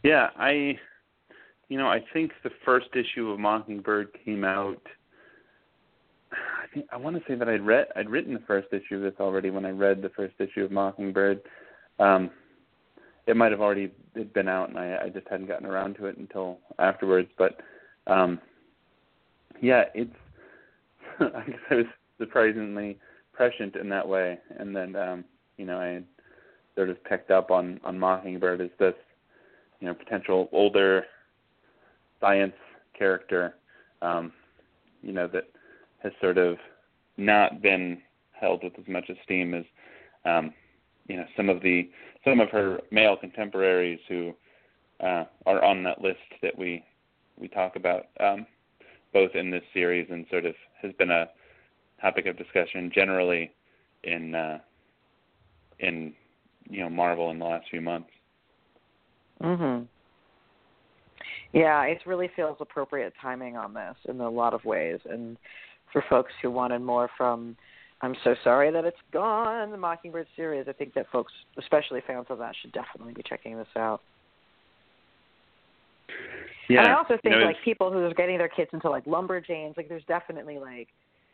Yeah, 0.03 0.31
I, 0.37 0.77
you 1.68 1.79
know, 1.79 1.87
I 1.87 2.01
think 2.12 2.33
the 2.42 2.51
first 2.64 2.88
issue 2.96 3.31
of 3.31 3.38
Mockingbird 3.38 4.09
came 4.25 4.42
out. 4.42 4.83
I 6.33 6.66
think 6.75 6.87
I 6.90 6.96
want 6.96 7.14
to 7.14 7.22
say 7.29 7.37
that 7.37 7.48
I'd 7.48 7.64
read 7.64 7.87
I'd 7.94 8.11
written 8.11 8.35
the 8.35 8.40
first 8.40 8.72
issue 8.72 8.96
of 8.96 9.03
this 9.03 9.14
already 9.20 9.51
when 9.51 9.64
I 9.64 9.70
read 9.70 10.03
the 10.03 10.11
first 10.11 10.35
issue 10.40 10.64
of 10.64 10.72
Mockingbird. 10.72 11.42
Um, 12.01 12.33
it 13.27 13.37
might 13.37 13.53
have 13.53 13.61
already 13.61 13.93
been 14.35 14.49
out 14.49 14.69
and 14.69 14.79
I, 14.79 14.99
I 15.05 15.09
just 15.09 15.29
hadn't 15.29 15.47
gotten 15.47 15.67
around 15.67 15.95
to 15.97 16.07
it 16.07 16.17
until 16.17 16.59
afterwards. 16.79 17.29
But 17.39 17.61
um, 18.07 18.41
yeah, 19.61 19.85
it's 19.95 20.15
I 21.21 21.43
guess 21.47 21.61
I 21.71 21.75
was 21.77 21.87
surprisingly 22.19 22.99
prescient 23.33 23.77
in 23.77 23.89
that 23.91 24.07
way, 24.07 24.39
and 24.59 24.75
then 24.75 24.97
um, 24.97 25.25
you 25.57 25.65
know 25.65 25.79
I 25.79 26.03
sort 26.75 26.91
of 26.91 27.03
picked 27.05 27.31
up 27.31 27.51
on 27.51 27.81
on 27.85 27.99
Mockingbird 27.99 28.61
as 28.61 28.71
this 28.79 28.95
you 29.81 29.87
know 29.87 29.95
potential 29.95 30.49
older 30.53 31.05
science 32.21 32.55
character, 32.97 33.55
um, 34.01 34.33
you 35.03 35.13
know 35.13 35.29
that 35.29 35.49
has 36.03 36.13
sort 36.21 36.39
of 36.39 36.57
not 37.17 37.63
been 37.63 37.99
held 38.33 38.65
with 38.65 38.73
as 38.79 38.89
much 38.89 39.09
esteem 39.09 39.55
as 39.55 39.65
um, 40.25 40.53
you 41.09 41.17
know 41.17 41.27
some 41.37 41.49
of 41.49 41.63
the 41.63 41.89
some 42.25 42.41
of 42.41 42.51
her 42.51 42.81
male 42.91 43.17
contemporaries 43.17 44.01
who 44.09 44.33
uh, 45.01 45.25
are 45.47 45.65
on 45.65 45.83
that 45.83 46.01
list 46.01 46.19
that 46.43 46.57
we 46.57 46.85
we 47.39 47.49
talk 47.49 47.77
about 47.77 48.07
um, 48.21 48.47
both 49.13 49.35
in 49.35 49.51
this 49.51 49.63
series 49.73 50.07
and 50.11 50.27
sort 50.31 50.45
of 50.45 50.55
has 50.81 50.93
been 50.93 51.11
a 51.11 51.29
topic 52.01 52.27
of 52.27 52.37
discussion 52.37 52.91
generally 52.95 53.51
in 54.05 54.35
uh, 54.35 54.59
in 55.81 56.13
you 56.69 56.81
know 56.81 56.91
Marvel 56.91 57.31
in 57.31 57.39
the 57.39 57.45
last 57.45 57.67
few 57.71 57.81
months. 57.81 58.11
Mhm. 59.41 59.87
Yeah, 61.53 61.83
it 61.83 61.99
really 62.07 62.29
feels 62.35 62.57
appropriate 62.61 63.13
timing 63.21 63.57
on 63.57 63.75
this 63.75 63.97
in 64.09 64.21
a 64.21 64.31
lot 64.31 64.55
of 64.55 64.65
ways, 64.65 65.01
and 65.09 65.37
for 65.93 66.03
folks 66.09 66.33
who 66.41 66.51
wanted 66.51 66.81
more 66.81 67.11
from 67.17 67.57
I'm 68.03 68.17
so 68.25 68.35
sorry 68.43 68.71
that 68.73 68.85
it's 68.85 68.97
gone. 69.12 69.71
The 69.71 69.77
Mockingbird 69.77 70.27
series. 70.35 70.67
I 70.69 70.73
think 70.73 70.93
that 70.95 71.07
folks, 71.11 71.33
especially 71.57 72.03
fans 72.07 72.27
of 72.31 72.38
that, 72.38 72.55
should 72.61 72.73
definitely 72.73 73.15
be 73.15 73.23
checking 73.23 73.57
this 73.57 73.69
out. 73.77 74.01
Yeah, 76.69 76.81
and 76.81 76.88
I 76.88 76.95
also 76.95 77.15
think 77.23 77.35
you 77.35 77.41
know, 77.41 77.47
like 77.47 77.57
people 77.65 77.93
who 77.93 77.99
are 77.99 78.15
getting 78.15 78.38
their 78.38 78.49
kids 78.49 78.71
into 78.73 78.91
like 78.91 79.05
lumberjanes, 79.05 79.77
like 79.77 79.88
there's 79.88 80.05
definitely 80.09 80.59
like 80.59 80.88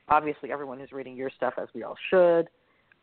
obviously 0.09 0.53
everyone 0.53 0.79
who's 0.79 0.93
reading 0.93 1.17
your 1.17 1.31
stuff 1.37 1.55
as 1.59 1.69
we 1.75 1.83
all 1.83 1.97
should. 2.11 2.49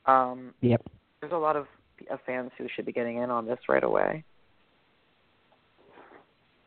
Um 0.06 0.54
Yep. 0.62 0.82
There's 1.22 1.34
a 1.34 1.38
lot 1.38 1.56
of, 1.56 1.66
of 2.10 2.20
fans 2.26 2.52
who 2.58 2.68
should 2.76 2.86
be 2.86 2.92
getting 2.92 3.18
in 3.18 3.30
on 3.30 3.46
this 3.46 3.60
right 3.68 3.84
away. 3.84 4.24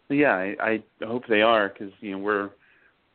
Yeah, 0.08 0.34
I, 0.34 0.56
I 0.60 0.82
hope 1.06 1.24
they 1.28 1.42
are 1.42 1.68
because 1.68 1.92
you 2.00 2.12
know 2.12 2.18
we're 2.18 2.50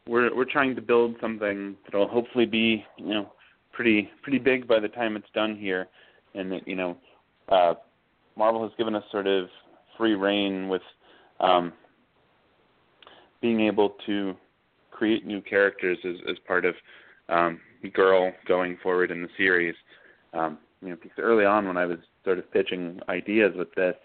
we're 0.07 0.35
we're 0.35 0.45
trying 0.45 0.75
to 0.75 0.81
build 0.81 1.15
something 1.19 1.75
that'll 1.85 2.07
hopefully 2.07 2.45
be 2.45 2.85
you 2.97 3.07
know 3.07 3.31
pretty 3.73 4.09
pretty 4.21 4.39
big 4.39 4.67
by 4.67 4.79
the 4.79 4.87
time 4.87 5.15
it's 5.15 5.27
done 5.33 5.57
here, 5.57 5.87
and 6.35 6.51
that 6.51 6.67
you 6.67 6.75
know, 6.75 6.97
uh, 7.49 7.73
Marvel 8.37 8.63
has 8.63 8.71
given 8.77 8.95
us 8.95 9.03
sort 9.11 9.27
of 9.27 9.47
free 9.97 10.15
reign 10.15 10.69
with 10.69 10.81
um, 11.39 11.73
being 13.41 13.61
able 13.61 13.95
to 14.05 14.35
create 14.91 15.25
new 15.25 15.41
characters 15.41 15.97
as 16.05 16.15
as 16.29 16.37
part 16.47 16.65
of 16.65 16.75
um, 17.29 17.59
Girl 17.93 18.31
going 18.47 18.77
forward 18.81 19.11
in 19.11 19.21
the 19.21 19.29
series. 19.37 19.75
Um, 20.33 20.57
you 20.81 20.89
know, 20.89 20.97
because 21.01 21.17
early 21.17 21.45
on 21.45 21.67
when 21.67 21.77
I 21.77 21.85
was 21.85 21.97
sort 22.23 22.39
of 22.39 22.51
pitching 22.51 22.99
ideas 23.09 23.53
with 23.55 23.73
this, 23.75 23.95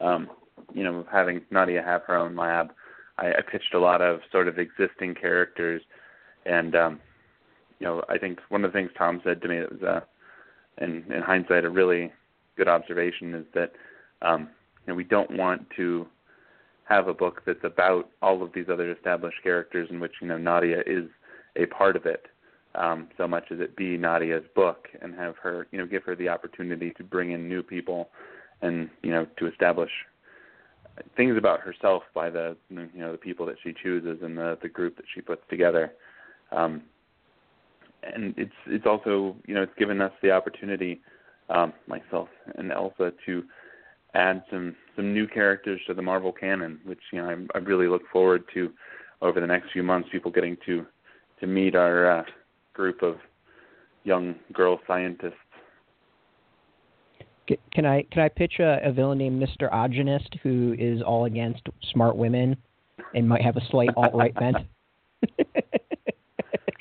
um, 0.00 0.28
you 0.74 0.84
know, 0.84 1.06
having 1.10 1.42
Nadia 1.50 1.82
have 1.82 2.02
her 2.06 2.16
own 2.16 2.36
lab, 2.36 2.72
I, 3.18 3.28
I 3.28 3.40
pitched 3.50 3.74
a 3.74 3.78
lot 3.78 4.00
of 4.00 4.20
sort 4.30 4.48
of 4.48 4.58
existing 4.58 5.14
characters, 5.14 5.82
and 6.46 6.74
um, 6.74 7.00
you 7.82 7.88
know, 7.88 8.02
I 8.08 8.16
think 8.16 8.38
one 8.48 8.64
of 8.64 8.72
the 8.72 8.78
things 8.78 8.92
Tom 8.96 9.20
said 9.24 9.42
to 9.42 9.48
me 9.48 9.58
that 9.58 9.72
was, 9.72 9.82
uh, 9.82 10.00
in, 10.78 11.02
in 11.12 11.20
hindsight, 11.20 11.64
a 11.64 11.70
really 11.70 12.12
good 12.56 12.68
observation 12.68 13.34
is 13.34 13.44
that, 13.54 13.72
um, 14.22 14.42
you 14.86 14.92
know, 14.92 14.94
we 14.94 15.02
don't 15.02 15.36
want 15.36 15.66
to 15.74 16.06
have 16.84 17.08
a 17.08 17.14
book 17.14 17.42
that's 17.44 17.64
about 17.64 18.08
all 18.22 18.40
of 18.40 18.52
these 18.54 18.66
other 18.72 18.92
established 18.92 19.42
characters 19.42 19.88
in 19.90 19.98
which, 19.98 20.12
you 20.20 20.28
know, 20.28 20.38
Nadia 20.38 20.82
is 20.86 21.08
a 21.56 21.66
part 21.66 21.96
of 21.96 22.06
it, 22.06 22.26
um, 22.76 23.08
so 23.18 23.26
much 23.26 23.46
as 23.50 23.58
it 23.58 23.74
be 23.74 23.96
Nadia's 23.96 24.44
book 24.54 24.86
and 25.00 25.12
have 25.16 25.34
her, 25.42 25.66
you 25.72 25.78
know, 25.78 25.86
give 25.86 26.04
her 26.04 26.14
the 26.14 26.28
opportunity 26.28 26.92
to 26.92 27.02
bring 27.02 27.32
in 27.32 27.48
new 27.48 27.64
people 27.64 28.10
and, 28.60 28.90
you 29.02 29.10
know, 29.10 29.26
to 29.38 29.48
establish 29.48 29.90
things 31.16 31.36
about 31.36 31.58
herself 31.58 32.04
by 32.14 32.30
the, 32.30 32.56
you 32.70 32.88
know, 32.94 33.10
the 33.10 33.18
people 33.18 33.44
that 33.46 33.56
she 33.64 33.74
chooses 33.82 34.20
and 34.22 34.38
the, 34.38 34.56
the 34.62 34.68
group 34.68 34.94
that 34.98 35.06
she 35.12 35.20
puts 35.20 35.42
together. 35.50 35.92
Um, 36.52 36.82
and 38.02 38.34
it's 38.36 38.52
it's 38.66 38.86
also 38.86 39.36
you 39.46 39.54
know 39.54 39.62
it's 39.62 39.74
given 39.78 40.00
us 40.00 40.12
the 40.22 40.30
opportunity, 40.30 41.00
um, 41.48 41.72
myself 41.86 42.28
and 42.56 42.72
Elsa, 42.72 43.12
to 43.26 43.44
add 44.14 44.42
some 44.50 44.76
some 44.96 45.12
new 45.12 45.26
characters 45.26 45.80
to 45.86 45.94
the 45.94 46.02
Marvel 46.02 46.32
canon, 46.32 46.80
which 46.84 47.00
you 47.12 47.20
know 47.20 47.28
I, 47.28 47.58
I 47.58 47.60
really 47.60 47.88
look 47.88 48.02
forward 48.12 48.44
to 48.54 48.72
over 49.20 49.40
the 49.40 49.46
next 49.46 49.72
few 49.72 49.82
months. 49.82 50.08
People 50.10 50.30
getting 50.30 50.56
to 50.66 50.86
to 51.40 51.46
meet 51.46 51.74
our 51.74 52.20
uh, 52.20 52.24
group 52.74 53.02
of 53.02 53.16
young 54.04 54.34
girl 54.52 54.80
scientists. 54.86 55.34
Can 57.72 57.84
I 57.84 58.02
can 58.10 58.22
I 58.22 58.28
pitch 58.28 58.54
a, 58.60 58.78
a 58.82 58.92
villain 58.92 59.18
named 59.18 59.42
Mr. 59.42 59.72
Ogenist 59.72 60.38
who 60.42 60.74
is 60.78 61.02
all 61.02 61.24
against 61.24 61.68
smart 61.92 62.16
women 62.16 62.56
and 63.14 63.28
might 63.28 63.42
have 63.42 63.56
a 63.56 63.66
slight 63.70 63.90
alt 63.96 64.14
right 64.14 64.34
bent. 64.34 64.56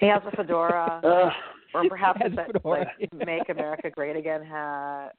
he 0.01 0.07
has 0.07 0.21
a 0.25 0.35
fedora, 0.35 0.99
Uh, 1.73 1.77
or 1.77 1.87
perhaps 1.87 2.19
it's 2.25 2.35
a 2.35 2.67
like 2.67 2.87
"Make 3.25 3.47
America 3.47 3.89
Great 3.89 4.17
Again" 4.17 4.43
hat. 4.43 5.11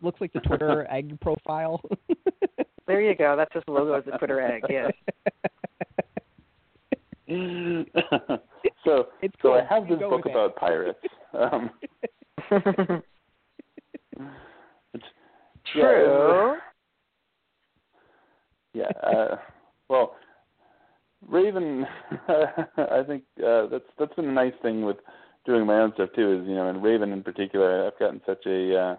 Looks 0.00 0.20
like 0.20 0.32
the 0.32 0.38
Twitter 0.40 0.86
egg 0.90 1.18
profile. 1.20 1.80
There 2.86 3.00
you 3.00 3.16
go. 3.16 3.34
That's 3.36 3.52
his 3.52 3.64
logo 3.66 3.94
as 3.94 4.04
a 4.12 4.18
Twitter 4.18 4.40
egg. 4.40 4.62
Yes. 4.68 4.92
so 8.84 9.08
It's 9.22 9.34
so 9.42 9.54
I 9.54 9.64
have 9.68 9.88
this 9.88 9.98
book 9.98 10.26
about 10.26 10.54
pirates. 10.54 10.98
Um, 11.32 11.70
it's, 14.92 15.04
True. 15.72 16.56
Yeah. 18.74 18.90
Uh, 19.02 19.36
well, 19.88 20.16
Raven, 21.28 21.86
I 22.28 23.02
think 23.06 23.22
uh, 23.44 23.66
that's 23.66 23.84
that's 23.98 24.14
been 24.14 24.28
a 24.28 24.32
nice 24.32 24.54
thing 24.62 24.84
with 24.84 24.96
doing 25.46 25.66
my 25.66 25.80
own 25.80 25.92
stuff 25.94 26.10
too. 26.14 26.40
Is 26.40 26.48
you 26.48 26.54
know, 26.54 26.68
and 26.68 26.82
Raven 26.82 27.12
in 27.12 27.22
particular, 27.22 27.86
I've 27.86 27.98
gotten 27.98 28.20
such 28.26 28.44
a 28.46 28.76
uh, 28.76 28.96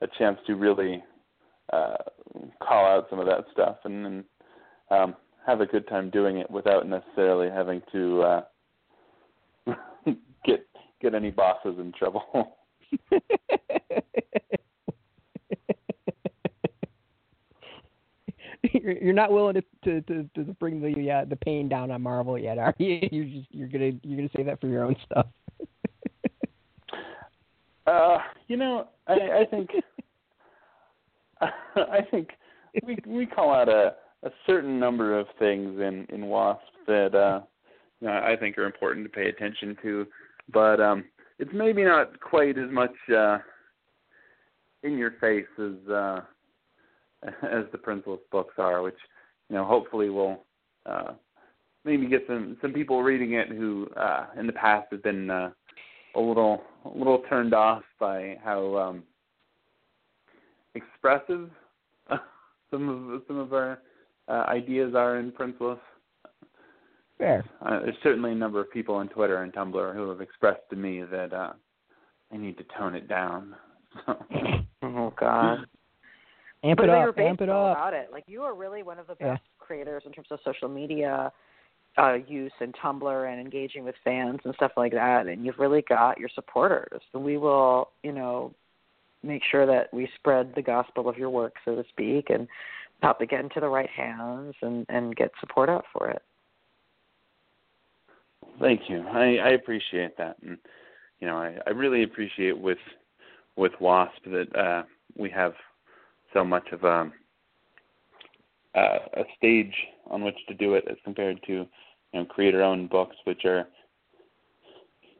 a 0.00 0.06
chance 0.18 0.38
to 0.46 0.54
really 0.54 1.02
uh, 1.72 1.96
call 2.62 2.86
out 2.86 3.06
some 3.10 3.18
of 3.18 3.26
that 3.26 3.44
stuff 3.52 3.76
and, 3.84 4.06
and 4.06 4.24
um, 4.90 5.16
have 5.46 5.60
a 5.60 5.66
good 5.66 5.86
time 5.88 6.10
doing 6.10 6.38
it 6.38 6.50
without 6.50 6.86
necessarily 6.88 7.50
having 7.50 7.82
to 7.92 8.22
uh, 8.22 8.42
get 10.44 10.66
get 11.00 11.14
any 11.14 11.30
bosses 11.30 11.78
in 11.78 11.92
trouble. 11.98 12.56
you're, 18.82 19.12
not 19.12 19.32
willing 19.32 19.54
to 19.54 19.62
to 19.84 20.00
to, 20.02 20.30
to 20.34 20.44
bring 20.54 20.80
the 20.80 21.10
uh, 21.10 21.24
the 21.24 21.36
pain 21.36 21.68
down 21.68 21.90
on 21.90 22.02
Marvel 22.02 22.38
yet, 22.38 22.58
are 22.58 22.74
you? 22.78 23.00
You're 23.10 23.24
just 23.24 23.46
you're 23.50 23.68
gonna 23.68 23.92
you're 24.02 24.16
gonna 24.16 24.30
save 24.36 24.46
that 24.46 24.60
for 24.60 24.68
your 24.68 24.84
own 24.84 24.96
stuff. 25.04 25.26
Uh, 27.86 28.18
you 28.48 28.58
know, 28.58 28.86
I, 29.06 29.14
I 29.14 29.44
think 29.50 29.70
I 31.40 32.00
think 32.10 32.28
we 32.84 32.98
we 33.06 33.24
call 33.24 33.50
out 33.50 33.70
a 33.70 33.94
a 34.24 34.30
certain 34.46 34.78
number 34.78 35.18
of 35.18 35.26
things 35.38 35.80
in 35.80 36.06
in 36.10 36.26
Wasp 36.26 36.60
that 36.86 37.14
uh, 37.14 37.40
you 38.00 38.08
know, 38.08 38.12
I 38.12 38.36
think 38.38 38.58
are 38.58 38.66
important 38.66 39.06
to 39.06 39.10
pay 39.10 39.30
attention 39.30 39.74
to, 39.80 40.06
but 40.52 40.82
um, 40.82 41.04
it's 41.38 41.50
maybe 41.54 41.82
not 41.82 42.20
quite 42.20 42.58
as 42.58 42.70
much 42.70 42.94
uh, 43.16 43.38
in 44.82 44.98
your 44.98 45.12
face 45.12 45.46
as 45.58 45.90
uh, 45.90 46.20
as 47.26 47.64
the 47.72 47.78
Princeless 47.78 48.20
books 48.30 48.54
are, 48.58 48.82
which 48.82 48.98
you 49.48 49.56
know 49.56 49.64
hopefully 49.64 50.08
will 50.08 50.44
uh, 50.86 51.12
maybe 51.84 52.06
get 52.06 52.24
some 52.26 52.56
some 52.60 52.72
people 52.72 53.02
reading 53.02 53.34
it 53.34 53.48
who 53.48 53.88
uh, 53.96 54.26
in 54.38 54.46
the 54.46 54.52
past 54.52 54.88
have 54.90 55.02
been 55.02 55.30
uh, 55.30 55.50
a 56.14 56.20
little 56.20 56.62
a 56.84 56.96
little 56.96 57.22
turned 57.28 57.54
off 57.54 57.82
by 57.98 58.36
how 58.44 58.76
um, 58.76 59.02
expressive 60.74 61.50
some 62.70 62.88
of 62.88 63.22
some 63.26 63.38
of 63.38 63.52
our 63.52 63.80
uh, 64.28 64.44
ideas 64.48 64.94
are 64.94 65.18
in 65.18 65.32
Princeless. 65.32 65.78
Fair. 67.16 67.44
Uh, 67.62 67.80
there's 67.80 67.96
certainly 68.02 68.30
a 68.30 68.36
number 68.36 68.60
of 68.60 68.70
people 68.70 68.94
on 68.94 69.08
Twitter 69.08 69.42
and 69.42 69.52
Tumblr 69.52 69.94
who 69.94 70.08
have 70.08 70.20
expressed 70.20 70.62
to 70.70 70.76
me 70.76 71.02
that 71.02 71.32
uh, 71.32 71.52
I 72.32 72.36
need 72.36 72.56
to 72.58 72.64
tone 72.78 72.94
it 72.94 73.08
down. 73.08 73.54
Oh 74.80 75.12
God. 75.18 75.66
Amp 76.64 76.78
but 76.78 76.84
it 76.84 76.92
they 76.92 76.98
were 76.98 77.08
up. 77.10 77.18
Amp 77.18 77.40
it 77.40 77.48
up. 77.48 77.76
about 77.76 77.94
it. 77.94 78.10
Like 78.10 78.24
you 78.26 78.42
are 78.42 78.54
really 78.54 78.82
one 78.82 78.98
of 78.98 79.06
the 79.06 79.16
Yeah. 79.20 79.34
best 79.34 79.42
creators 79.58 80.02
in 80.06 80.12
terms 80.12 80.28
of 80.30 80.40
social 80.44 80.68
media 80.68 81.32
uh, 81.96 82.14
use 82.26 82.52
and 82.60 82.74
Tumblr 82.74 83.30
and 83.32 83.40
engaging 83.40 83.84
with 83.84 83.94
fans 84.04 84.40
and 84.44 84.54
stuff 84.54 84.72
like 84.76 84.92
that. 84.92 85.26
And 85.26 85.44
you've 85.44 85.58
really 85.58 85.82
got 85.82 86.18
your 86.18 86.28
supporters. 86.34 87.00
And 87.14 87.24
we 87.24 87.38
will, 87.38 87.90
you 88.02 88.12
know, 88.12 88.54
make 89.22 89.42
sure 89.50 89.66
that 89.66 89.92
we 89.92 90.08
spread 90.16 90.52
the 90.54 90.62
gospel 90.62 91.08
of 91.08 91.16
your 91.18 91.30
work, 91.30 91.54
so 91.64 91.74
to 91.74 91.84
speak, 91.88 92.30
and 92.30 92.46
help 93.02 93.20
it 93.20 93.30
get 93.30 93.40
into 93.40 93.60
the 93.60 93.68
right 93.68 93.90
hands 93.90 94.54
and 94.62 94.86
and 94.88 95.14
get 95.16 95.30
support 95.40 95.68
out 95.68 95.84
for 95.92 96.08
it. 96.08 96.22
Thank 98.60 98.88
you. 98.88 99.06
I, 99.06 99.36
I 99.36 99.48
appreciate 99.50 100.16
that, 100.18 100.36
and 100.42 100.58
you 101.20 101.26
know, 101.26 101.36
I, 101.36 101.56
I 101.66 101.70
really 101.70 102.02
appreciate 102.02 102.58
with 102.58 102.78
with 103.56 103.72
Wasp 103.80 104.22
that 104.26 104.56
uh, 104.56 104.82
we 105.16 105.30
have 105.30 105.54
so 106.32 106.44
much 106.44 106.68
of 106.72 106.84
a 106.84 107.10
uh, 108.74 108.98
a 109.14 109.22
stage 109.36 109.74
on 110.10 110.22
which 110.22 110.36
to 110.46 110.54
do 110.54 110.74
it 110.74 110.84
as 110.90 110.96
compared 111.04 111.40
to 111.46 111.52
you 111.52 111.66
know 112.14 112.24
creator-owned 112.26 112.90
books, 112.90 113.16
which 113.24 113.44
are 113.44 113.66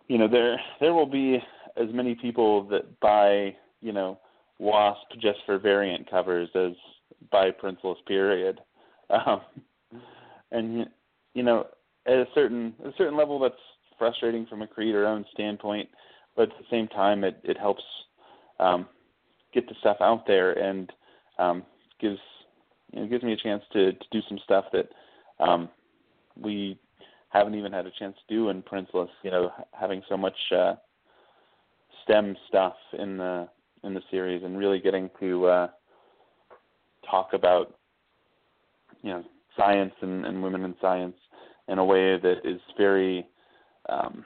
you 0.09 0.19
know 0.19 0.29
there 0.29 0.61
there 0.81 0.95
will 0.95 1.07
be 1.07 1.39
as 1.77 1.89
many 1.93 2.15
people 2.15 2.65
that 2.69 3.01
buy 3.01 3.55
you 3.81 3.93
know 3.93 4.19
Wasp 4.59 5.07
just 5.21 5.39
for 5.47 5.59
variant 5.59 6.11
covers 6.11 6.49
as 6.55 6.73
buy 7.31 7.51
Princeless 7.51 8.05
period, 8.07 8.61
um, 9.11 9.41
and 10.53 10.87
you 11.35 11.43
know 11.43 11.67
at 12.07 12.15
a 12.15 12.27
certain 12.35 12.75
a 12.85 12.91
certain 12.97 13.17
level 13.17 13.39
that's 13.39 13.55
frustrating 13.99 14.47
from 14.47 14.63
a 14.63 14.67
creator 14.67 15.07
owned 15.07 15.27
standpoint, 15.33 15.89
but 16.37 16.51
at 16.51 16.59
the 16.59 16.65
same 16.71 16.89
time 16.89 17.25
it 17.25 17.41
it 17.45 17.59
helps 17.59 17.83
um, 18.61 18.87
get 19.53 19.69
the 19.69 19.75
stuff 19.81 19.99
out 20.01 20.27
there. 20.27 20.53
And 20.53 20.91
um, 21.39 21.63
gives 22.01 22.19
you 22.93 23.01
know, 23.01 23.07
gives 23.07 23.25
me 23.25 23.33
a 23.33 23.37
chance 23.37 23.63
to 23.73 23.93
to 23.93 24.07
do 24.11 24.21
some 24.29 24.39
stuff 24.45 24.67
that 24.73 24.89
um, 25.41 25.69
we 26.41 26.79
haven't 27.31 27.55
even 27.55 27.73
had 27.73 27.87
a 27.87 27.91
chance 27.99 28.17
to 28.17 28.35
do 28.35 28.49
in 28.49 28.63
Princeless. 28.63 29.09
You 29.23 29.31
know, 29.31 29.51
having 29.73 30.03
so 30.09 30.17
much 30.17 30.37
uh, 30.57 30.75
STEM 32.05 32.37
stuff 32.49 32.75
in 32.99 33.19
the 33.19 33.49
in 33.85 33.95
the 33.95 34.03
series 34.11 34.43
and 34.43 34.59
really 34.59 34.81
getting 34.81 35.11
to 35.21 35.47
uh, 35.47 35.69
talk 37.09 37.31
about 37.33 37.79
you 39.03 39.11
know 39.11 39.25
science 39.57 39.93
and, 40.01 40.25
and 40.25 40.43
women 40.43 40.65
in 40.65 40.75
science 40.81 41.17
in 41.69 41.79
a 41.79 41.85
way 41.85 42.19
that 42.19 42.41
is 42.45 42.61
very 42.77 43.27
um, 43.89 44.25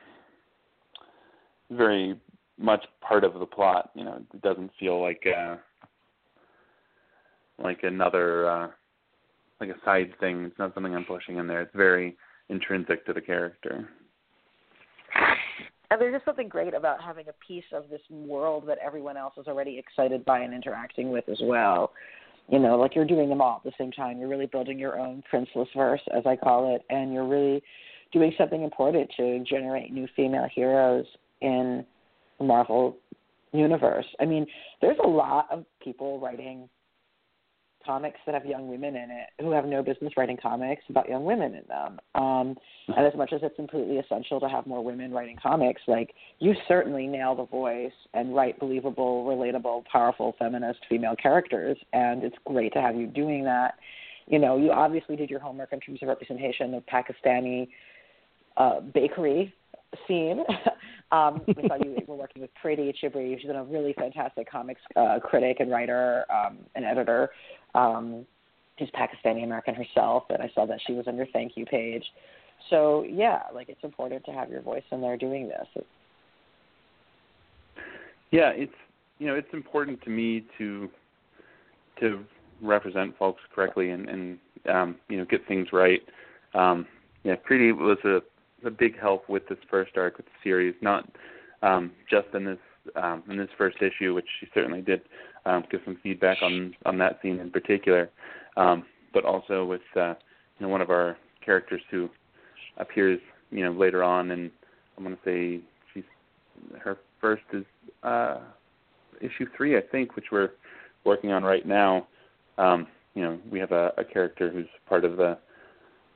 very 1.70 2.18
much 2.58 2.84
part 3.00 3.24
of 3.24 3.34
the 3.34 3.46
plot. 3.46 3.90
You 3.94 4.04
know, 4.04 4.22
it 4.32 4.42
doesn't 4.42 4.70
feel 4.78 5.00
like 5.00 5.24
uh, 5.26 5.56
like 7.62 7.80
another 7.82 8.48
uh, 8.48 8.68
like 9.60 9.70
a 9.70 9.84
side 9.84 10.12
thing. 10.20 10.44
It's 10.44 10.58
not 10.58 10.74
something 10.74 10.94
I'm 10.94 11.04
pushing 11.04 11.36
in 11.36 11.46
there. 11.46 11.62
It's 11.62 11.74
very 11.74 12.16
intrinsic 12.48 13.06
to 13.06 13.12
the 13.12 13.20
character. 13.20 13.88
And 15.90 16.00
there's 16.00 16.14
just 16.14 16.24
something 16.24 16.48
great 16.48 16.72
about 16.72 17.02
having 17.02 17.26
a 17.28 17.46
piece 17.46 17.64
of 17.72 17.90
this 17.90 18.00
world 18.10 18.64
that 18.66 18.78
everyone 18.84 19.16
else 19.16 19.34
is 19.36 19.46
already 19.46 19.78
excited 19.78 20.24
by 20.24 20.40
and 20.40 20.54
interacting 20.54 21.10
with 21.10 21.28
as 21.28 21.38
well. 21.42 21.92
You 22.48 22.58
know, 22.58 22.76
like 22.78 22.94
you're 22.94 23.04
doing 23.04 23.28
them 23.28 23.40
all 23.40 23.56
at 23.56 23.64
the 23.64 23.72
same 23.78 23.92
time. 23.92 24.18
You're 24.18 24.28
really 24.28 24.46
building 24.46 24.78
your 24.78 24.98
own 24.98 25.22
princeless 25.30 25.68
verse, 25.76 26.00
as 26.16 26.24
I 26.26 26.34
call 26.34 26.74
it, 26.74 26.82
and 26.88 27.12
you're 27.12 27.28
really 27.28 27.62
doing 28.10 28.32
something 28.36 28.62
important 28.62 29.10
to 29.16 29.44
generate 29.44 29.92
new 29.92 30.08
female 30.16 30.48
heroes 30.52 31.06
in 31.40 31.84
the 32.38 32.44
Marvel 32.44 32.96
universe. 33.52 34.06
I 34.18 34.24
mean, 34.24 34.46
there's 34.80 34.98
a 35.04 35.08
lot 35.08 35.46
of 35.50 35.64
people 35.82 36.18
writing 36.20 36.68
comics 37.84 38.18
that 38.26 38.34
have 38.34 38.44
young 38.46 38.68
women 38.68 38.96
in 38.96 39.10
it 39.10 39.28
who 39.40 39.50
have 39.52 39.64
no 39.64 39.82
business 39.82 40.12
writing 40.16 40.38
comics 40.40 40.82
about 40.88 41.08
young 41.08 41.24
women 41.24 41.54
in 41.54 41.64
them. 41.68 42.00
Um, 42.14 42.56
and 42.88 43.06
as 43.06 43.14
much 43.16 43.32
as 43.32 43.40
it's 43.42 43.56
completely 43.56 43.98
essential 43.98 44.40
to 44.40 44.48
have 44.48 44.66
more 44.66 44.84
women 44.84 45.12
writing 45.12 45.36
comics, 45.42 45.82
like 45.86 46.14
you 46.38 46.54
certainly 46.68 47.06
nail 47.06 47.34
the 47.34 47.46
voice 47.46 47.92
and 48.14 48.34
write 48.34 48.58
believable, 48.58 49.24
relatable, 49.24 49.84
powerful 49.86 50.34
feminist 50.38 50.80
female 50.88 51.16
characters. 51.20 51.76
And 51.92 52.22
it's 52.22 52.36
great 52.44 52.72
to 52.74 52.80
have 52.80 52.96
you 52.96 53.06
doing 53.06 53.44
that. 53.44 53.74
You 54.26 54.38
know, 54.38 54.56
you 54.56 54.70
obviously 54.70 55.16
did 55.16 55.30
your 55.30 55.40
homework 55.40 55.72
in 55.72 55.80
terms 55.80 56.00
of 56.02 56.08
representation 56.08 56.74
of 56.74 56.84
Pakistani 56.86 57.68
uh, 58.56 58.80
bakery 58.80 59.52
scene. 60.06 60.42
um, 61.12 61.42
we 61.46 61.68
saw 61.68 61.76
you 61.76 61.96
were 62.06 62.16
working 62.16 62.42
with 62.42 62.50
Preeti 62.62 62.92
Chhibber. 63.02 63.38
She's 63.38 63.46
been 63.46 63.56
a 63.56 63.64
really 63.64 63.94
fantastic 63.94 64.50
comics 64.50 64.80
uh, 64.96 65.18
critic 65.22 65.58
and 65.60 65.70
writer 65.70 66.24
um, 66.32 66.58
and 66.74 66.84
editor. 66.84 67.30
Um, 67.74 68.26
she's 68.78 68.88
Pakistani 68.90 69.44
American 69.44 69.74
herself, 69.74 70.24
and 70.30 70.42
I 70.42 70.50
saw 70.54 70.66
that 70.66 70.78
she 70.86 70.92
was 70.92 71.06
on 71.06 71.16
your 71.16 71.26
thank 71.32 71.56
you 71.56 71.64
page. 71.64 72.04
So 72.70 73.04
yeah, 73.08 73.42
like 73.54 73.68
it's 73.68 73.82
important 73.82 74.24
to 74.24 74.32
have 74.32 74.50
your 74.50 74.62
voice 74.62 74.84
in 74.90 75.00
there 75.00 75.16
doing 75.16 75.48
this. 75.48 75.84
Yeah, 78.30 78.50
it's 78.50 78.72
you 79.18 79.26
know 79.26 79.34
it's 79.34 79.52
important 79.52 80.02
to 80.02 80.10
me 80.10 80.44
to 80.58 80.88
to 82.00 82.24
represent 82.60 83.16
folks 83.18 83.42
correctly 83.54 83.90
and, 83.90 84.08
and 84.08 84.38
um, 84.70 84.96
you 85.08 85.18
know 85.18 85.24
get 85.24 85.46
things 85.46 85.68
right. 85.72 86.00
Um, 86.54 86.86
yeah, 87.24 87.34
Preeti 87.36 87.76
was 87.76 87.98
a 88.04 88.20
a 88.66 88.70
big 88.70 88.98
help 88.98 89.28
with 89.28 89.46
this 89.48 89.58
first 89.68 89.92
arc 89.96 90.16
with 90.16 90.26
the 90.26 90.32
series, 90.42 90.74
not 90.80 91.08
um, 91.62 91.90
just 92.08 92.28
in 92.34 92.44
this 92.44 92.58
um, 92.96 93.22
in 93.28 93.36
this 93.36 93.48
first 93.56 93.76
issue, 93.80 94.14
which 94.14 94.26
she 94.40 94.46
certainly 94.54 94.82
did 94.82 95.02
um, 95.46 95.64
give 95.70 95.80
some 95.84 95.98
feedback 96.02 96.38
on 96.42 96.74
on 96.86 96.98
that 96.98 97.18
scene 97.22 97.38
in 97.38 97.50
particular, 97.50 98.10
um, 98.56 98.84
but 99.12 99.24
also 99.24 99.64
with 99.64 99.82
uh, 99.96 100.14
you 100.58 100.66
know 100.66 100.68
one 100.68 100.80
of 100.80 100.90
our 100.90 101.16
characters 101.44 101.82
who 101.90 102.08
appears 102.78 103.20
you 103.50 103.64
know 103.64 103.72
later 103.72 104.02
on, 104.02 104.30
and 104.30 104.50
I'm 104.96 105.04
going 105.04 105.16
to 105.16 105.22
say 105.24 105.60
she's 105.92 106.04
her 106.80 106.98
first 107.20 107.44
is 107.52 107.64
uh, 108.02 108.38
issue 109.20 109.46
three, 109.56 109.76
I 109.76 109.80
think, 109.80 110.16
which 110.16 110.26
we're 110.32 110.50
working 111.04 111.32
on 111.32 111.42
right 111.42 111.66
now. 111.66 112.06
Um, 112.58 112.86
you 113.14 113.22
know, 113.22 113.38
we 113.50 113.58
have 113.58 113.72
a, 113.72 113.92
a 113.96 114.04
character 114.04 114.50
who's 114.50 114.66
part 114.88 115.04
of 115.04 115.16
the 115.16 115.38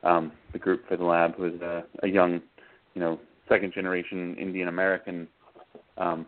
um, 0.02 0.32
the 0.52 0.58
group 0.58 0.86
for 0.88 0.96
the 0.96 1.04
lab, 1.04 1.34
who 1.36 1.46
is 1.46 1.60
a, 1.60 1.84
a 2.02 2.08
young, 2.08 2.40
you 2.94 3.00
know, 3.00 3.18
second 3.48 3.72
generation 3.72 4.36
Indian 4.38 4.68
American, 4.68 5.26
um, 5.98 6.26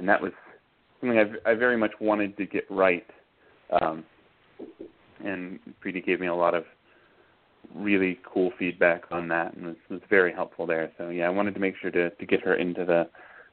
and 0.00 0.08
that 0.08 0.20
was 0.20 0.32
something 0.98 1.18
I've, 1.18 1.34
I 1.44 1.52
very 1.52 1.76
much 1.76 1.92
wanted 2.00 2.34
to 2.38 2.46
get 2.46 2.64
right. 2.70 3.06
Um, 3.82 4.02
and 5.22 5.60
Preeti 5.84 6.04
gave 6.04 6.20
me 6.20 6.26
a 6.26 6.34
lot 6.34 6.54
of 6.54 6.64
really 7.74 8.18
cool 8.24 8.50
feedback 8.58 9.02
on 9.10 9.28
that, 9.28 9.54
and 9.54 9.66
it 9.66 9.68
was, 9.68 9.76
was 9.90 10.00
very 10.08 10.32
helpful 10.32 10.66
there. 10.66 10.90
So 10.96 11.10
yeah, 11.10 11.26
I 11.26 11.28
wanted 11.28 11.52
to 11.52 11.60
make 11.60 11.74
sure 11.80 11.90
to 11.90 12.08
to 12.08 12.26
get 12.26 12.40
her 12.40 12.54
into 12.54 12.86
the 12.86 13.08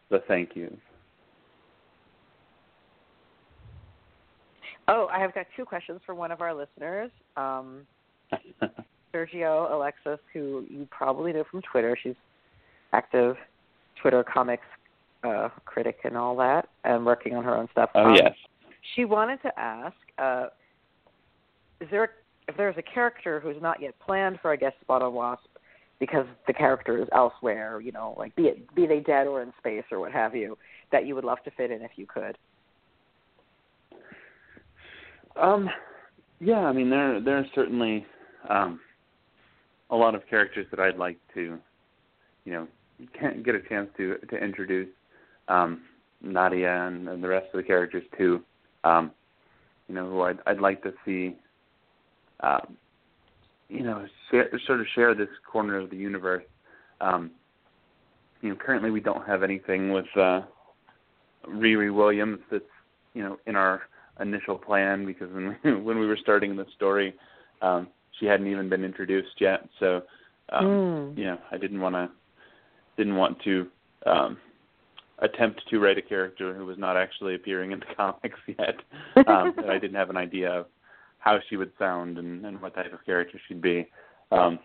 the 0.10 0.20
thank 0.30 0.56
yous. 0.56 0.72
Oh, 4.88 5.10
I 5.12 5.20
have 5.20 5.36
got 5.36 5.48
two 5.58 5.66
questions 5.66 6.00
for 6.06 6.16
one 6.16 6.32
of 6.32 6.40
our 6.40 6.54
listeners. 6.54 7.12
Um, 7.36 7.82
Sergio 9.14 9.70
Alexis, 9.70 10.20
who 10.32 10.64
you 10.70 10.88
probably 10.92 11.34
know 11.34 11.44
from 11.52 11.62
Twitter. 11.70 11.98
She's 12.02 12.16
active 12.94 13.36
Twitter 14.02 14.24
comics 14.24 14.64
uh, 15.28 15.50
critic 15.66 16.00
and 16.04 16.18
all 16.18 16.36
that, 16.38 16.70
and 16.84 17.06
working 17.06 17.36
on 17.36 17.44
her 17.44 17.56
own 17.56 17.68
stuff. 17.72 17.90
Oh 17.96 18.10
um, 18.10 18.16
yes. 18.16 18.34
She 18.96 19.06
wanted 19.06 19.42
to 19.42 19.60
ask, 19.60 19.96
uh, 20.18 20.48
is 21.82 21.88
there 21.92 22.12
if 22.48 22.56
there's 22.56 22.78
a 22.78 22.82
character 22.82 23.40
who's 23.40 23.62
not 23.62 23.82
yet 23.82 23.94
planned 24.00 24.40
for 24.42 24.54
a 24.54 24.58
guest 24.58 24.76
spot 24.82 25.02
on 25.02 25.14
Wasp 25.14 25.50
because 26.00 26.26
the 26.46 26.54
character 26.54 27.02
is 27.02 27.08
elsewhere, 27.14 27.82
you 27.82 27.92
know, 27.92 28.16
like 28.18 28.36
be 28.36 28.44
it 28.44 28.76
be 28.76 28.86
they 28.86 29.00
dead 29.00 29.28
or 29.28 29.42
in 29.42 29.52
space 29.58 29.84
or 29.92 30.00
what 30.00 30.12
have 30.12 30.36
you, 30.36 30.58
that 30.92 31.06
you 31.06 31.16
would 31.16 31.26
love 31.26 31.40
to 31.44 31.52
fit 31.52 31.72
in 31.72 31.82
if 31.82 31.92
you 31.96 32.06
could. 32.06 32.38
Um, 35.36 35.70
yeah, 36.40 36.60
I 36.60 36.72
mean 36.72 36.90
there 36.90 37.20
there 37.20 37.38
are 37.38 37.46
certainly 37.54 38.06
um, 38.50 38.80
a 39.90 39.96
lot 39.96 40.16
of 40.16 40.22
characters 40.30 40.68
that 40.72 40.80
I'd 40.80 40.98
like 40.98 41.18
to, 41.34 41.58
you 42.46 42.54
know, 42.54 42.68
get 43.44 43.56
a 43.56 43.62
chance 43.68 43.90
to 43.98 44.18
to 44.30 44.38
introduce 44.38 44.90
um, 45.48 45.82
Nadia 46.22 46.88
and, 46.88 47.08
and 47.08 47.24
the 47.24 47.28
rest 47.28 47.48
of 47.54 47.58
the 47.58 47.64
characters 47.64 48.04
too. 48.18 48.44
Um, 48.84 49.12
you 49.88 49.96
know, 49.96 50.10
who 50.10 50.22
I'd 50.22 50.40
I'd 50.46 50.60
like 50.60 50.84
to 50.84 50.94
see, 51.06 51.36
um, 52.42 52.78
you 53.70 53.84
know, 53.84 54.06
share, 54.30 54.50
sort 54.66 54.82
of 54.82 54.88
share 54.96 55.16
this 55.16 55.30
corner 55.50 55.78
of 55.78 55.90
the 55.90 55.96
universe. 55.96 56.44
Um, 57.00 57.32
you 58.42 58.50
know, 58.50 58.56
currently 58.56 58.92
we 58.92 59.00
don't 59.00 59.26
have 59.26 59.44
anything 59.44 59.92
with 59.92 60.06
uh, 60.16 60.42
Riri 61.48 61.94
Williams 61.94 62.40
that's 62.52 62.64
you 63.14 63.24
know 63.24 63.38
in 63.46 63.56
our 63.56 63.84
initial 64.20 64.58
plan 64.58 65.06
because 65.06 65.32
when 65.32 65.56
we, 65.64 65.72
when 65.82 66.00
we 66.00 66.08
were 66.08 66.18
starting 66.18 66.56
the 66.56 66.66
story, 66.76 67.14
um, 67.62 67.88
she 68.20 68.26
hadn't 68.26 68.48
even 68.48 68.70
been 68.70 68.84
introduced 68.84 69.40
yet. 69.40 69.68
So, 69.80 70.02
um, 70.50 70.66
mm. 70.66 71.18
you 71.18 71.26
know, 71.26 71.38
I 71.52 71.58
didn't 71.58 71.80
want 71.80 71.96
to 71.96 72.10
didn't 72.98 73.16
want 73.16 73.38
to 73.44 73.68
um, 74.06 74.38
attempt 75.20 75.62
to 75.70 75.80
write 75.80 75.98
a 75.98 76.02
character 76.02 76.54
who 76.54 76.66
was 76.66 76.78
not 76.78 76.96
actually 76.98 77.36
appearing 77.36 77.72
in 77.72 77.80
the 77.80 77.86
comics 77.96 78.40
yet. 78.48 78.76
Um, 79.28 79.54
I 79.68 79.78
didn't 79.80 79.96
have 79.96 80.10
an 80.10 80.18
idea 80.18 80.52
of 80.52 80.66
how 81.20 81.40
she 81.50 81.58
would 81.58 81.72
sound 81.80 82.18
and, 82.18 82.46
and 82.46 82.62
what 82.62 82.76
type 82.76 82.94
of 82.94 83.06
character 83.06 83.40
she'd 83.48 83.62
be. 83.62 83.88
Um, 84.32 84.60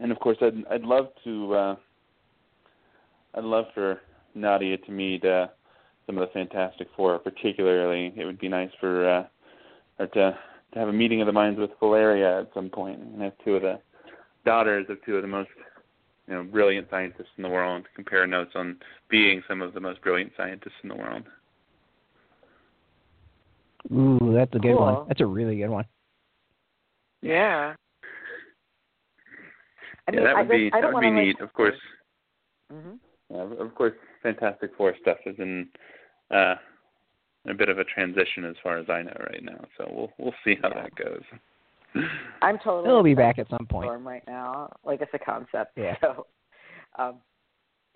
and 0.00 0.12
of 0.12 0.18
course, 0.20 0.38
I'd 0.40 0.64
I'd 0.70 0.82
love 0.82 1.08
to. 1.24 1.54
Uh, 1.54 1.76
I'd 3.34 3.44
love 3.44 3.66
for 3.74 4.00
Nadia 4.34 4.78
to 4.78 4.90
meet 4.90 5.24
uh, 5.24 5.48
some 6.06 6.18
of 6.18 6.26
the 6.26 6.32
Fantastic 6.32 6.88
Four. 6.96 7.18
Particularly, 7.18 8.12
it 8.16 8.24
would 8.24 8.38
be 8.38 8.48
nice 8.48 8.70
for 8.80 9.08
uh, 9.08 9.24
her 9.98 10.06
to 10.06 10.38
to 10.72 10.78
have 10.78 10.88
a 10.88 10.92
meeting 10.92 11.20
of 11.20 11.26
the 11.26 11.32
minds 11.32 11.58
with 11.58 11.70
Valeria 11.80 12.40
at 12.40 12.50
some 12.54 12.68
point. 12.68 12.98
point, 12.98 13.12
and 13.12 13.22
have 13.22 13.32
two 13.44 13.56
of 13.56 13.62
the 13.62 13.80
daughters 14.44 14.86
of 14.88 14.98
two 15.04 15.16
of 15.16 15.22
the 15.22 15.28
most 15.28 15.50
you 16.28 16.34
know 16.34 16.42
brilliant 16.44 16.88
scientists 16.90 17.32
in 17.36 17.42
the 17.42 17.48
world. 17.48 17.86
Compare 17.94 18.26
notes 18.26 18.52
on 18.54 18.76
being 19.08 19.42
some 19.48 19.62
of 19.62 19.72
the 19.74 19.80
most 19.80 20.00
brilliant 20.02 20.32
scientists 20.36 20.72
in 20.82 20.90
the 20.90 20.94
world. 20.94 21.22
Ooh, 23.92 24.34
that's 24.34 24.54
a 24.54 24.58
good 24.58 24.76
Cool. 24.76 24.80
one. 24.80 25.08
That's 25.08 25.20
a 25.20 25.26
really 25.26 25.56
good 25.56 25.70
one. 25.70 25.86
Yeah. 27.22 27.74
I 30.06 30.10
mean, 30.10 30.20
yeah, 30.20 30.26
that 30.26 30.36
I, 30.36 30.40
would 30.42 30.50
be 30.50 30.70
that 30.70 30.82
would 30.82 31.00
be 31.00 31.10
wanna, 31.10 31.24
neat. 31.24 31.40
Of 31.40 31.52
course, 31.52 31.74
Like, 32.70 32.80
hmm 32.80 32.94
yeah, 33.30 33.64
of 33.64 33.74
course, 33.74 33.94
Fantastic 34.22 34.70
Four 34.76 34.94
stuff 35.00 35.18
is 35.26 35.36
in 35.38 35.68
uh, 36.30 36.54
a 37.46 37.54
bit 37.54 37.68
of 37.68 37.78
a 37.78 37.84
transition 37.84 38.44
as 38.44 38.56
far 38.62 38.78
as 38.78 38.88
I 38.88 39.02
know 39.02 39.16
right 39.30 39.42
now. 39.42 39.64
So 39.76 39.86
we'll 39.90 40.12
we'll 40.18 40.34
see 40.44 40.56
how 40.62 40.68
Yeah. 40.68 40.82
that 40.82 40.94
goes. 40.96 41.22
I'm 42.42 42.58
totally. 42.58 42.88
It'll 42.88 43.02
be 43.02 43.14
back 43.14 43.38
at 43.38 43.48
some 43.48 43.66
point. 43.66 43.90
Right 44.04 44.22
now, 44.26 44.70
like 44.84 45.00
it's 45.00 45.12
a 45.14 45.18
concept. 45.18 45.72
Yeah. 45.76 45.96
So, 46.02 46.26
um, 46.98 47.16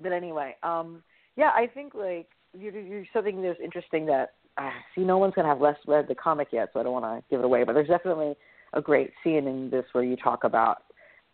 but 0.00 0.12
anyway, 0.12 0.54
um, 0.62 1.02
yeah, 1.36 1.50
I 1.54 1.66
think 1.66 1.94
like 1.94 2.28
you're, 2.56 2.78
you're 2.78 3.04
something 3.12 3.42
that's 3.42 3.58
interesting 3.62 4.06
that 4.06 4.34
uh, 4.58 4.70
see, 4.94 5.02
no 5.02 5.18
one's 5.18 5.34
gonna 5.34 5.48
have 5.48 5.60
less 5.60 5.76
read 5.86 6.06
the 6.08 6.14
comic 6.14 6.48
yet, 6.52 6.70
so 6.72 6.80
I 6.80 6.82
don't 6.82 6.92
want 6.92 7.04
to 7.04 7.24
give 7.30 7.40
it 7.40 7.44
away. 7.44 7.64
But 7.64 7.72
there's 7.74 7.88
definitely 7.88 8.34
a 8.74 8.80
great 8.80 9.10
scene 9.22 9.46
in 9.46 9.70
this 9.70 9.84
where 9.92 10.04
you 10.04 10.16
talk 10.16 10.44
about 10.44 10.82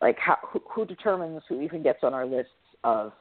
like 0.00 0.18
how 0.18 0.38
who, 0.42 0.62
who 0.70 0.84
determines 0.84 1.42
who 1.48 1.61
even 1.61 1.82
gets 1.82 2.00
on 2.02 2.14
our 2.14 2.26
lists 2.26 2.52
of 2.84 3.12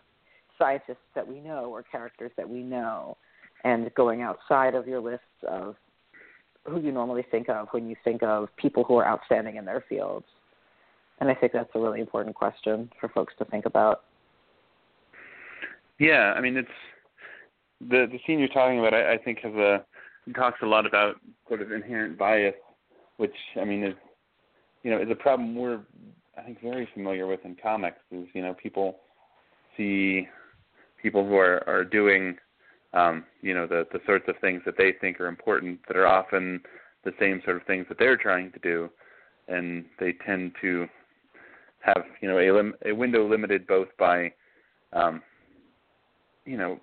scientists 0.58 0.98
that 1.16 1.28
we 1.28 1.40
know 1.40 1.66
or 1.66 1.84
characters 1.84 2.32
that 2.38 2.48
we 2.48 2.62
know, 2.62 3.18
and 3.64 3.94
going 3.96 4.22
outside 4.22 4.76
of 4.76 4.88
your 4.88 5.00
lists 5.00 5.26
of 5.48 5.76
who 6.68 6.80
you 6.80 6.92
normally 6.92 7.26
think 7.30 7.50
of 7.50 7.68
when 7.72 7.90
you 7.90 7.96
think 8.04 8.24
of 8.24 8.50
people 8.58 8.84
who 8.84 8.96
are 8.98 9.08
outstanding 9.08 9.56
in 9.56 9.66
their 9.66 9.84
fields. 9.88 10.26
And 11.20 11.30
I 11.30 11.36
think 11.36 11.52
that's 11.54 11.70
a 11.74 11.80
really 11.80 12.02
important 12.02 12.36
question 12.36 12.92
for 13.00 13.10
folks 13.10 13.34
to 13.40 13.46
think 13.46 13.66
about. 13.66 14.04
Yeah, 16.00 16.34
I 16.36 16.42
mean 16.42 16.58
it's 16.58 16.70
the 17.82 18.08
the 18.12 18.20
scene 18.26 18.40
you're 18.40 18.48
talking 18.50 18.80
about. 18.80 18.94
I, 18.94 19.14
I 19.14 19.18
think 19.18 19.40
has 19.40 19.54
a 19.54 19.86
talks 20.36 20.60
a 20.62 20.66
lot 20.66 20.86
about 20.86 21.16
sort 21.48 21.62
of 21.62 21.72
inherent 21.72 22.18
bias, 22.18 22.54
which 23.18 23.36
I 23.60 23.66
mean 23.66 23.84
is 23.84 23.96
you 24.84 24.92
know 24.92 25.02
is 25.02 25.10
a 25.10 25.16
problem 25.16 25.56
we're 25.56 25.80
I 26.38 26.44
think 26.44 26.62
very 26.62 26.88
familiar 26.94 27.26
with 27.26 27.40
in 27.46 27.56
comics. 27.56 27.98
Is 28.12 28.28
you 28.34 28.44
know 28.44 28.54
people 28.54 29.00
see 29.76 30.28
people 31.02 31.26
who 31.26 31.36
are 31.38 31.68
are 31.68 31.84
doing 31.84 32.38
um, 32.94 33.26
you 33.42 33.54
know 33.54 33.68
the 33.68 33.86
the 33.92 34.00
sorts 34.06 34.26
of 34.28 34.36
things 34.40 34.62
that 34.66 34.76
they 34.78 34.94
think 35.00 35.20
are 35.20 35.28
important 35.28 35.80
that 35.88 35.98
are 35.98 36.08
often 36.08 36.62
the 37.04 37.14
same 37.20 37.42
sort 37.44 37.58
of 37.58 37.64
things 37.64 37.86
that 37.90 38.00
they're 38.00 38.18
trying 38.18 38.52
to 38.52 38.60
do, 38.60 38.90
and 39.48 39.86
they 40.00 40.14
tend 40.26 40.54
to 40.62 40.88
have 41.82 42.04
you 42.22 42.30
know 42.30 42.40
a 42.40 42.52
lim- 42.52 42.76
a 42.86 42.92
window 42.92 43.28
limited 43.28 43.68
both 43.68 43.90
by 43.98 44.32
um, 44.94 45.22
you 46.46 46.58
know 46.58 46.80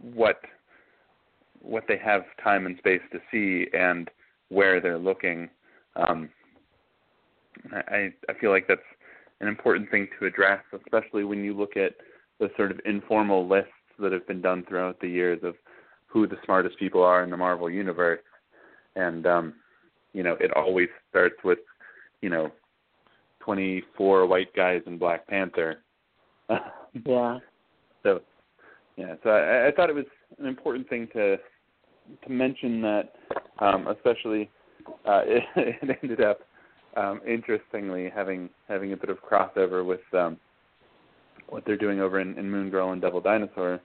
what 0.00 0.40
what 1.60 1.84
they 1.86 1.98
have 1.98 2.24
time 2.42 2.66
and 2.66 2.76
space 2.78 3.02
to 3.12 3.20
see 3.30 3.68
and 3.76 4.10
where 4.48 4.80
they're 4.80 4.98
looking. 4.98 5.48
Um, 5.96 6.28
I 7.72 8.12
I 8.28 8.34
feel 8.40 8.50
like 8.50 8.66
that's 8.66 8.80
an 9.40 9.48
important 9.48 9.90
thing 9.90 10.08
to 10.18 10.26
address, 10.26 10.62
especially 10.72 11.24
when 11.24 11.44
you 11.44 11.54
look 11.54 11.76
at 11.76 11.94
the 12.40 12.50
sort 12.56 12.70
of 12.70 12.80
informal 12.84 13.46
lists 13.46 13.70
that 14.02 14.12
have 14.12 14.26
been 14.26 14.42
done 14.42 14.64
throughout 14.68 15.00
the 15.00 15.08
years 15.08 15.40
of 15.42 15.54
who 16.06 16.26
the 16.26 16.36
smartest 16.44 16.78
people 16.78 17.02
are 17.02 17.24
in 17.24 17.30
the 17.30 17.36
Marvel 17.36 17.70
universe, 17.70 18.20
and 18.96 19.26
um, 19.26 19.54
you 20.12 20.22
know 20.22 20.36
it 20.40 20.54
always 20.54 20.88
starts 21.10 21.36
with 21.42 21.58
you 22.20 22.28
know 22.28 22.52
24 23.40 24.26
white 24.26 24.54
guys 24.54 24.82
in 24.86 24.98
Black 24.98 25.26
Panther. 25.26 25.78
Yeah. 27.06 27.38
So, 28.02 28.20
yeah. 28.98 29.14
So 29.22 29.30
I, 29.30 29.68
I 29.68 29.72
thought 29.72 29.88
it 29.88 29.94
was 29.94 30.04
an 30.38 30.44
important 30.44 30.86
thing 30.90 31.08
to 31.14 31.38
to 32.22 32.30
mention 32.30 32.82
that, 32.82 33.14
um, 33.60 33.86
especially 33.86 34.50
uh, 35.06 35.22
it, 35.24 35.42
it 35.56 35.98
ended 36.02 36.20
up 36.20 36.40
um, 36.96 37.22
interestingly 37.26 38.10
having 38.14 38.50
having 38.68 38.92
a 38.92 38.96
bit 38.98 39.08
of 39.08 39.18
crossover 39.22 39.86
with 39.86 40.02
um, 40.12 40.36
what 41.48 41.64
they're 41.64 41.78
doing 41.78 42.00
over 42.00 42.20
in, 42.20 42.38
in 42.38 42.50
Moon 42.50 42.68
Girl 42.68 42.92
and 42.92 43.00
Devil 43.00 43.22
Dinosaur 43.22 43.80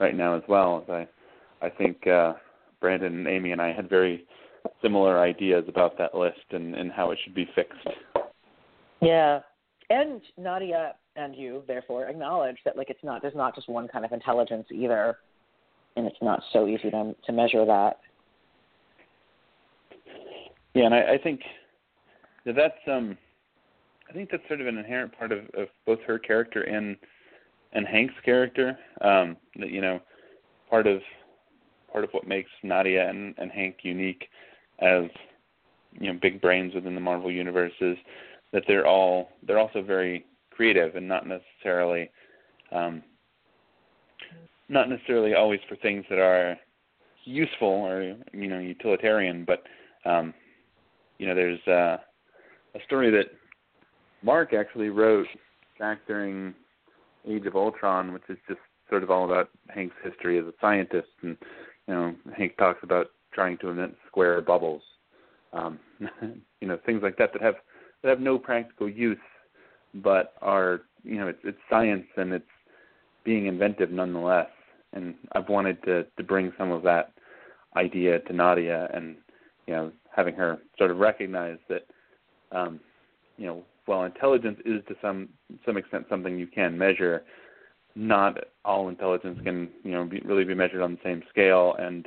right 0.00 0.16
now 0.16 0.34
as 0.34 0.42
well. 0.48 0.84
I 0.88 1.06
I 1.62 1.68
think 1.68 2.06
uh, 2.06 2.34
Brandon 2.80 3.18
and 3.18 3.28
Amy 3.28 3.52
and 3.52 3.60
I 3.60 3.72
had 3.72 3.88
very 3.88 4.24
similar 4.82 5.20
ideas 5.20 5.64
about 5.68 5.96
that 5.98 6.14
list 6.14 6.40
and, 6.50 6.74
and 6.74 6.90
how 6.90 7.10
it 7.10 7.18
should 7.22 7.34
be 7.34 7.48
fixed. 7.54 7.86
Yeah. 9.00 9.40
And 9.90 10.20
Nadia 10.38 10.94
and 11.16 11.34
you 11.34 11.62
therefore 11.66 12.06
acknowledge 12.06 12.56
that 12.64 12.76
like 12.76 12.90
it's 12.90 13.04
not 13.04 13.22
there's 13.22 13.34
not 13.34 13.54
just 13.54 13.68
one 13.68 13.88
kind 13.88 14.04
of 14.04 14.12
intelligence 14.12 14.66
either 14.72 15.18
and 15.96 16.06
it's 16.06 16.16
not 16.22 16.40
so 16.52 16.66
easy 16.66 16.90
to 16.90 17.14
to 17.24 17.32
measure 17.32 17.64
that. 17.64 17.98
Yeah, 20.74 20.84
and 20.84 20.94
I, 20.94 21.14
I 21.14 21.18
think 21.18 21.40
that 22.46 22.54
that's 22.54 22.78
um 22.86 23.18
I 24.08 24.12
think 24.12 24.30
that's 24.30 24.46
sort 24.48 24.60
of 24.60 24.66
an 24.66 24.78
inherent 24.78 25.16
part 25.16 25.32
of, 25.32 25.40
of 25.54 25.68
both 25.86 25.98
her 26.06 26.18
character 26.18 26.62
and 26.62 26.96
and 27.72 27.86
Hank's 27.86 28.14
character. 28.24 28.78
Um, 29.00 29.36
that 29.56 29.70
you 29.70 29.80
know, 29.80 30.00
part 30.68 30.86
of 30.86 31.00
part 31.92 32.04
of 32.04 32.10
what 32.12 32.26
makes 32.26 32.50
Nadia 32.62 33.08
and, 33.08 33.34
and 33.38 33.50
Hank 33.50 33.78
unique 33.82 34.28
as 34.78 35.04
you 35.92 36.12
know 36.12 36.18
big 36.20 36.40
brains 36.40 36.74
within 36.74 36.94
the 36.94 37.00
Marvel 37.00 37.30
universe 37.30 37.72
is 37.80 37.96
that 38.52 38.62
they're 38.66 38.86
all 38.86 39.30
they're 39.46 39.58
also 39.58 39.82
very 39.82 40.24
creative 40.50 40.94
and 40.96 41.06
not 41.08 41.26
necessarily 41.26 42.10
um, 42.72 43.02
not 44.68 44.88
necessarily 44.88 45.34
always 45.34 45.60
for 45.68 45.76
things 45.76 46.04
that 46.08 46.18
are 46.18 46.56
useful 47.24 47.68
or 47.68 48.16
you 48.32 48.48
know 48.48 48.58
utilitarian, 48.58 49.44
but 49.44 49.62
um, 50.08 50.32
you 51.18 51.26
know 51.26 51.34
there's 51.34 51.60
uh, 51.66 51.96
a 52.74 52.84
story 52.86 53.10
that 53.10 53.26
Mark 54.22 54.52
actually 54.52 54.88
wrote 54.88 55.26
back 55.78 55.98
during 56.06 56.54
Age 57.28 57.46
of 57.46 57.56
Ultron, 57.56 58.12
which 58.12 58.22
is 58.28 58.38
just 58.48 58.60
sort 58.88 59.02
of 59.02 59.10
all 59.10 59.24
about 59.24 59.50
Hank's 59.68 59.96
history 60.02 60.38
as 60.38 60.44
a 60.44 60.52
scientist, 60.60 61.08
and 61.22 61.36
you 61.86 61.94
know 61.94 62.14
Hank 62.36 62.56
talks 62.56 62.80
about 62.82 63.08
trying 63.32 63.58
to 63.58 63.68
invent 63.68 63.94
square 64.06 64.40
bubbles, 64.40 64.82
um, 65.52 65.78
you 66.60 66.68
know 66.68 66.78
things 66.84 67.00
like 67.02 67.16
that 67.18 67.32
that 67.32 67.42
have 67.42 67.54
that 68.02 68.08
have 68.08 68.20
no 68.20 68.38
practical 68.38 68.88
use, 68.88 69.18
but 69.94 70.34
are 70.42 70.82
you 71.04 71.18
know 71.18 71.28
it's 71.28 71.40
it's 71.44 71.58
science 71.68 72.06
and 72.16 72.32
it's 72.32 72.44
being 73.24 73.46
inventive 73.46 73.90
nonetheless. 73.90 74.48
And 74.92 75.14
I've 75.32 75.48
wanted 75.48 75.82
to 75.84 76.04
to 76.16 76.22
bring 76.24 76.52
some 76.58 76.72
of 76.72 76.82
that 76.82 77.12
idea 77.76 78.18
to 78.18 78.32
Nadia, 78.32 78.88
and 78.92 79.16
you 79.66 79.74
know 79.74 79.92
having 80.14 80.34
her 80.34 80.58
sort 80.76 80.90
of 80.90 80.98
recognize 80.98 81.58
that 81.68 81.86
um, 82.52 82.80
you 83.36 83.46
know 83.46 83.62
while 83.90 84.04
intelligence 84.04 84.60
is 84.64 84.82
to 84.86 84.94
some 85.02 85.28
some 85.66 85.76
extent 85.76 86.06
something 86.08 86.38
you 86.38 86.46
can 86.46 86.78
measure, 86.78 87.24
not 87.96 88.38
all 88.64 88.88
intelligence 88.88 89.40
can 89.42 89.68
you 89.82 89.90
know 89.90 90.04
be, 90.04 90.20
really 90.24 90.44
be 90.44 90.54
measured 90.54 90.80
on 90.80 90.92
the 90.92 91.00
same 91.02 91.24
scale, 91.28 91.74
and 91.76 92.06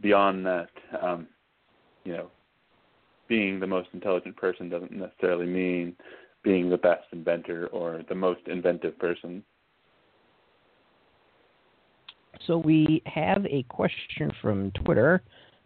beyond 0.00 0.46
that, 0.46 0.70
um, 1.02 1.26
you 2.04 2.12
know, 2.12 2.30
being 3.26 3.58
the 3.58 3.66
most 3.66 3.88
intelligent 3.92 4.36
person 4.36 4.68
doesn't 4.68 4.92
necessarily 4.92 5.46
mean 5.46 5.96
being 6.44 6.70
the 6.70 6.76
best 6.76 7.04
inventor 7.10 7.66
or 7.72 8.02
the 8.08 8.14
most 8.14 8.42
inventive 8.46 8.96
person. 9.00 9.42
So 12.46 12.58
we 12.58 13.02
have 13.06 13.44
a 13.46 13.64
question 13.64 14.30
from 14.40 14.70
Twitter. 14.84 15.20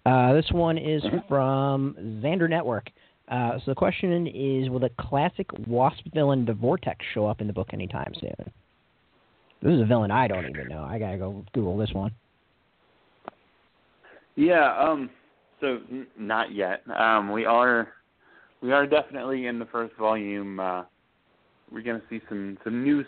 Uh, 0.07 0.33
this 0.33 0.51
one 0.51 0.79
is 0.79 1.03
mm-hmm. 1.03 1.19
from 1.29 1.95
Xander 2.25 2.49
Network. 2.49 2.89
Uh, 3.31 3.59
so 3.59 3.65
the 3.67 3.75
question 3.75 4.27
is, 4.27 4.71
will 4.71 4.81
the 4.81 4.91
classic 4.99 5.47
Wasp 5.67 6.01
villain, 6.15 6.47
the 6.47 6.55
Vortex, 6.55 7.05
show 7.13 7.27
up 7.27 7.41
in 7.41 7.47
the 7.47 7.53
book 7.53 7.69
anytime 7.73 8.13
soon? 8.19 8.53
This 9.63 9.73
is 9.73 9.83
a 9.83 9.85
villain 9.85 10.11
I 10.11 10.29
don't 10.29 10.49
even 10.49 10.69
know. 10.69 10.83
I 10.83 10.99
gotta 10.99 11.19
go 11.19 11.45
Google 11.53 11.77
this 11.77 11.93
one. 11.93 12.13
Yeah. 14.37 14.75
Um. 14.79 15.11
So 15.61 15.81
n- 15.91 16.07
not 16.17 16.55
yet. 16.55 16.83
Um. 16.95 17.33
We 17.33 17.45
are. 17.45 17.89
We 18.63 18.73
are 18.73 18.87
definitely 18.87 19.47
in 19.47 19.59
the 19.59 19.67
first 19.67 19.95
volume. 19.97 20.59
Uh, 20.59 20.85
we're 21.71 21.83
going 21.83 22.01
to 22.01 22.07
see 22.09 22.21
some 22.29 22.57
some 22.65 22.83
new 22.83 23.05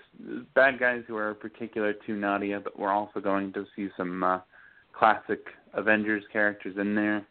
bad 0.54 0.78
guys 0.78 1.02
who 1.06 1.16
are 1.16 1.34
particular 1.34 1.94
to 2.06 2.12
Nadia, 2.12 2.60
but 2.60 2.78
we're 2.78 2.92
also 2.92 3.20
going 3.20 3.52
to 3.54 3.64
see 3.74 3.88
some 3.96 4.22
uh, 4.22 4.40
classic 4.92 5.40
Avengers 5.74 6.24
characters 6.32 6.76
in 6.78 6.94
there. 6.94 7.26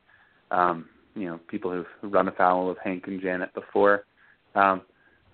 Um, 0.52 0.88
you 1.16 1.26
know 1.26 1.40
people 1.48 1.72
who've 1.72 2.12
run 2.14 2.28
afoul 2.28 2.70
of 2.70 2.78
Hank 2.84 3.06
and 3.08 3.22
Janet 3.22 3.54
before. 3.54 4.06
Um, 4.56 4.82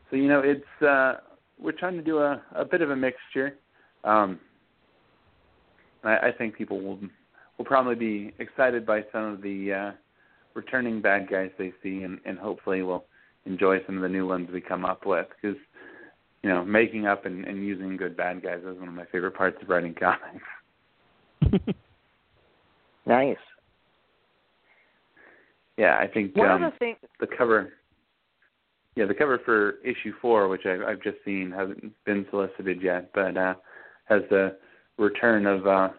so 0.09 0.15
you 0.15 0.27
know 0.27 0.41
it's 0.43 0.83
uh, 0.85 1.15
we're 1.59 1.71
trying 1.71 1.97
to 1.97 2.03
do 2.03 2.19
a, 2.19 2.41
a 2.53 2.65
bit 2.65 2.81
of 2.81 2.91
a 2.91 2.95
mixture. 2.95 3.55
Um, 4.03 4.39
I, 6.03 6.17
I 6.27 6.31
think 6.37 6.55
people 6.55 6.81
will 6.81 6.99
will 7.57 7.65
probably 7.65 7.95
be 7.95 8.33
excited 8.39 8.85
by 8.85 9.03
some 9.11 9.25
of 9.25 9.41
the 9.41 9.73
uh, 9.73 9.91
returning 10.53 11.01
bad 11.01 11.29
guys 11.29 11.51
they 11.57 11.73
see, 11.81 12.03
and, 12.03 12.19
and 12.25 12.37
hopefully 12.37 12.81
will 12.81 13.05
enjoy 13.45 13.77
some 13.85 13.95
of 13.95 14.01
the 14.01 14.09
new 14.09 14.27
ones 14.27 14.49
we 14.51 14.61
come 14.61 14.85
up 14.85 15.05
with. 15.05 15.27
Because 15.41 15.57
you 16.43 16.49
know, 16.49 16.63
making 16.63 17.07
up 17.07 17.25
and, 17.25 17.45
and 17.45 17.65
using 17.65 17.97
good 17.97 18.15
bad 18.15 18.43
guys 18.43 18.59
is 18.59 18.77
one 18.77 18.87
of 18.87 18.93
my 18.93 19.05
favorite 19.05 19.33
parts 19.33 19.57
of 19.63 19.69
writing 19.69 19.95
comics. 19.95 20.45
nice. 23.07 23.37
Yeah, 25.77 25.97
I 25.97 26.07
think 26.07 26.35
One 26.35 26.49
um, 26.49 26.63
of 26.63 26.73
the, 26.73 26.79
things... 26.79 26.97
the 27.19 27.27
cover. 27.27 27.73
Yeah, 28.95 29.05
the 29.05 29.13
cover 29.13 29.39
for 29.43 29.81
issue 29.83 30.13
four, 30.21 30.47
which 30.47 30.65
I've, 30.65 30.81
I've 30.81 31.01
just 31.01 31.17
seen, 31.25 31.51
hasn't 31.51 31.91
been 32.05 32.25
solicited 32.29 32.81
yet, 32.81 33.11
but 33.13 33.35
uh, 33.35 33.55
has 34.05 34.21
the 34.29 34.57
return 34.97 35.45
of 35.45 35.67
uh, 35.67 35.89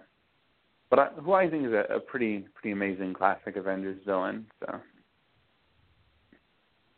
but 0.89 0.99
I, 0.99 1.09
who 1.21 1.33
I 1.33 1.51
think 1.51 1.67
is 1.67 1.73
a, 1.73 1.95
a 1.95 2.01
pretty 2.01 2.47
pretty 2.55 2.73
amazing 2.73 3.13
classic 3.13 3.57
Avengers 3.57 4.01
villain. 4.07 4.47
So 4.61 4.81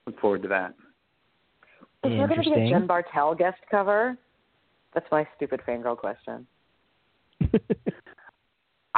look 0.06 0.20
forward 0.20 0.42
to 0.42 0.48
that. 0.48 0.74
Is 2.04 2.12
there 2.16 2.28
going 2.28 2.44
to 2.44 2.50
be 2.50 2.60
a 2.60 2.68
Jen 2.70 2.86
Bartel 2.86 3.34
guest 3.34 3.58
cover? 3.70 4.16
That's 4.94 5.06
my 5.10 5.26
stupid 5.36 5.60
fangirl 5.66 5.96
question. 5.96 6.46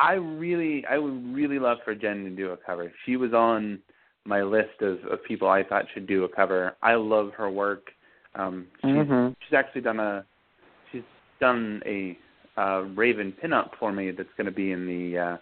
I 0.01 0.15
really, 0.15 0.85
I 0.87 0.97
would 0.97 1.35
really 1.35 1.59
love 1.59 1.79
for 1.85 1.95
Jen 1.95 2.25
to 2.25 2.31
do 2.31 2.53
a 2.53 2.57
cover. 2.57 2.91
She 3.05 3.17
was 3.17 3.35
on 3.35 3.81
my 4.25 4.43
list 4.43 4.81
of, 4.81 4.99
of 5.05 5.23
people 5.25 5.49
I 5.49 5.63
thought 5.63 5.85
should 5.93 6.07
do 6.07 6.25
a 6.25 6.29
cover. 6.29 6.75
I 6.83 6.95
love 6.95 7.33
her 7.37 7.51
work. 7.51 7.91
Um, 8.35 8.67
she's, 8.81 8.91
mm-hmm. 8.91 9.33
she's 9.41 9.55
actually 9.55 9.83
done 9.83 10.01
a, 10.01 10.25
she's 10.91 11.03
done 11.39 11.83
a 11.85 12.17
uh, 12.57 12.83
Raven 12.95 13.35
pinup 13.45 13.71
for 13.79 13.93
me 13.93 14.11
that's 14.11 14.31
going 14.39 14.47
to 14.47 14.53
be 14.53 14.73
in 14.73 14.87
the 14.87 15.19
uh, 15.19 15.37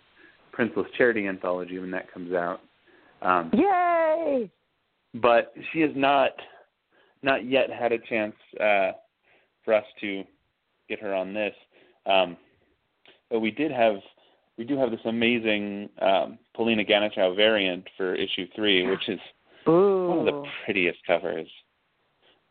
Princeless 0.52 0.86
Charity 0.96 1.28
anthology 1.28 1.78
when 1.78 1.92
that 1.92 2.12
comes 2.12 2.32
out. 2.32 2.60
Um, 3.22 3.52
Yay! 3.54 4.50
But 5.14 5.52
she 5.72 5.80
has 5.82 5.92
not, 5.94 6.32
not 7.22 7.48
yet 7.48 7.70
had 7.70 7.92
a 7.92 7.98
chance 7.98 8.34
uh, 8.60 8.92
for 9.64 9.74
us 9.74 9.84
to 10.00 10.24
get 10.88 11.00
her 11.00 11.14
on 11.14 11.32
this. 11.32 11.54
Um, 12.06 12.36
but 13.30 13.40
we 13.40 13.52
did 13.52 13.70
have 13.70 13.96
we 14.58 14.64
do 14.64 14.76
have 14.76 14.90
this 14.90 15.00
amazing 15.04 15.88
um, 16.02 16.38
Paulina 16.54 16.84
Ganucheau 16.84 17.34
variant 17.34 17.88
for 17.96 18.14
issue 18.14 18.46
three, 18.54 18.86
which 18.90 19.08
is 19.08 19.20
Ooh. 19.68 20.08
one 20.08 20.18
of 20.18 20.26
the 20.26 20.42
prettiest 20.64 20.98
covers. 21.06 21.48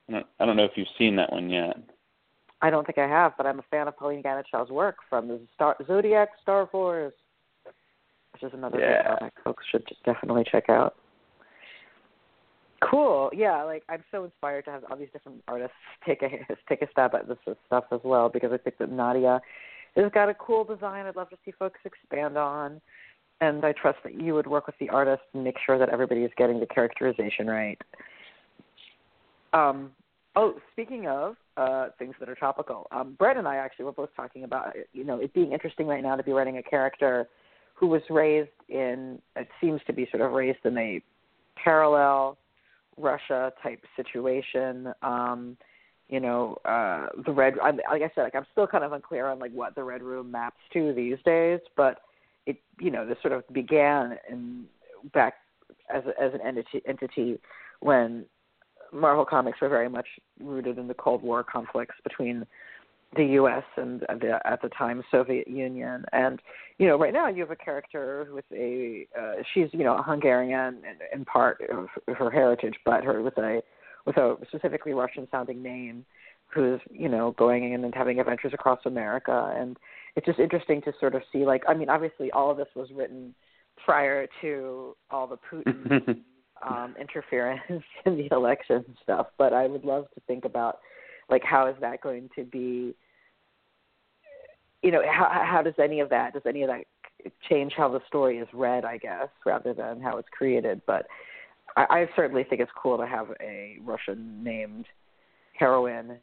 I 0.08 0.14
don't, 0.14 0.26
I 0.40 0.46
don't 0.46 0.56
know 0.56 0.64
if 0.64 0.72
you've 0.76 0.88
seen 0.98 1.18
that 1.18 1.32
one 1.32 1.50
yet. 1.50 1.76
I 2.62 2.70
don't 2.70 2.88
think 2.88 2.98
I 2.98 3.08
have, 3.08 3.34
but 3.38 3.46
I'm 3.46 3.60
a 3.60 3.66
fan 3.70 3.88
of 3.88 3.98
Paulina 3.98 4.24
Ganucheau's 4.24 4.72
work 4.72 4.98
from 5.10 5.28
the 5.28 5.40
Star, 5.54 5.76
Zodiac 5.86 6.30
Star 6.42 6.68
Force, 6.72 7.14
which 8.34 8.44
is 8.44 8.52
another 8.54 8.80
yeah. 8.80 9.18
comic 9.18 9.34
folks 9.44 9.66
should 9.70 9.86
definitely 10.06 10.46
check 10.50 10.70
out. 10.70 10.96
Cool. 12.82 13.32
Yeah, 13.34 13.64
like 13.64 13.84
I'm 13.90 14.04
so 14.12 14.24
inspired 14.24 14.66
to 14.66 14.72
have 14.72 14.84
all 14.90 14.98
these 14.98 15.10
different 15.12 15.44
artists 15.48 15.76
take 16.06 16.22
a 16.22 16.30
take 16.70 16.82
a 16.82 16.88
stab 16.92 17.16
at 17.16 17.28
this 17.28 17.38
stuff 17.66 17.86
as 17.92 18.00
well 18.04 18.30
because 18.30 18.52
I 18.54 18.58
think 18.58 18.78
that 18.78 18.92
Nadia 18.92 19.42
has 20.04 20.12
got 20.12 20.30
a 20.30 20.34
cool 20.34 20.64
design 20.64 21.06
I'd 21.06 21.16
love 21.16 21.30
to 21.30 21.38
see 21.46 21.52
folks 21.52 21.80
expand 21.86 22.38
on. 22.38 22.82
And 23.40 23.64
I 23.64 23.72
trust 23.74 24.00
that 24.04 24.20
you 24.20 24.34
would 24.34 24.48
work 24.48 24.66
with 24.66 24.76
the 24.80 24.90
artist 24.90 25.22
and 25.34 25.44
make 25.44 25.58
sure 25.64 25.78
that 25.78 25.90
everybody 25.90 26.22
is 26.22 26.32
getting 26.38 26.60
the 26.60 26.66
characterization 26.66 27.48
right. 27.48 27.80
Um, 29.54 29.92
oh, 30.36 30.56
speaking 30.72 31.08
of 31.08 31.36
uh, 31.56 31.90
things 32.00 32.16
that 32.20 32.30
are 32.30 32.36
topical, 32.36 32.88
um, 32.92 33.16
Brett 33.18 33.38
and 33.38 33.48
I 33.48 33.58
actually 33.58 33.86
were 33.86 33.92
both 33.92 34.10
talking 34.16 34.44
about 34.44 34.74
you 34.92 35.04
know 35.04 35.20
it 35.20 35.34
being 35.34 35.52
interesting 35.52 35.88
right 35.88 36.02
now 36.02 36.16
to 36.16 36.24
be 36.24 36.32
writing 36.32 36.58
a 36.58 36.64
character 36.64 37.28
who 37.76 37.88
was 37.88 38.02
raised 38.10 38.50
in 38.70 39.20
it 39.36 39.48
seems 39.62 39.82
to 39.86 39.94
be 39.94 40.08
sort 40.12 40.22
of 40.22 40.32
raised 40.32 40.66
in 40.66 40.78
a 40.78 41.02
parallel 41.64 42.38
Russia 42.98 43.54
type 43.62 43.84
situation. 43.96 44.94
Um, 45.04 45.58
you 46.10 46.20
know, 46.20 46.58
uh, 46.66 47.08
the 47.26 47.32
red. 47.32 47.56
I, 47.62 47.72
like 47.72 48.02
I 48.02 48.12
said, 48.16 48.24
like 48.24 48.36
I'm 48.36 48.46
still 48.52 48.68
kind 48.68 48.84
of 48.84 48.94
unclear 48.94 49.28
on 49.28 49.40
like 49.40 49.52
what 49.52 49.76
the 49.76 49.84
red 49.84 50.02
room 50.02 50.32
maps 50.32 50.58
to 50.74 50.94
these 50.94 51.18
days, 51.26 51.60
but 51.76 52.00
it, 52.46 52.58
you 52.80 52.92
know, 52.92 53.06
this 53.06 53.18
sort 53.22 53.34
of 53.34 53.48
began 53.52 54.18
in 54.30 54.66
back 55.14 55.36
as 55.94 56.04
as 56.20 56.34
an 56.34 56.42
entity 56.42 56.82
entity 56.88 57.40
when 57.82 58.26
Marvel 58.94 59.26
Comics 59.26 59.60
were 59.62 59.70
very 59.70 59.90
much 59.90 60.08
rooted 60.40 60.78
in 60.78 60.88
the 60.88 60.94
Cold 60.94 61.22
War 61.22 61.44
conflicts 61.44 61.96
between 62.04 62.46
the 63.16 63.24
U.S. 63.24 63.64
and 63.78 64.02
the, 64.02 64.40
at 64.46 64.62
the 64.62 64.70
time 64.70 65.04
Soviet 65.12 65.48
Union. 65.48 66.06
And 66.12 66.40
you 66.78 66.88
know, 66.88 66.98
right 66.98 67.14
now 67.14 67.28
you 67.28 67.42
have 67.42 67.52
a 67.52 67.56
character 67.56 68.28
with 68.32 68.46
a 68.54 69.08
uh, 69.18 69.44
she's 69.54 69.68
you 69.72 69.84
know 69.84 69.98
a 69.98 70.04
Hungarian 70.04 70.78
in, 70.78 71.20
in 71.20 71.26
part 71.26 71.62
of 71.70 71.88
her 72.16 72.32
heritage, 72.32 72.76
but 72.86 73.04
her 73.04 73.22
with 73.22 73.38
a 73.38 73.62
with 74.08 74.18
a 74.18 74.38
specifically 74.48 74.94
Russian 74.94 75.28
sounding 75.30 75.62
name 75.62 76.06
who's, 76.48 76.80
you 76.90 77.10
know, 77.10 77.36
going 77.38 77.74
in 77.74 77.84
and 77.84 77.94
having 77.94 78.20
adventures 78.22 78.54
across 78.54 78.80
America. 78.86 79.54
And 79.56 79.78
it's 80.16 80.26
just 80.26 80.40
interesting 80.40 80.82
to 80.84 80.94
sort 81.00 81.14
of 81.14 81.22
see 81.32 81.46
like 81.46 81.64
I 81.68 81.74
mean, 81.74 81.90
obviously 81.90 82.32
all 82.32 82.50
of 82.50 82.58
this 82.58 82.70
was 82.74 82.90
written 82.96 83.36
prior 83.84 84.28
to 84.42 84.96
all 85.12 85.28
the 85.28 85.38
Putin 85.38 86.22
um, 86.68 86.96
interference 87.00 87.62
in 88.06 88.18
the 88.18 88.30
election 88.32 88.86
stuff, 89.04 89.28
but 89.38 89.54
I 89.54 89.68
would 89.68 89.84
love 89.84 90.08
to 90.16 90.22
think 90.26 90.46
about 90.46 90.80
like 91.30 91.44
how 91.44 91.68
is 91.68 91.76
that 91.82 92.02
going 92.02 92.30
to 92.36 92.46
be 92.46 92.96
you 94.82 94.92
know 94.92 95.02
how 95.06 95.28
how 95.30 95.62
does 95.62 95.74
any 95.78 96.00
of 96.00 96.10
that 96.10 96.34
does 96.34 96.44
any 96.48 96.62
of 96.62 96.70
that 96.70 96.86
change 97.50 97.74
how 97.76 97.90
the 97.90 98.00
story 98.08 98.38
is 98.38 98.48
read 98.54 98.86
i 98.86 98.96
guess 98.96 99.28
rather 99.46 99.74
than 99.74 100.00
how 100.00 100.18
it's 100.18 100.30
created? 100.30 100.82
But 100.88 101.08
i, 101.78 101.86
I 101.90 102.10
certainly 102.16 102.44
think 102.44 102.62
it's 102.62 102.72
cool 102.82 102.98
to 102.98 103.08
have 103.08 103.28
a 103.42 103.78
russian 103.84 104.44
named 104.44 104.86
heroine 105.54 106.18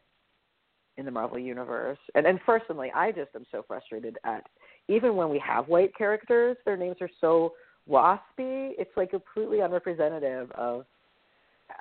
in 0.97 1.05
the 1.05 1.11
marvel 1.11 1.39
universe 1.39 1.99
and 2.15 2.27
and 2.27 2.39
personally 2.45 2.93
i 2.95 3.11
just 3.11 3.31
am 3.35 3.45
so 3.51 3.65
frustrated 3.67 4.19
at 4.25 4.45
even 4.89 5.17
when 5.17 5.31
we 5.31 5.39
have 5.39 5.67
white 5.69 5.95
characters 5.97 6.57
their 6.65 6.77
names 6.77 6.97
are 7.01 7.11
so 7.21 7.55
waspy 7.89 8.73
it's 8.79 8.97
like 8.97 9.11
completely 9.11 9.61
unrepresentative 9.61 10.51
of 10.53 10.85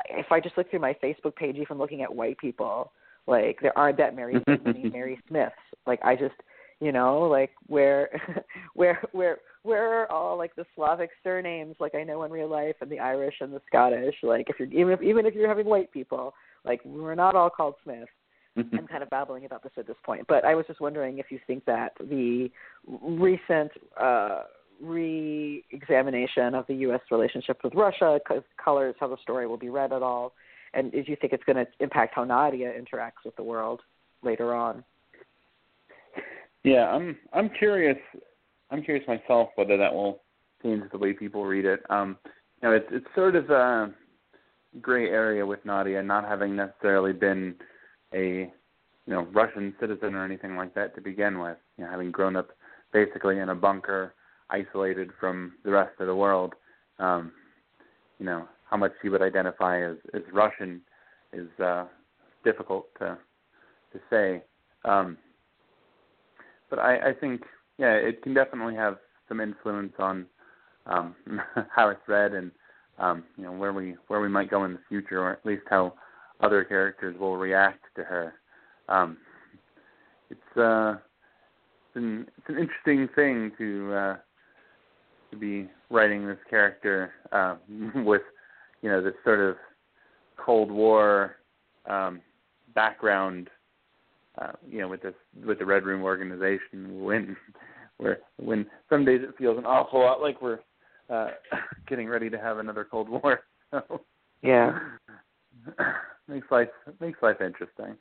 if 0.09 0.31
i 0.31 0.39
just 0.39 0.57
look 0.57 0.69
through 0.69 0.79
my 0.79 0.95
facebook 1.03 1.35
page 1.35 1.57
even 1.57 1.77
looking 1.77 2.01
at 2.01 2.13
white 2.13 2.37
people 2.37 2.91
like 3.27 3.59
there 3.61 3.77
aren't 3.77 3.97
that 3.97 4.15
many 4.15 4.35
many 4.65 4.89
Mary 4.89 5.19
Smiths. 5.27 5.55
Like 5.85 5.99
I 6.03 6.15
just 6.15 6.35
you 6.79 6.91
know 6.91 7.21
like 7.21 7.51
where 7.67 8.09
where 8.73 9.01
where 9.11 9.37
where 9.63 10.01
are 10.01 10.11
all 10.11 10.37
like 10.37 10.55
the 10.55 10.65
Slavic 10.75 11.09
surnames 11.23 11.75
like 11.79 11.95
I 11.95 12.03
know 12.03 12.23
in 12.23 12.31
real 12.31 12.49
life 12.49 12.75
and 12.81 12.91
the 12.91 12.99
Irish 12.99 13.35
and 13.39 13.53
the 13.53 13.61
Scottish. 13.67 14.15
Like 14.21 14.49
if 14.49 14.59
you're 14.59 14.69
even 14.69 14.93
if 14.93 15.01
even 15.01 15.25
if 15.25 15.33
you're 15.33 15.47
having 15.47 15.65
white 15.65 15.91
people, 15.91 16.33
like 16.65 16.81
we're 16.85 17.15
not 17.15 17.35
all 17.35 17.49
called 17.49 17.75
Smith. 17.83 18.09
I'm 18.55 18.85
kind 18.85 19.01
of 19.01 19.09
babbling 19.09 19.45
about 19.45 19.63
this 19.63 19.71
at 19.79 19.87
this 19.87 19.95
point, 20.05 20.27
but 20.27 20.45
I 20.45 20.53
was 20.53 20.67
just 20.67 20.79
wondering 20.79 21.17
if 21.17 21.31
you 21.31 21.39
think 21.47 21.65
that 21.65 21.93
the 21.99 22.51
recent 22.87 23.71
uh, 23.99 24.43
re-examination 24.79 26.53
of 26.53 26.67
the 26.67 26.75
U.S. 26.75 26.99
relationship 27.09 27.61
with 27.63 27.73
Russia 27.73 28.19
colors 28.63 28.93
how 28.99 29.07
the 29.07 29.17
story 29.23 29.47
will 29.47 29.57
be 29.57 29.69
read 29.69 29.91
at 29.91 30.03
all, 30.03 30.33
and 30.75 30.91
do 30.91 31.03
you 31.07 31.17
think 31.19 31.33
it's 31.33 31.43
going 31.45 31.55
to 31.55 31.65
impact 31.79 32.13
how 32.13 32.23
Nadia 32.23 32.71
interacts 32.71 33.25
with 33.25 33.35
the 33.37 33.43
world 33.43 33.81
later 34.21 34.53
on? 34.53 34.83
Yeah, 36.63 36.85
I'm 36.89 37.17
I'm 37.33 37.49
curious. 37.49 37.97
I'm 38.71 38.83
curious 38.83 39.07
myself 39.07 39.49
whether 39.55 39.77
that 39.77 39.93
will 39.93 40.21
change 40.61 40.83
the 40.91 40.97
way 40.97 41.13
people 41.13 41.45
read 41.45 41.65
it. 41.65 41.81
Um, 41.89 42.17
you 42.61 42.69
know, 42.69 42.75
it's 42.75 42.87
it's 42.91 43.05
sort 43.15 43.35
of 43.35 43.49
a 43.49 43.91
gray 44.81 45.09
area 45.09 45.45
with 45.45 45.63
Nadia 45.65 46.01
not 46.01 46.25
having 46.25 46.55
necessarily 46.55 47.13
been 47.13 47.55
a 48.13 48.51
you 49.05 49.13
know 49.13 49.27
Russian 49.33 49.75
citizen 49.79 50.15
or 50.15 50.25
anything 50.25 50.55
like 50.55 50.73
that 50.75 50.95
to 50.95 51.01
begin 51.01 51.39
with. 51.39 51.57
You 51.77 51.83
know, 51.83 51.91
having 51.91 52.11
grown 52.11 52.35
up 52.35 52.49
basically 52.91 53.39
in 53.39 53.49
a 53.49 53.55
bunker, 53.55 54.13
isolated 54.49 55.09
from 55.19 55.53
the 55.63 55.71
rest 55.71 55.99
of 55.99 56.07
the 56.07 56.15
world. 56.15 56.53
Um, 56.99 57.31
you 58.19 58.25
know, 58.25 58.47
how 58.69 58.77
much 58.77 58.93
she 59.01 59.09
would 59.09 59.21
identify 59.21 59.81
as 59.83 59.97
as 60.13 60.21
Russian 60.31 60.81
is 61.33 61.47
uh, 61.59 61.85
difficult 62.43 62.87
to 62.99 63.17
to 63.91 63.99
say. 64.09 64.43
Um, 64.85 65.17
but 66.69 66.79
I, 66.79 67.09
I 67.09 67.13
think 67.13 67.43
yeah, 67.77 67.93
it 67.93 68.21
can 68.21 68.33
definitely 68.33 68.75
have 68.75 68.97
some 69.27 69.39
influence 69.39 69.93
on 69.99 70.25
um, 70.85 71.15
how 71.75 71.89
it's 71.89 72.07
read 72.07 72.33
and 72.33 72.51
um, 72.99 73.23
you 73.37 73.43
know 73.43 73.51
where 73.51 73.73
we 73.73 73.95
where 74.07 74.21
we 74.21 74.29
might 74.29 74.51
go 74.51 74.65
in 74.65 74.73
the 74.73 74.79
future, 74.87 75.21
or 75.21 75.31
at 75.31 75.45
least 75.45 75.63
how 75.69 75.93
other 76.41 76.63
characters 76.63 77.17
will 77.19 77.37
react 77.37 77.83
to 77.95 78.03
her. 78.03 78.33
Um, 78.89 79.17
it's 80.29 80.57
uh, 80.57 80.95
it's 81.87 81.95
an 81.95 82.27
it's 82.37 82.49
an 82.49 82.57
interesting 82.59 83.09
thing 83.15 83.51
to 83.57 83.93
uh, 83.93 84.17
to 85.31 85.37
be 85.37 85.69
writing 85.89 86.27
this 86.27 86.37
character 86.49 87.11
uh, 87.31 87.55
with 87.95 88.21
you 88.81 88.89
know 88.89 89.01
this 89.01 89.15
sort 89.23 89.39
of 89.39 89.55
Cold 90.37 90.69
War 90.71 91.37
um, 91.89 92.21
background 92.75 93.49
uh, 94.39 94.51
you 94.67 94.79
know, 94.79 94.87
with 94.87 95.01
this 95.01 95.13
with 95.45 95.59
the 95.59 95.65
Red 95.65 95.83
Room 95.83 96.03
organization, 96.03 97.03
when 97.03 97.37
where 97.97 98.19
when 98.37 98.65
some 98.89 99.05
days 99.05 99.21
it 99.23 99.35
feels 99.37 99.57
an 99.57 99.65
awful 99.65 99.99
lot 99.99 100.21
like 100.21 100.41
we're 100.41 100.59
uh, 101.09 101.29
getting 101.87 102.07
ready 102.07 102.29
to 102.29 102.37
have 102.37 102.57
another 102.57 102.85
Cold 102.89 103.09
War. 103.09 103.41
So, 103.89 104.01
yeah, 104.43 104.77
makes 106.27 106.45
life 106.51 106.67
makes 106.99 107.17
life 107.23 107.37
interesting. 107.41 107.97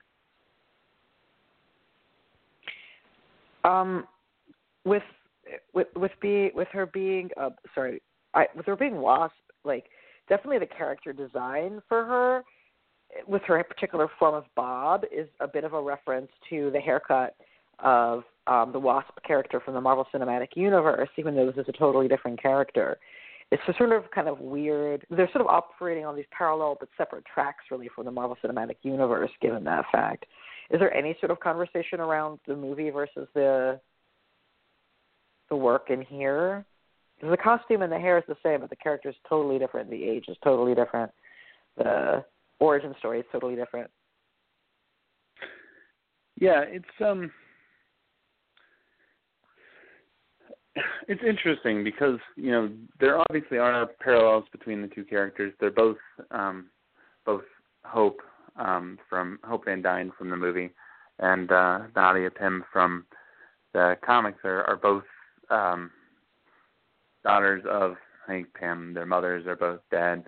Um, 3.65 4.07
with 4.85 5.03
with 5.73 5.87
with 5.97 6.11
be 6.21 6.51
with 6.55 6.69
her 6.73 6.85
being 6.85 7.31
uh 7.41 7.49
sorry, 7.75 8.03
I 8.35 8.49
with 8.55 8.67
her 8.67 8.77
being 8.77 8.97
Wasp, 8.97 9.33
like 9.65 9.85
definitely 10.29 10.59
the 10.59 10.67
character 10.67 11.15
design 11.15 11.81
for 11.89 12.05
her 12.05 12.43
with 13.27 13.43
her 13.43 13.63
particular 13.65 14.09
form 14.19 14.35
of 14.35 14.45
Bob 14.55 15.05
is 15.13 15.29
a 15.41 15.49
bit 15.49 15.65
of 15.65 15.73
a 15.73 15.81
reference 15.81 16.31
to 16.51 16.71
the 16.71 16.81
haircut 16.81 17.35
of 17.79 18.25
um, 18.47 18.73
the 18.73 18.79
Wasp 18.79 19.11
character 19.27 19.61
from 19.61 19.75
the 19.75 19.81
Marvel 19.81 20.07
Cinematic 20.15 20.49
Universe, 20.55 21.09
even 21.17 21.35
though 21.35 21.47
this 21.47 21.57
is 21.57 21.69
a 21.69 21.79
totally 21.79 22.09
different 22.09 22.41
character. 22.41 22.99
It's 23.51 23.63
sort 23.77 23.93
of 23.93 24.11
kind 24.13 24.29
of 24.29 24.41
weird. 24.41 25.05
They're 25.11 25.29
sort 25.31 25.43
of 25.43 25.49
operating 25.49 26.07
on 26.07 26.17
these 26.17 26.25
parallel 26.37 26.77
but 26.81 26.89
separate 26.97 27.25
tracks, 27.33 27.65
really, 27.71 27.89
from 27.95 28.07
the 28.07 28.11
Marvel 28.11 28.37
Cinematic 28.43 28.77
Universe. 28.83 29.31
Given 29.43 29.63
that 29.65 29.85
fact, 29.93 30.25
is 30.71 30.81
there 30.81 30.95
any 30.97 31.15
sort 31.21 31.31
of 31.31 31.41
conversation 31.41 32.01
around 32.01 32.39
the 32.47 32.57
movie 32.57 32.89
versus 32.91 33.29
the 33.35 33.79
the 35.51 35.57
work 35.57 35.91
in 35.91 36.01
here? 36.01 36.65
The 37.21 37.37
costume 37.37 37.83
and 37.83 37.93
the 37.93 37.99
hair 37.99 38.17
is 38.17 38.25
the 38.27 38.37
same, 38.43 38.63
but 38.63 38.71
the 38.71 38.77
character 38.77 39.11
is 39.11 39.17
totally 39.29 39.59
different. 39.59 39.91
The 39.91 40.03
age 40.03 40.25
is 40.29 40.37
totally 40.43 40.75
different. 40.75 41.13
The 41.77 42.25
origin 42.63 42.95
story 42.99 43.19
is 43.19 43.27
totally 43.33 43.57
different. 43.57 43.91
Yeah, 46.41 46.63
it's 46.67 46.85
um 47.05 47.31
it's 51.09 51.23
interesting 51.27 51.85
because, 51.85 52.19
you 52.37 52.51
know, 52.51 52.71
there 52.99 53.19
obviously 53.19 53.59
are 53.59 53.87
parallels 54.01 54.45
between 54.53 54.81
the 54.81 54.89
two 54.89 55.05
characters. 55.05 55.53
They're 55.59 55.71
both 55.71 55.99
um 56.31 56.71
both 57.27 57.45
Hope 57.85 58.21
um 58.57 58.99
from 59.09 59.39
Hope 59.45 59.65
Van 59.65 59.83
Dyne 59.83 60.13
from 60.17 60.31
the 60.31 60.37
movie 60.37 60.71
and 61.19 61.51
uh 61.51 61.81
Nadia 61.97 62.31
Pym 62.31 62.65
from 62.73 63.07
the 63.75 63.97
comics 64.05 64.39
are, 64.45 64.63
are 64.65 64.77
both 64.77 65.05
um 65.51 65.91
daughters 67.25 67.65
of 67.69 67.97
Hank 68.27 68.47
Pym. 68.55 68.95
Their 68.95 69.07
mothers 69.07 69.47
are 69.47 69.57
both 69.57 69.81
dead. 69.91 70.25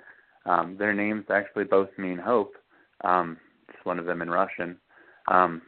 Um, 0.47 0.76
their 0.78 0.92
names 0.92 1.24
actually 1.30 1.64
both 1.64 1.88
mean 1.99 2.18
hope. 2.18 2.55
Um, 3.03 3.38
just 3.72 3.84
one 3.84 3.99
of 3.99 4.07
them 4.07 4.22
in 4.22 4.30
Russian. 4.30 4.76
Um, 5.28 5.62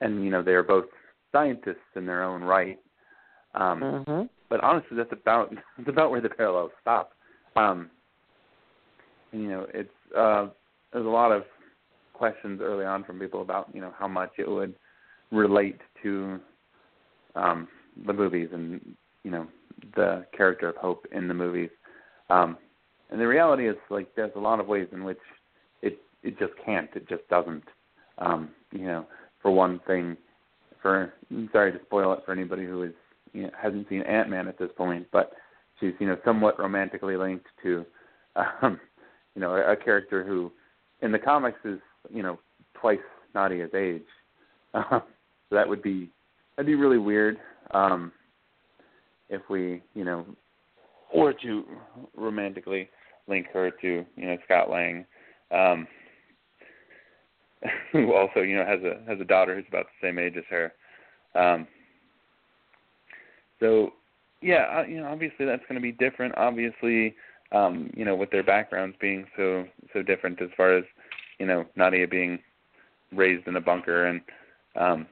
and 0.00 0.24
you 0.24 0.30
know 0.30 0.42
they 0.42 0.52
are 0.52 0.62
both 0.62 0.86
scientists 1.30 1.76
in 1.96 2.06
their 2.06 2.22
own 2.22 2.42
right. 2.42 2.78
Um, 3.54 3.80
mm-hmm. 3.80 4.22
But 4.48 4.62
honestly, 4.62 4.96
that's 4.96 5.12
about 5.12 5.52
that's 5.78 5.88
about 5.88 6.10
where 6.10 6.20
the 6.20 6.28
parallels 6.28 6.72
stop. 6.80 7.12
Um, 7.56 7.90
and, 9.32 9.42
you 9.42 9.48
know, 9.48 9.66
it's 9.72 9.90
uh, 10.16 10.48
there's 10.92 11.06
a 11.06 11.08
lot 11.08 11.32
of 11.32 11.44
questions 12.12 12.60
early 12.62 12.84
on 12.84 13.04
from 13.04 13.18
people 13.18 13.42
about 13.42 13.68
you 13.74 13.80
know 13.80 13.92
how 13.98 14.08
much 14.08 14.32
it 14.38 14.48
would 14.48 14.74
relate 15.30 15.80
to 16.02 16.38
um, 17.34 17.68
the 18.06 18.12
movies 18.12 18.48
and 18.52 18.80
you 19.24 19.30
know 19.30 19.46
the 19.96 20.24
character 20.36 20.68
of 20.68 20.76
Hope 20.76 21.06
in 21.12 21.28
the 21.28 21.34
movies. 21.34 21.70
Um, 22.30 22.56
and 23.12 23.20
the 23.20 23.26
reality 23.26 23.68
is, 23.68 23.76
like, 23.90 24.08
there's 24.16 24.32
a 24.36 24.40
lot 24.40 24.58
of 24.58 24.66
ways 24.66 24.88
in 24.90 25.04
which 25.04 25.18
it 25.82 25.98
it 26.22 26.38
just 26.38 26.52
can't. 26.64 26.88
It 26.94 27.06
just 27.08 27.28
doesn't. 27.28 27.64
Um, 28.18 28.50
you 28.72 28.86
know, 28.86 29.06
for 29.42 29.50
one 29.50 29.80
thing, 29.86 30.16
for 30.80 31.12
I'm 31.30 31.50
sorry 31.52 31.72
to 31.72 31.80
spoil 31.86 32.12
it 32.14 32.20
for 32.24 32.32
anybody 32.32 32.64
who 32.64 32.84
is 32.84 32.92
you 33.34 33.42
know, 33.42 33.50
hasn't 33.60 33.88
seen 33.90 34.00
Ant 34.02 34.30
Man 34.30 34.48
at 34.48 34.58
this 34.58 34.70
point, 34.76 35.06
but 35.12 35.32
she's 35.78 35.92
you 35.98 36.06
know 36.06 36.16
somewhat 36.24 36.58
romantically 36.58 37.16
linked 37.16 37.46
to, 37.62 37.84
um, 38.36 38.80
you 39.34 39.42
know, 39.42 39.54
a, 39.54 39.72
a 39.72 39.76
character 39.76 40.24
who, 40.24 40.50
in 41.02 41.12
the 41.12 41.18
comics, 41.18 41.58
is 41.66 41.80
you 42.10 42.22
know 42.22 42.38
twice 42.74 42.98
Nadia's 43.34 43.74
age. 43.74 44.02
Um, 44.74 45.02
so 45.50 45.56
that 45.56 45.68
would 45.68 45.82
be 45.82 46.08
that'd 46.56 46.66
be 46.66 46.76
really 46.76 46.96
weird 46.96 47.36
um, 47.72 48.10
if 49.28 49.42
we 49.50 49.82
you 49.92 50.02
know 50.02 50.24
were 51.14 51.34
to 51.42 51.64
romantically 52.16 52.88
link 53.28 53.46
her 53.52 53.70
to 53.70 54.04
you 54.16 54.26
know 54.26 54.36
Scott 54.44 54.70
Lang, 54.70 55.04
um, 55.50 55.86
who 57.92 58.12
also 58.12 58.40
you 58.40 58.56
know 58.56 58.64
has 58.64 58.80
a 58.82 59.08
has 59.08 59.20
a 59.20 59.24
daughter 59.24 59.54
who's 59.54 59.64
about 59.68 59.86
the 59.86 60.06
same 60.06 60.18
age 60.18 60.34
as 60.36 60.44
her. 60.50 60.72
Um, 61.34 61.66
so 63.60 63.92
yeah, 64.40 64.84
you 64.86 65.00
know 65.00 65.06
obviously 65.06 65.46
that's 65.46 65.62
going 65.68 65.76
to 65.76 65.80
be 65.80 65.92
different. 65.92 66.34
Obviously, 66.36 67.14
um, 67.52 67.90
you 67.96 68.04
know 68.04 68.16
with 68.16 68.30
their 68.30 68.42
backgrounds 68.42 68.96
being 69.00 69.26
so 69.36 69.64
so 69.92 70.02
different 70.02 70.40
as 70.42 70.50
far 70.56 70.76
as 70.76 70.84
you 71.38 71.46
know 71.46 71.64
Nadia 71.76 72.06
being 72.06 72.38
raised 73.12 73.46
in 73.46 73.56
a 73.56 73.60
bunker 73.60 74.06
and 74.06 74.20
um, 74.76 75.06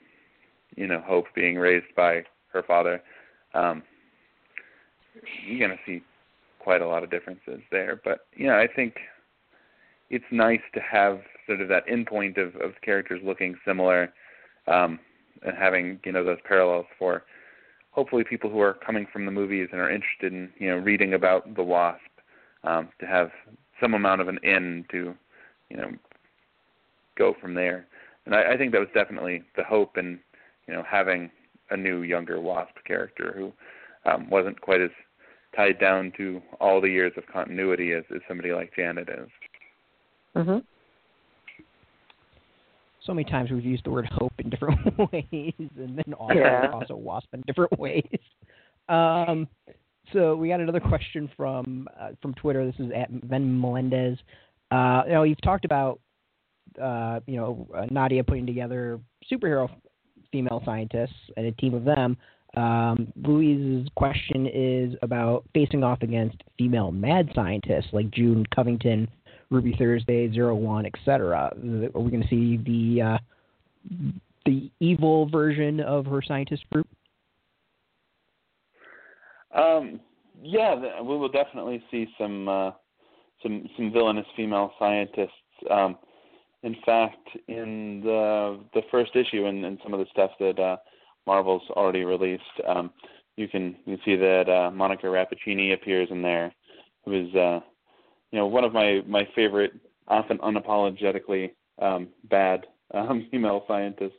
you 0.76 0.86
know 0.86 1.00
Hope 1.06 1.26
being 1.34 1.56
raised 1.56 1.94
by 1.96 2.24
her 2.52 2.62
father. 2.62 3.02
Um, 3.54 3.82
you're 5.46 5.66
going 5.66 5.76
to 5.76 5.84
see 5.84 6.02
quite 6.60 6.82
a 6.82 6.86
lot 6.86 7.02
of 7.02 7.10
differences 7.10 7.60
there. 7.70 8.00
But 8.04 8.26
know, 8.46 8.58
I 8.58 8.68
think 8.68 8.94
it's 10.10 10.24
nice 10.30 10.60
to 10.74 10.80
have 10.80 11.20
sort 11.46 11.60
of 11.60 11.68
that 11.68 11.86
endpoint 11.86 12.36
of, 12.38 12.54
of 12.60 12.72
characters 12.82 13.20
looking 13.24 13.56
similar 13.66 14.12
um, 14.66 14.98
and 15.42 15.56
having 15.56 15.98
you 16.04 16.12
know 16.12 16.24
those 16.24 16.38
parallels 16.46 16.86
for 16.98 17.24
hopefully 17.92 18.24
people 18.24 18.50
who 18.50 18.60
are 18.60 18.74
coming 18.74 19.06
from 19.12 19.24
the 19.26 19.32
movies 19.32 19.68
and 19.72 19.80
are 19.80 19.90
interested 19.90 20.32
in 20.32 20.50
you 20.58 20.68
know 20.68 20.76
reading 20.76 21.14
about 21.14 21.54
the 21.56 21.62
Wasp 21.62 22.00
um, 22.64 22.88
to 23.00 23.06
have 23.06 23.30
some 23.80 23.94
amount 23.94 24.20
of 24.20 24.28
an 24.28 24.38
in 24.42 24.84
to 24.90 25.14
you 25.70 25.76
know 25.76 25.90
go 27.16 27.34
from 27.40 27.54
there. 27.54 27.86
And 28.26 28.34
I, 28.34 28.52
I 28.52 28.56
think 28.56 28.72
that 28.72 28.80
was 28.80 28.88
definitely 28.94 29.42
the 29.56 29.64
hope 29.64 29.96
in 29.96 30.18
you 30.66 30.74
know 30.74 30.84
having 30.88 31.30
a 31.70 31.76
new 31.76 32.02
younger 32.02 32.40
Wasp 32.40 32.74
character 32.84 33.32
who 33.36 33.52
um, 34.10 34.28
wasn't 34.28 34.60
quite 34.60 34.80
as 34.80 34.90
tied 35.54 35.78
down 35.80 36.12
to 36.16 36.40
all 36.60 36.80
the 36.80 36.88
years 36.88 37.12
of 37.16 37.26
continuity 37.26 37.92
as, 37.92 38.04
as 38.14 38.20
somebody 38.28 38.52
like 38.52 38.74
Janet 38.74 39.08
is. 39.08 39.28
Mhm. 40.36 40.64
So 43.02 43.14
many 43.14 43.28
times 43.28 43.50
we've 43.50 43.64
used 43.64 43.84
the 43.84 43.90
word 43.90 44.06
hope 44.06 44.32
in 44.38 44.50
different 44.50 44.78
ways, 45.12 45.54
and 45.58 45.96
then 45.96 46.14
also, 46.14 46.34
Yeah. 46.34 46.70
also 46.72 46.94
wasp 46.94 47.28
in 47.32 47.42
different 47.46 47.78
ways. 47.78 48.04
Um, 48.88 49.48
so 50.12 50.36
we 50.36 50.48
got 50.48 50.60
another 50.60 50.80
question 50.80 51.30
from 51.36 51.88
uh, 51.98 52.10
from 52.20 52.34
Twitter. 52.34 52.64
This 52.66 52.78
is 52.78 52.92
at 52.94 53.10
Ven 53.10 53.60
Melendez. 53.60 54.18
Uh, 54.70 55.02
you 55.06 55.12
know, 55.12 55.22
you've 55.22 55.40
talked 55.40 55.64
about 55.64 56.00
uh, 56.80 57.20
you 57.26 57.36
know 57.36 57.66
uh, 57.74 57.86
Nadia 57.90 58.22
putting 58.22 58.46
together 58.46 59.00
superhero 59.30 59.68
female 60.32 60.62
scientists 60.64 61.14
and 61.36 61.46
a 61.46 61.52
team 61.52 61.74
of 61.74 61.84
them. 61.84 62.16
Um, 62.56 63.12
Louise's 63.16 63.88
question 63.96 64.46
is 64.46 64.94
about 65.02 65.44
facing 65.54 65.84
off 65.84 66.02
against 66.02 66.42
female 66.58 66.90
mad 66.90 67.30
scientists 67.34 67.88
like 67.92 68.10
June 68.10 68.44
Covington, 68.54 69.08
Ruby 69.50 69.74
Thursday, 69.78 70.32
Zero 70.32 70.54
One, 70.54 70.86
etc. 70.86 71.52
Are 71.54 72.00
we 72.00 72.10
going 72.10 72.22
to 72.22 72.28
see 72.28 72.56
the 72.56 73.02
uh, 73.02 73.18
the 74.46 74.70
evil 74.80 75.28
version 75.28 75.80
of 75.80 76.06
her 76.06 76.22
scientist 76.22 76.64
group? 76.70 76.88
Um, 79.54 80.00
yeah, 80.42 81.00
we 81.00 81.16
will 81.16 81.28
definitely 81.28 81.82
see 81.90 82.08
some 82.18 82.48
uh, 82.48 82.70
some 83.42 83.68
some 83.76 83.92
villainous 83.92 84.26
female 84.36 84.72
scientists. 84.78 85.30
Um, 85.70 85.98
in 86.62 86.76
fact, 86.84 87.28
in 87.48 88.00
the 88.04 88.60
the 88.74 88.82
first 88.90 89.14
issue 89.14 89.46
and, 89.46 89.64
and 89.64 89.78
some 89.82 89.94
of 89.94 90.00
the 90.00 90.06
stuff 90.10 90.30
that 90.40 90.58
uh, 90.58 90.76
Marvel's 91.26 91.62
already 91.70 92.04
released, 92.04 92.42
um, 92.66 92.90
you 93.36 93.48
can 93.48 93.76
you 93.86 93.96
can 93.96 94.04
see 94.04 94.16
that 94.16 94.48
uh, 94.48 94.70
Monica 94.70 95.06
Rappaccini 95.06 95.72
appears 95.72 96.08
in 96.10 96.22
there, 96.22 96.52
who 97.04 97.12
is 97.12 97.34
uh, 97.34 97.60
you 98.30 98.38
know 98.38 98.46
one 98.46 98.64
of 98.64 98.72
my 98.72 99.02
my 99.06 99.26
favorite, 99.34 99.72
often 100.08 100.38
unapologetically 100.38 101.52
um, 101.80 102.08
bad 102.28 102.66
um, 102.92 103.26
female 103.30 103.64
scientists. 103.66 104.12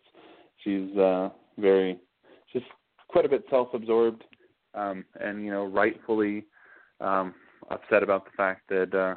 She's 0.64 0.96
uh, 0.98 1.30
very 1.58 2.00
just 2.52 2.66
quite 3.08 3.26
a 3.26 3.30
bit 3.30 3.44
self-absorbed, 3.50 4.24
um, 4.74 5.06
and 5.20 5.44
you 5.44 5.52
know 5.52 5.66
rightfully 5.66 6.46
um, 7.00 7.34
upset 7.70 8.04
about 8.04 8.26
the 8.26 8.32
fact 8.36 8.62
that 8.70 8.94
uh, 8.94 9.16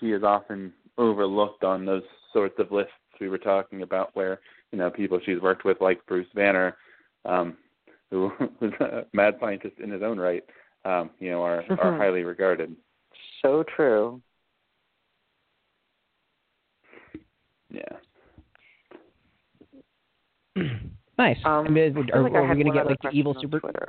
she 0.00 0.12
is 0.12 0.22
often 0.22 0.72
overlooked 0.98 1.64
on 1.64 1.84
those 1.84 2.02
sorts 2.32 2.54
of 2.58 2.72
lists 2.72 2.92
we 3.20 3.28
were 3.28 3.38
talking 3.38 3.82
about, 3.82 4.10
where 4.14 4.40
you 4.72 4.78
know 4.78 4.90
people 4.90 5.20
she's 5.24 5.40
worked 5.40 5.64
with, 5.64 5.80
like 5.80 6.04
Bruce 6.06 6.26
Banner, 6.34 6.76
um, 7.24 7.56
who 8.10 8.30
was 8.60 8.72
a 8.80 9.04
mad 9.12 9.36
scientist 9.40 9.76
in 9.82 9.90
his 9.90 10.02
own 10.02 10.18
right, 10.18 10.44
um, 10.84 11.10
you 11.18 11.30
know, 11.30 11.42
are 11.42 11.64
are 11.78 11.92
Mhm. 11.92 11.98
highly 11.98 12.24
regarded. 12.24 12.74
So 13.42 13.64
true. 13.76 14.22
Yeah. 17.70 17.82
nice. 21.18 21.38
Um, 21.44 21.66
I 21.66 21.70
mean, 21.70 21.96
I 21.96 22.00
are, 22.00 22.04
feel 22.04 22.22
like 22.22 22.32
I 22.32 22.36
are 22.36 22.42
we 22.42 22.62
going 22.62 22.66
to 22.66 22.72
get 22.72 22.86
like 22.86 23.02
the 23.02 23.10
evil 23.10 23.36
super? 23.40 23.60
Twitter. 23.60 23.88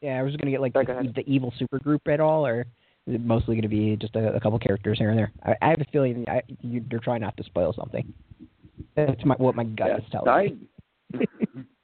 Yeah, 0.00 0.18
I 0.18 0.22
was 0.22 0.36
going 0.36 0.46
to 0.46 0.50
get 0.50 0.60
like 0.60 0.72
Sorry, 0.74 0.86
the, 0.86 1.12
the 1.12 1.28
evil 1.28 1.52
super 1.58 1.78
group 1.78 2.06
at 2.08 2.20
all, 2.20 2.46
or 2.46 2.60
is 3.06 3.14
it 3.14 3.20
mostly 3.20 3.54
going 3.54 3.62
to 3.62 3.68
be 3.68 3.96
just 3.96 4.14
a, 4.14 4.34
a 4.34 4.40
couple 4.40 4.58
characters 4.58 4.98
here 4.98 5.10
and 5.10 5.18
there? 5.18 5.32
I, 5.44 5.54
I 5.62 5.70
have 5.70 5.80
a 5.80 5.86
feeling 5.86 6.24
I, 6.28 6.42
you, 6.60 6.84
you're 6.90 7.00
trying 7.00 7.22
not 7.22 7.36
to 7.38 7.44
spoil 7.44 7.72
something. 7.72 8.12
That's 8.94 9.24
my, 9.24 9.34
what 9.36 9.54
my 9.54 9.64
gut 9.64 9.88
yeah. 9.88 9.96
is 9.98 10.04
telling 10.10 10.28
I, 10.28 11.18
me. 11.18 11.28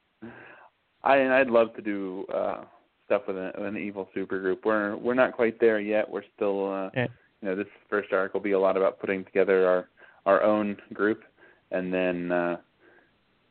I 1.05 1.17
and 1.17 1.33
I'd 1.33 1.51
love 1.51 1.75
to 1.75 1.83
do 1.83 2.25
uh 2.33 2.65
stuff 3.07 3.23
with, 3.27 3.37
a, 3.37 3.53
with 3.59 3.67
an 3.67 3.77
evil 3.77 4.09
supergroup. 4.17 4.59
We're 4.65 4.97
we're 4.97 5.15
not 5.15 5.33
quite 5.33 5.61
there 5.61 5.81
yet. 5.81 6.09
We're 6.09 6.25
still 6.37 6.73
uh 6.73 6.91
Yeah. 6.95 7.07
you 7.41 7.49
know, 7.49 7.57
this 7.57 7.67
first 7.89 8.13
arc 8.13 8.35
will 8.35 8.41
be 8.41 8.53
a 8.53 8.61
lot 8.61 8.77
about 8.77 9.01
putting 9.01 9.25
together 9.25 9.67
our 9.67 9.89
our 10.27 10.43
own 10.43 10.77
group 10.93 11.23
and 11.71 11.93
then 11.93 12.33
uh 12.33 12.57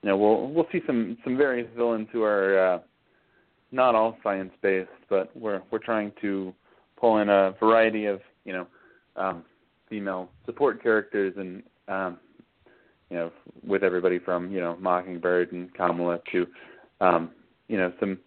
you 0.02 0.10
know, 0.10 0.18
we'll 0.18 0.48
we'll 0.48 0.68
see 0.72 0.82
some 0.88 1.18
some 1.24 1.38
various 1.38 1.68
villains 1.76 2.08
who 2.12 2.24
are 2.24 2.74
uh 2.76 2.80
not 3.74 3.96
all 3.96 4.18
science 4.24 4.52
based, 4.62 4.90
but 5.10 5.36
we're 5.36 5.62
we're 5.72 5.80
trying 5.80 6.12
to 6.22 6.54
pull 6.98 7.18
in 7.20 7.30
a 7.30 7.56
variety 7.60 8.06
of, 8.06 8.22
you 8.46 8.54
know, 8.54 8.68
um 9.16 9.44
female 9.90 10.30
support 10.46 10.82
characters 10.82 11.34
and 11.38 11.64
um 11.88 12.18
you 13.10 13.18
know, 13.18 13.32
with 13.68 13.84
everybody 13.84 14.20
from, 14.20 14.50
you 14.54 14.62
know, 14.62 14.78
Mockingbird 14.80 15.52
and 15.52 15.74
Kamala 15.74 16.22
to 16.32 16.48
um, 17.02 17.32
you 17.72 17.78
know, 17.78 17.94
some 18.00 18.20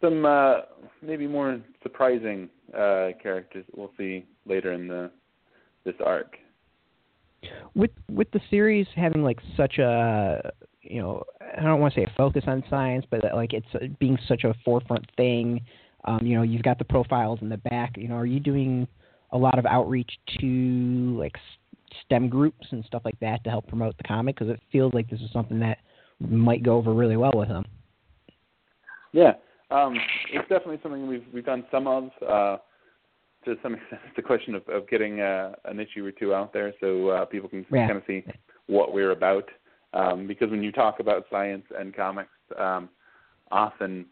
some 0.00 0.26
uh 0.26 0.54
maybe 1.00 1.26
more 1.26 1.60
surprising 1.82 2.50
uh 2.74 3.10
characters 3.22 3.64
we'll 3.74 3.92
see 3.96 4.26
later 4.44 4.72
in 4.72 4.88
the 4.88 5.10
this 5.84 5.94
arc. 6.04 6.36
with 7.74 7.92
with 8.10 8.30
the 8.32 8.40
series 8.50 8.86
having 8.96 9.22
like 9.22 9.38
such 9.56 9.78
a 9.78 10.52
you 10.82 11.00
know 11.00 11.22
I 11.56 11.62
don't 11.62 11.80
want 11.80 11.94
to 11.94 12.00
say 12.00 12.04
a 12.04 12.12
focus 12.16 12.44
on 12.46 12.64
science, 12.68 13.06
but 13.08 13.20
like 13.34 13.52
it's 13.52 13.96
being 14.00 14.18
such 14.26 14.42
a 14.44 14.52
forefront 14.64 15.06
thing. 15.16 15.60
Um, 16.04 16.20
you 16.22 16.36
know, 16.36 16.42
you've 16.42 16.62
got 16.62 16.78
the 16.78 16.84
profiles 16.84 17.38
in 17.42 17.48
the 17.48 17.56
back. 17.56 17.96
You 17.96 18.08
know, 18.08 18.16
are 18.16 18.26
you 18.26 18.40
doing 18.40 18.86
a 19.30 19.38
lot 19.38 19.58
of 19.58 19.66
outreach 19.66 20.10
to 20.40 21.16
like 21.18 21.36
STEM 22.04 22.28
groups 22.28 22.66
and 22.70 22.84
stuff 22.84 23.02
like 23.04 23.18
that 23.20 23.42
to 23.44 23.50
help 23.50 23.66
promote 23.68 23.96
the 23.96 24.04
comic? 24.04 24.36
Because 24.36 24.52
it 24.52 24.60
feels 24.72 24.92
like 24.92 25.08
this 25.08 25.20
is 25.20 25.32
something 25.32 25.60
that 25.60 25.78
might 26.20 26.62
go 26.62 26.76
over 26.76 26.92
really 26.92 27.16
well 27.16 27.32
with 27.34 27.48
them. 27.48 27.64
Yeah. 29.16 29.32
Um 29.70 29.96
it's 30.32 30.48
definitely 30.48 30.78
something 30.82 31.08
we've 31.08 31.24
we've 31.32 31.44
done 31.44 31.64
some 31.70 31.86
of 31.86 32.10
uh 32.26 32.58
to 33.46 33.56
some 33.62 33.74
extent 33.74 34.02
it's 34.08 34.18
a 34.18 34.22
question 34.22 34.54
of, 34.54 34.68
of 34.68 34.88
getting 34.88 35.20
uh, 35.20 35.52
an 35.64 35.80
issue 35.80 36.04
or 36.04 36.12
two 36.12 36.34
out 36.34 36.52
there 36.52 36.72
so 36.80 37.08
uh, 37.08 37.24
people 37.24 37.48
can 37.48 37.64
Yeah. 37.72 37.86
kind 37.86 37.98
of 37.98 38.02
see 38.06 38.24
what 38.66 38.92
we're 38.92 39.12
about. 39.12 39.48
Um, 39.94 40.26
because 40.26 40.50
when 40.50 40.62
you 40.62 40.72
talk 40.72 41.00
about 41.00 41.26
science 41.30 41.64
and 41.78 41.94
comics, 41.94 42.28
um, 42.58 42.88
often 43.50 44.06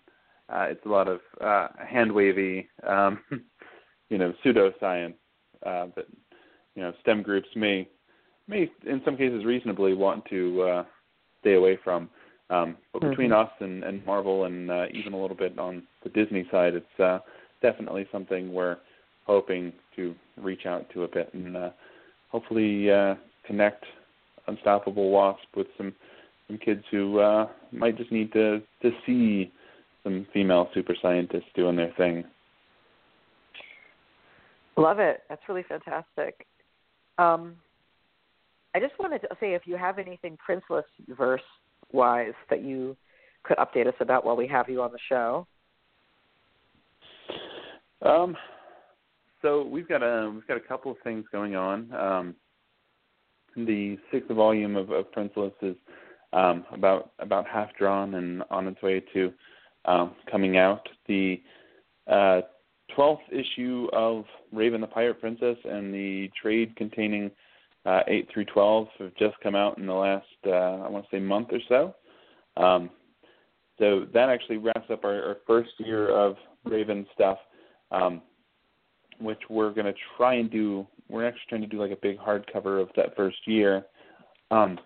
uh, 0.49 0.67
it's 0.71 0.87
a 0.87 0.89
lot 0.89 1.09
of 1.09 1.21
uh, 1.41 1.69
hand 1.85 2.13
wavy, 2.13 2.69
um, 2.87 3.19
you 4.09 4.19
know, 4.19 4.33
pseudoscience 4.45 5.15
uh, 5.67 5.87
that 5.97 6.07
you 6.77 6.83
know 6.83 6.93
STEM 7.01 7.23
groups 7.23 7.49
may 7.57 7.89
may 8.47 8.71
in 8.87 9.03
some 9.05 9.17
cases 9.17 9.45
reasonably 9.45 9.95
want 9.95 10.25
to 10.27 10.63
uh, 10.63 10.85
stay 11.41 11.55
away 11.55 11.79
from. 11.83 12.09
Um, 12.51 12.77
but 12.93 13.01
between 13.01 13.31
Mhm. 13.31 13.47
us 13.47 13.51
and, 13.61 13.83
and 13.85 14.05
Marvel 14.05 14.45
and 14.45 14.71
uh, 14.71 14.87
even 14.93 15.15
a 15.15 15.21
little 15.21 15.37
bit 15.37 15.59
on 15.59 15.87
the 16.03 16.11
Disney 16.11 16.47
side, 16.51 16.75
it's 16.75 17.01
uh, 17.01 17.21
definitely 17.63 18.07
something 18.13 18.53
we're 18.53 18.79
hoping 19.27 19.73
to 19.97 20.15
reach 20.37 20.67
out 20.67 20.89
to 20.91 21.05
a 21.05 21.09
bit 21.09 21.33
and 21.33 21.57
uh, 21.57 21.71
hopefully 22.29 22.91
uh, 22.91 23.15
connect 23.47 23.85
Unstoppable 24.47 25.11
Wasp 25.11 25.47
with 25.57 25.69
some 25.79 25.95
some 26.49 26.59
kids 26.59 26.85
who 26.91 27.19
uh, 27.21 27.49
might 27.73 27.97
just 27.97 28.13
need 28.13 28.31
to 28.35 28.61
to 28.83 28.91
see 29.07 29.51
some 30.03 30.27
female 30.35 30.69
super 30.75 30.95
scientists 31.01 31.49
doing 31.55 31.77
their 31.77 31.93
thing. 31.97 32.25
Love 34.77 34.99
it. 34.99 35.23
That's 35.31 35.41
really 35.49 35.63
fantastic. 35.63 36.47
Um, 37.17 37.57
I 38.75 38.81
just 38.81 38.99
wanted 38.99 39.21
to 39.21 39.29
say 39.41 39.55
if 39.55 39.63
you 39.67 39.77
have 39.77 39.99
anything 39.99 40.37
Princeless 40.47 40.85
verse 41.09 41.41
wise 41.95 42.35
that 42.51 42.63
you 42.63 42.97
could 43.45 43.57
update 43.59 43.87
us 43.87 43.95
about 44.01 44.25
while 44.25 44.37
we 44.37 44.47
have 44.49 44.69
you 44.69 44.83
on 44.83 44.93
the 44.93 44.99
show. 45.09 45.47
Um, 48.03 48.37
so 49.41 49.65
we've 49.65 49.89
got 49.89 50.03
a 50.03 50.31
we've 50.33 50.47
got 50.47 50.57
a 50.57 50.61
couple 50.69 50.91
of 50.91 50.99
things 51.05 51.25
going 51.33 51.57
on. 51.57 51.93
Um, 51.95 52.35
the 53.57 53.99
sixth 54.11 54.31
volume 54.31 54.77
of, 54.77 54.91
of 54.91 55.07
is 55.63 55.77
um, 56.33 56.65
about 56.73 57.13
about 57.19 57.47
half 57.47 57.69
drawn 57.79 58.15
and 58.15 58.43
on 58.51 58.67
its 58.67 58.83
way 58.83 59.03
to 59.15 59.33
um, 59.85 60.15
coming 60.31 60.57
out. 60.57 60.87
The 61.07 61.41
uh, 62.11 62.41
twelfth 62.95 63.23
issue 63.31 63.89
of 63.93 64.25
Raven 64.53 64.81
the 64.81 64.87
Pirate 64.87 65.21
Princess 65.21 65.57
and 65.65 65.93
the 65.95 66.31
trade 66.41 66.75
containing 66.77 67.31
uh, 67.87 68.01
eight 68.09 68.29
through 68.33 68.47
twelve 68.47 68.89
have 68.99 69.15
just 69.17 69.39
come 69.43 69.55
out 69.55 69.79
in 69.79 69.87
the 69.87 69.93
last 69.93 70.27
uh, 70.47 70.51
I 70.85 70.89
want 70.89 71.05
to 71.11 71.17
say 71.17 71.21
month 71.21 71.49
or 71.53 71.61
so. 71.69 72.63
Um, 72.63 72.91
so 73.79 74.07
that 74.15 74.29
actually 74.29 74.59
wraps 74.59 74.91
up 74.91 75.05
our, 75.05 75.23
our 75.23 75.37
first 75.47 75.71
year 75.79 76.09
of 76.09 76.37
Raven 76.65 77.07
stuff. 77.15 77.39
Um, 77.91 78.23
which 79.21 79.41
we're 79.49 79.73
going 79.73 79.87
to 79.87 79.95
try 80.17 80.35
and 80.35 80.51
do. 80.51 80.87
We're 81.09 81.27
actually 81.27 81.43
trying 81.49 81.61
to 81.63 81.67
do 81.67 81.81
like 81.81 81.91
a 81.91 81.99
big 82.01 82.19
hardcover 82.19 82.81
of 82.81 82.89
that 82.97 83.17
first 83.17 83.37
year. 83.47 83.85
Um, 84.51 84.79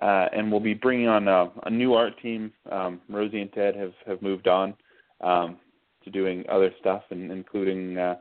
uh, 0.00 0.26
and 0.32 0.50
we'll 0.50 0.60
be 0.60 0.74
bringing 0.74 1.08
on 1.08 1.28
a, 1.28 1.50
a 1.64 1.70
new 1.70 1.94
art 1.94 2.14
team. 2.22 2.52
Um, 2.70 3.00
Rosy 3.08 3.40
and 3.40 3.52
Ted 3.52 3.76
have 3.76 3.92
have 4.06 4.22
moved 4.22 4.48
on 4.48 4.74
um, 5.20 5.58
to 6.04 6.10
doing 6.10 6.44
other 6.50 6.72
stuff, 6.80 7.02
and 7.10 7.30
including 7.30 7.98
uh, 7.98 8.16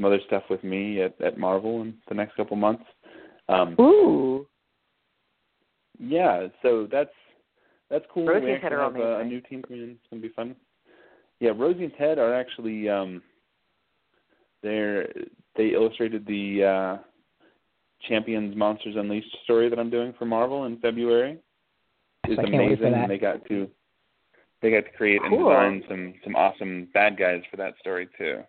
some 0.00 0.06
other 0.06 0.20
stuff 0.26 0.44
with 0.48 0.64
me 0.64 1.02
at, 1.02 1.20
at 1.20 1.38
Marvel 1.38 1.82
in 1.82 1.94
the 2.08 2.14
next 2.14 2.34
couple 2.36 2.56
months. 2.56 2.84
Um, 3.48 3.76
Ooh. 3.78 4.46
Yeah, 5.98 6.46
so 6.62 6.88
that's 6.90 7.10
that's 7.90 8.06
cool. 8.12 8.26
Rosy 8.26 8.46
we 8.46 8.52
and 8.52 8.62
Ted 8.62 8.72
are 8.72 8.82
have 8.82 8.96
a, 8.96 9.18
a 9.18 9.24
new 9.24 9.40
team 9.42 9.62
coming 9.62 9.82
in. 9.82 9.90
It's 9.90 10.00
gonna 10.08 10.22
be 10.22 10.30
fun. 10.30 10.56
Yeah, 11.40 11.50
Rosy 11.54 11.84
and 11.84 11.92
Ted 11.98 12.18
are 12.18 12.34
actually 12.34 12.88
um, 12.88 13.22
they're 14.62 15.12
they 15.56 15.68
illustrated 15.74 16.24
the 16.26 16.64
uh, 16.64 17.02
Champions 18.08 18.56
Monsters 18.56 18.96
Unleashed 18.96 19.36
story 19.44 19.68
that 19.68 19.78
I'm 19.78 19.90
doing 19.90 20.14
for 20.18 20.24
Marvel 20.24 20.64
in 20.64 20.78
February. 20.78 21.38
It's 22.28 22.38
I 22.38 22.42
amazing. 22.44 22.94
and 22.94 23.10
They 23.10 23.18
got 23.18 23.44
to 23.48 23.68
they 24.62 24.70
got 24.70 24.84
to 24.84 24.96
create 24.96 25.20
and 25.22 25.36
design 25.36 25.84
some 25.86 26.14
some 26.24 26.34
awesome 26.34 26.88
bad 26.94 27.18
guys 27.18 27.42
for 27.50 27.58
that 27.58 27.74
story 27.80 28.08
too. 28.16 28.40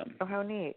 Um, 0.00 0.14
Oh, 0.20 0.26
how 0.26 0.42
neat. 0.42 0.76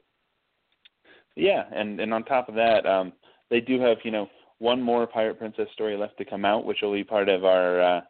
yeah, 1.36 1.64
and 1.72 2.00
and 2.00 2.14
on 2.14 2.24
top 2.24 2.50
of 2.50 2.56
that, 2.56 2.86
um, 2.86 3.14
they 3.50 3.62
do 3.62 3.80
have 3.80 3.98
you 4.04 4.12
know 4.12 4.30
one 4.60 4.82
more 4.82 5.08
Pirate 5.08 5.40
Princess 5.40 5.68
story 5.74 5.98
left 5.98 6.18
to 6.18 6.26
come 6.26 6.46
out, 6.46 6.66
which 6.66 6.80
will 6.82 6.94
be 6.94 7.04
part 7.04 7.30
of 7.30 7.44
our 7.46 7.82
uh, 7.82 8.02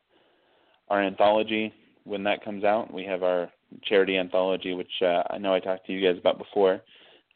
our 0.89 1.01
anthology 1.01 1.73
when 2.03 2.23
that 2.23 2.43
comes 2.43 2.63
out. 2.63 2.93
We 2.93 3.03
have 3.05 3.23
our 3.23 3.49
charity 3.83 4.17
anthology, 4.17 4.73
which 4.73 4.91
uh, 5.01 5.23
I 5.29 5.37
know 5.37 5.53
I 5.53 5.59
talked 5.59 5.85
to 5.87 5.93
you 5.93 6.05
guys 6.05 6.19
about 6.19 6.37
before, 6.37 6.81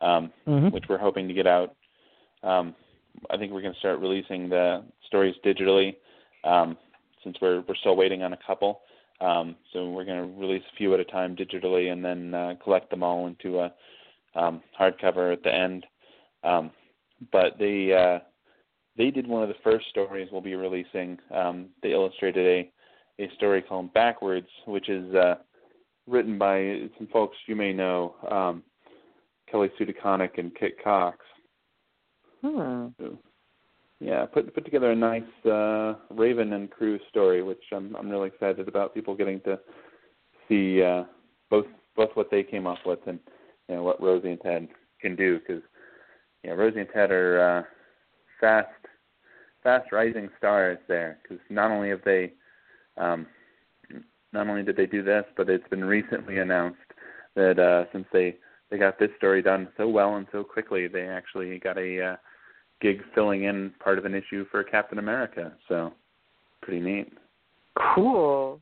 um, 0.01 0.31
Mhm. 0.45 0.71
which 0.71 0.83
we're 0.87 0.97
hoping 0.97 1.27
to 1.27 1.33
get 1.33 1.47
out. 1.47 1.75
Um, 2.43 2.75
I 3.31 3.37
think 3.37 3.51
we're 3.51 3.61
going 3.61 3.73
to 3.73 3.79
start 3.79 3.99
releasing 3.99 4.47
the 4.49 4.83
stories 5.07 5.35
digitally, 5.43 5.95
um, 6.43 6.77
since 7.23 7.37
we're 7.41 7.61
we're 7.61 7.75
still 7.75 7.95
waiting 7.95 8.23
on 8.23 8.33
a 8.33 8.37
couple. 8.37 8.81
Um, 9.19 9.55
so 9.73 9.89
we're 9.89 10.05
going 10.05 10.21
to 10.21 10.39
release 10.39 10.63
a 10.71 10.75
few 10.77 10.93
at 10.93 10.99
a 10.99 11.05
time 11.05 11.35
digitally, 11.35 11.91
and 11.91 12.03
then 12.03 12.33
uh, 12.33 12.53
collect 12.63 12.89
them 12.89 13.03
all 13.03 13.27
into 13.27 13.59
a 13.59 13.73
um, 14.35 14.61
hardcover 14.79 15.33
at 15.33 15.43
the 15.43 15.53
end. 15.53 15.85
Um, 16.43 16.71
but 17.31 17.57
they 17.57 17.93
uh, 17.93 18.19
they 18.97 19.09
did 19.09 19.27
one 19.27 19.41
of 19.41 19.49
the 19.49 19.55
first 19.63 19.87
stories 19.89 20.29
we'll 20.31 20.41
be 20.41 20.55
releasing. 20.55 21.17
Um, 21.33 21.69
they 21.81 21.93
illustrated 21.93 22.45
a 22.45 22.71
a 23.23 23.29
story 23.35 23.61
called 23.63 23.93
Backwards, 23.93 24.47
which 24.65 24.89
is 24.89 25.13
uh, 25.15 25.35
written 26.05 26.37
by 26.37 26.89
some 26.97 27.07
folks 27.07 27.35
you 27.47 27.55
may 27.55 27.73
know, 27.73 28.15
um, 28.29 28.63
Kelly 29.51 29.69
Sue 29.77 29.85
DeConnick 29.85 30.37
and 30.37 30.55
Kit 30.55 30.75
Cox. 30.83 31.17
Hmm. 32.41 32.87
So, 32.99 33.17
yeah, 33.99 34.25
put 34.25 34.53
put 34.53 34.63
together 34.63 34.91
a 34.91 34.95
nice 34.95 35.45
uh, 35.45 35.95
Raven 36.11 36.53
and 36.53 36.69
Crew 36.69 36.99
story, 37.09 37.41
which 37.41 37.63
I'm 37.73 37.95
I'm 37.95 38.09
really 38.09 38.27
excited 38.27 38.67
about. 38.67 38.93
People 38.93 39.15
getting 39.15 39.41
to 39.41 39.59
see 40.47 40.83
uh, 40.83 41.03
both 41.49 41.65
both 41.95 42.09
what 42.13 42.29
they 42.29 42.43
came 42.43 42.67
up 42.67 42.79
with 42.85 42.99
and 43.07 43.19
you 43.67 43.75
know 43.75 43.83
what 43.83 44.01
Rosy 44.01 44.31
and 44.31 44.41
Ted 44.41 44.67
can 45.01 45.15
do 45.15 45.39
because 45.39 45.63
yeah, 46.43 46.51
Rosy 46.51 46.79
and 46.79 46.89
Ted 46.93 47.11
are 47.11 47.59
uh, 47.59 47.63
fast 48.39 48.69
fast 49.63 49.91
rising 49.91 50.29
stars 50.37 50.77
there 50.87 51.17
because 51.23 51.43
not 51.49 51.71
only 51.71 51.89
have 51.89 52.03
they 52.05 52.33
um, 52.97 53.25
not 54.31 54.47
only 54.47 54.63
did 54.63 54.77
they 54.77 54.85
do 54.85 55.03
this, 55.03 55.25
but 55.35 55.49
it's 55.49 55.67
been 55.69 55.83
recently 55.83 56.37
announced 56.37 56.77
that 57.35 57.57
uh, 57.57 57.85
since 57.91 58.05
they 58.13 58.37
they 58.69 58.77
got 58.77 58.99
this 58.99 59.11
story 59.17 59.41
done 59.41 59.69
so 59.75 59.87
well 59.87 60.17
and 60.17 60.27
so 60.31 60.43
quickly, 60.43 60.87
they 60.87 61.07
actually 61.07 61.57
got 61.57 61.77
a 61.77 62.11
uh, 62.11 62.15
gig 62.81 63.01
filling 63.15 63.43
in 63.45 63.71
part 63.79 63.97
of 63.97 64.05
an 64.05 64.13
issue 64.13 64.45
for 64.51 64.63
Captain 64.63 64.99
America. 64.99 65.53
So 65.67 65.93
pretty 66.61 66.79
neat. 66.81 67.11
Cool. 67.95 68.59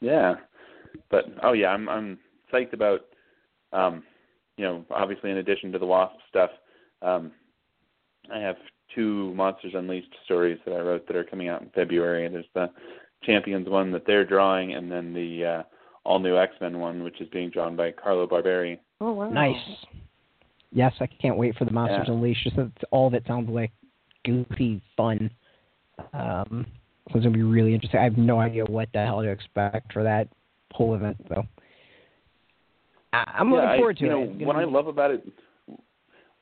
Yeah. 0.00 0.34
But 1.10 1.24
oh 1.42 1.52
yeah, 1.52 1.68
I'm 1.68 1.88
I'm 1.88 2.18
psyched 2.52 2.72
about 2.72 3.00
um 3.72 4.02
you 4.56 4.64
know, 4.64 4.84
obviously 4.90 5.30
in 5.30 5.38
addition 5.38 5.70
to 5.72 5.78
the 5.78 5.86
Wasp 5.86 6.16
stuff, 6.28 6.50
um 7.02 7.32
I 8.32 8.38
have 8.38 8.56
two 8.94 9.34
Monsters 9.34 9.72
Unleashed 9.74 10.14
stories 10.24 10.58
that 10.64 10.74
I 10.74 10.80
wrote 10.80 11.06
that 11.06 11.16
are 11.16 11.24
coming 11.24 11.48
out 11.48 11.62
in 11.62 11.70
February. 11.70 12.28
There's 12.28 12.44
the 12.54 12.70
Champions 13.24 13.68
one 13.68 13.90
that 13.92 14.06
they're 14.06 14.24
drawing 14.24 14.74
and 14.74 14.90
then 14.90 15.12
the 15.12 15.44
uh 15.44 15.62
all 16.04 16.18
new 16.18 16.38
X 16.38 16.54
Men 16.60 16.78
one 16.78 17.04
which 17.04 17.20
is 17.20 17.28
being 17.28 17.50
drawn 17.50 17.76
by 17.76 17.90
Carlo 17.90 18.26
Barberi. 18.26 18.78
Oh 19.00 19.12
wow. 19.12 19.30
Nice. 19.30 19.56
Yes, 20.72 20.92
I 21.00 21.06
can't 21.06 21.36
wait 21.36 21.56
for 21.56 21.64
the 21.64 21.70
Monsters 21.70 22.08
Yeah. 22.08 22.14
Unleashed. 22.14 22.44
Just 22.44 22.56
that 22.56 22.70
all 22.90 23.06
of 23.06 23.14
it 23.14 23.24
sounds 23.26 23.48
like 23.48 23.72
goofy 24.24 24.82
fun. 24.96 25.30
Um, 26.12 26.66
so 27.10 27.16
it's 27.16 27.24
gonna 27.24 27.30
be 27.30 27.42
really 27.42 27.74
interesting. 27.74 27.98
I 28.00 28.04
have 28.04 28.18
no 28.18 28.38
idea 28.38 28.64
what 28.64 28.88
the 28.92 29.04
hell 29.04 29.22
to 29.22 29.28
expect 29.28 29.92
for 29.92 30.02
that 30.02 30.28
whole 30.72 30.94
event, 30.94 31.16
though. 31.28 31.46
I- 33.12 33.24
I'm 33.38 33.48
yeah, 33.48 33.54
looking 33.54 33.68
I- 33.70 33.76
forward 33.78 33.96
to 33.98 34.04
you 34.04 34.10
it. 34.10 34.14
know, 34.38 34.46
what 34.46 34.56
I 34.56 34.64
love 34.64 34.86
about 34.86 35.10
it 35.10 35.26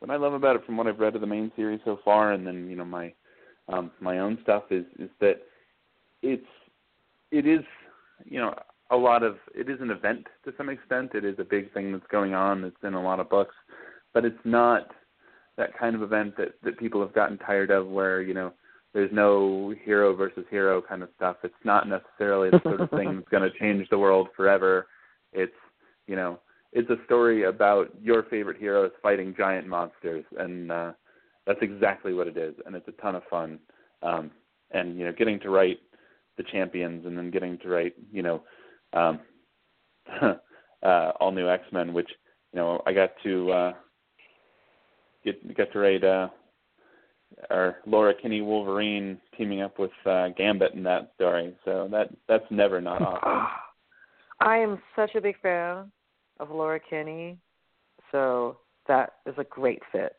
what 0.01 0.11
I 0.11 0.17
love 0.17 0.35
about 0.35 0.57
it 0.57 0.65
from 0.67 0.77
what 0.77 0.87
I've 0.87 1.01
read 1.01 1.15
of 1.15 1.23
the 1.23 1.27
main 1.27 1.51
series 1.57 1.81
so 1.85 1.97
far 2.05 2.33
and 2.33 2.47
then, 2.47 2.69
you 2.69 2.77
know, 2.77 2.85
my 2.85 3.13
um 3.69 3.91
my 4.01 4.19
own 4.19 4.39
stuff 4.43 4.65
is 4.71 4.85
is 4.99 5.11
that 5.21 5.43
it's 6.23 6.47
it 7.31 7.47
is 7.47 7.65
you 8.25 8.39
know, 8.39 8.55
a 8.91 8.97
lot 8.97 9.23
of 9.23 9.39
it 9.55 9.69
is 9.69 9.81
an 9.81 9.91
event 9.91 10.27
to 10.45 10.53
some 10.57 10.69
extent. 10.69 11.15
It 11.15 11.25
is 11.25 11.39
a 11.39 11.45
big 11.45 11.73
thing 11.73 11.93
that's 11.93 12.07
going 12.09 12.35
on. 12.35 12.65
It's 12.65 12.83
in 12.83 12.95
a 12.95 13.03
lot 13.03 13.21
of 13.21 13.29
books. 13.31 13.55
But 14.17 14.25
it's 14.25 14.47
not 14.47 14.93
that 15.59 15.77
kind 15.79 15.95
of 15.95 16.01
event 16.01 16.39
that, 16.39 16.55
that 16.65 16.79
people 16.79 17.03
have 17.03 17.13
gotten 17.13 17.37
tired 17.37 17.71
of 17.71 17.87
where, 17.87 18.23
you 18.23 18.33
know, 18.33 18.51
there's 18.95 19.13
no 19.13 19.75
hero 19.85 20.17
versus 20.17 20.47
hero 20.49 20.81
kind 20.81 21.03
of 21.03 21.11
stuff. 21.17 21.37
It's 21.45 21.53
not 21.65 21.87
necessarily 21.87 22.49
the 22.49 22.63
sort 22.63 22.81
of 22.81 22.89
thing 22.89 23.17
that's 23.17 23.29
going 23.29 23.43
to 23.53 23.59
change 23.59 23.87
the 23.91 23.99
world 23.99 24.29
forever. 24.35 24.87
It's, 25.35 25.53
you 26.07 26.17
know, 26.17 26.39
it's 26.73 26.89
a 26.89 26.97
story 27.05 27.45
about 27.45 27.91
your 28.01 28.23
favorite 28.23 28.57
heroes 28.57 28.91
fighting 29.03 29.35
giant 29.37 29.67
monsters, 29.67 30.25
and 30.39 30.73
uh, 30.73 30.93
that's 31.47 31.61
exactly 31.61 32.15
what 32.15 32.27
it 32.27 32.39
is. 32.39 32.55
And 32.65 32.75
it's 32.75 32.89
a 32.89 32.93
ton 32.93 33.17
of 33.17 33.23
fun. 33.29 33.59
Um, 34.03 34.31
and 34.71 34.99
you 34.99 35.05
know, 35.05 35.13
getting 35.13 35.39
to 35.41 35.51
write 35.51 35.81
the 36.39 36.43
champions, 36.43 37.05
and 37.05 37.19
then 37.19 37.31
getting 37.31 37.59
to 37.59 37.69
write, 37.69 37.93
you 38.11 38.23
know, 38.23 38.43
um, 38.95 39.21
uh, 40.23 41.11
all 41.21 41.33
new 41.33 41.51
X 41.51 41.65
Men, 41.71 41.93
which 41.93 42.09
you 42.55 42.59
know 42.59 42.81
I 42.87 42.95
got 42.95 43.11
to 43.23 43.53
uh, 43.53 43.73
get 45.27 45.57
get 45.57 45.73
to 45.73 45.79
write 45.79 46.05
uh, 46.05 46.29
our 47.51 47.77
Laura 47.87 48.15
Kinney 48.15 48.41
Wolverine 48.41 49.19
teaming 49.37 49.61
up 49.61 49.79
with 49.79 49.91
uh, 50.07 50.29
Gambit 50.31 50.73
in 50.73 50.83
that 50.85 51.13
story. 51.17 51.55
So 51.67 51.89
that 51.91 52.09
that's 52.29 52.45
never 52.51 52.81
not 52.81 53.03
awesome. 53.23 53.47
I 54.41 54.57
am 54.59 54.81
such 54.95 55.15
a 55.15 55.21
big 55.21 55.39
fan 55.43 55.91
of 56.41 56.51
Laura 56.51 56.81
Kinney, 56.81 57.39
so 58.13 58.59
that 58.87 59.15
is 59.27 59.35
a 59.39 59.45
great 59.45 59.83
fit. 59.93 60.17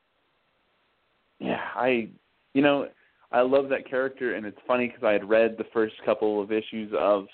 Yeah, 1.39 1.61
I, 1.75 2.09
you 2.53 2.63
know, 2.63 2.87
I 3.31 3.41
love 3.41 3.69
that 3.69 3.87
character, 3.87 4.33
and 4.33 4.45
it's 4.45 4.57
funny 4.65 4.87
because 4.87 5.03
I 5.03 5.11
had 5.11 5.29
read 5.29 5.55
the 5.57 5.65
first 5.71 5.93
couple 6.03 6.41
of 6.41 6.51
issues 6.51 6.91
of 6.97 7.27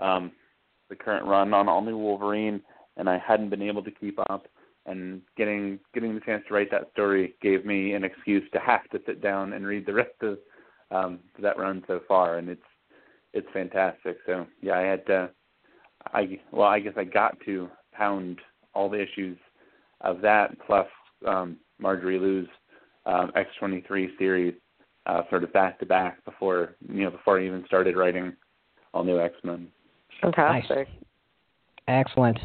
um, 0.00 0.32
the 0.88 0.96
current 0.96 1.26
run 1.26 1.52
on 1.52 1.68
All 1.68 1.82
New 1.82 1.98
Wolverine, 1.98 2.62
and 2.96 3.10
I 3.10 3.18
hadn't 3.18 3.50
been 3.50 3.62
able 3.62 3.82
to 3.82 3.90
keep 3.90 4.18
up. 4.30 4.46
And 4.84 5.22
getting 5.36 5.78
getting 5.94 6.14
the 6.14 6.20
chance 6.20 6.42
to 6.48 6.54
write 6.54 6.70
that 6.72 6.90
story 6.92 7.34
gave 7.40 7.64
me 7.64 7.92
an 7.92 8.02
excuse 8.02 8.42
to 8.52 8.58
have 8.58 8.88
to 8.90 9.00
sit 9.06 9.22
down 9.22 9.52
and 9.52 9.64
read 9.64 9.86
the 9.86 9.94
rest 9.94 10.20
of 10.22 10.38
um, 10.90 11.20
that 11.40 11.58
run 11.58 11.84
so 11.86 12.00
far, 12.08 12.38
and 12.38 12.48
it's 12.48 12.60
it's 13.32 13.46
fantastic. 13.52 14.18
So 14.26 14.46
yeah, 14.60 14.78
I 14.78 14.82
had 14.82 15.06
to, 15.06 15.30
I 16.12 16.40
well, 16.50 16.68
I 16.68 16.80
guess 16.80 16.94
I 16.96 17.04
got 17.04 17.38
to 17.44 17.68
pound 17.92 18.40
all 18.74 18.88
the 18.88 19.00
issues 19.00 19.38
of 20.00 20.20
that 20.22 20.56
plus 20.66 20.88
um, 21.26 21.58
Marjorie 21.78 22.18
Liu's 22.18 22.48
um, 23.06 23.32
X23 23.36 24.18
series 24.18 24.54
uh, 25.06 25.22
sort 25.30 25.44
of 25.44 25.52
back 25.52 25.78
to 25.80 25.86
back 25.86 26.24
before 26.24 26.76
you 26.88 27.04
know 27.04 27.10
before 27.10 27.40
I 27.40 27.46
even 27.46 27.64
started 27.66 27.96
writing 27.96 28.34
all 28.94 29.04
new 29.04 29.20
X 29.20 29.34
Men. 29.42 29.68
Fantastic. 30.20 30.88
Excellent. 31.88 32.38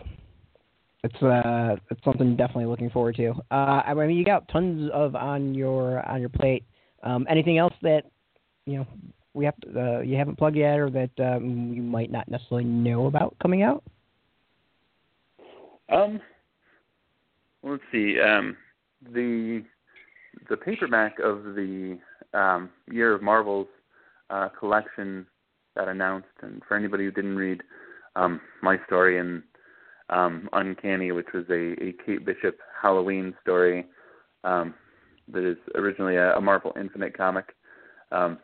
It's 1.04 1.22
uh, 1.22 1.76
it's 1.92 2.04
something 2.04 2.36
definitely 2.36 2.66
looking 2.66 2.90
forward 2.90 3.16
to. 3.18 3.34
Uh, 3.52 3.82
I 3.86 3.94
mean, 3.94 4.18
you 4.18 4.26
got 4.26 4.48
tons 4.50 4.90
of 4.94 5.16
on 5.16 5.54
your 5.54 6.08
on 6.10 6.20
your 6.20 6.30
plate. 6.30 6.64
Um, 7.04 7.28
anything 7.30 7.58
else 7.58 7.74
that 7.84 8.04
you 8.66 8.80
know 8.80 8.88
we 9.34 9.46
have 9.46 9.56
to, 9.62 9.80
uh, 9.80 10.00
you 10.02 10.18
haven't 10.18 10.38
plugged 10.38 10.58
yet, 10.58 10.80
or 10.80 10.90
that 10.90 11.12
um, 11.20 11.72
you 11.74 11.84
might 11.84 12.12
not 12.12 12.28
necessarily 12.28 12.66
know 12.66 13.06
about 13.06 13.36
coming 13.40 13.62
out? 13.62 13.84
Um, 15.90 16.20
well, 17.62 17.74
let's 17.74 17.84
see. 17.92 18.20
Um, 18.20 18.58
the 19.14 19.64
the 20.50 20.58
paperback 20.58 21.20
of 21.20 21.44
the 21.56 22.00
um, 22.34 22.70
Year 22.92 23.14
of 23.14 23.22
Marvels 23.22 23.68
uh, 24.32 24.50
collection 24.50 25.28
got 25.76 25.88
announced, 25.88 26.28
and 26.42 26.62
for 26.68 26.76
anybody 26.76 27.06
who 27.06 27.12
didn't 27.12 27.38
read 27.38 27.62
um, 28.16 28.42
my 28.64 28.78
story 28.88 29.20
in 29.20 29.44
um, 30.10 30.50
Uncanny, 30.54 31.12
which 31.12 31.28
was 31.34 31.46
a, 31.50 31.74
a 31.84 31.94
Kate 32.06 32.26
Bishop 32.26 32.58
Halloween 32.82 33.34
story 33.42 33.86
um, 34.44 34.74
that 35.32 35.44
is 35.44 35.58
originally 35.76 36.16
a, 36.16 36.36
a 36.36 36.42
Marvel 36.42 36.74
Infinite 36.80 37.16
comic. 37.16 37.56
Um, 38.12 38.40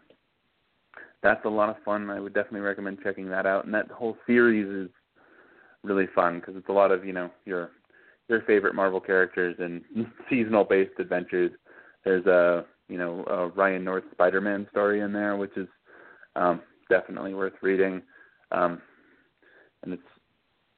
that's 1.22 1.46
a 1.46 1.50
lot 1.50 1.70
of 1.70 1.82
fun. 1.84 2.10
I 2.10 2.20
would 2.20 2.34
definitely 2.34 2.60
recommend 2.60 3.00
checking 3.02 3.30
that 3.30 3.46
out. 3.46 3.66
And 3.66 3.74
that 3.74 3.90
whole 3.90 4.18
series 4.28 4.68
is 4.68 4.92
really 5.84 6.08
fun 6.14 6.40
because 6.40 6.56
it's 6.56 6.70
a 6.70 6.74
lot 6.74 6.92
of 6.92 7.06
you 7.06 7.14
know 7.14 7.30
your 7.46 7.72
your 8.30 8.42
favorite 8.42 8.76
Marvel 8.76 9.00
characters 9.00 9.56
and 9.60 9.82
seasonal 10.30 10.66
based 10.66 11.00
adventures. 11.00 11.52
There's 12.04 12.26
a 12.26 12.66
you 12.90 12.98
know 12.98 13.24
a 13.28 13.48
Ryan 13.48 13.84
North 13.86 14.04
Spider-Man 14.12 14.68
story 14.72 15.00
in 15.00 15.14
there, 15.14 15.38
which 15.38 15.56
is 15.56 15.68
um, 16.36 16.62
definitely 16.90 17.34
worth 17.34 17.54
reading. 17.62 18.02
Um, 18.52 18.82
and 19.84 19.94
it's 19.94 20.04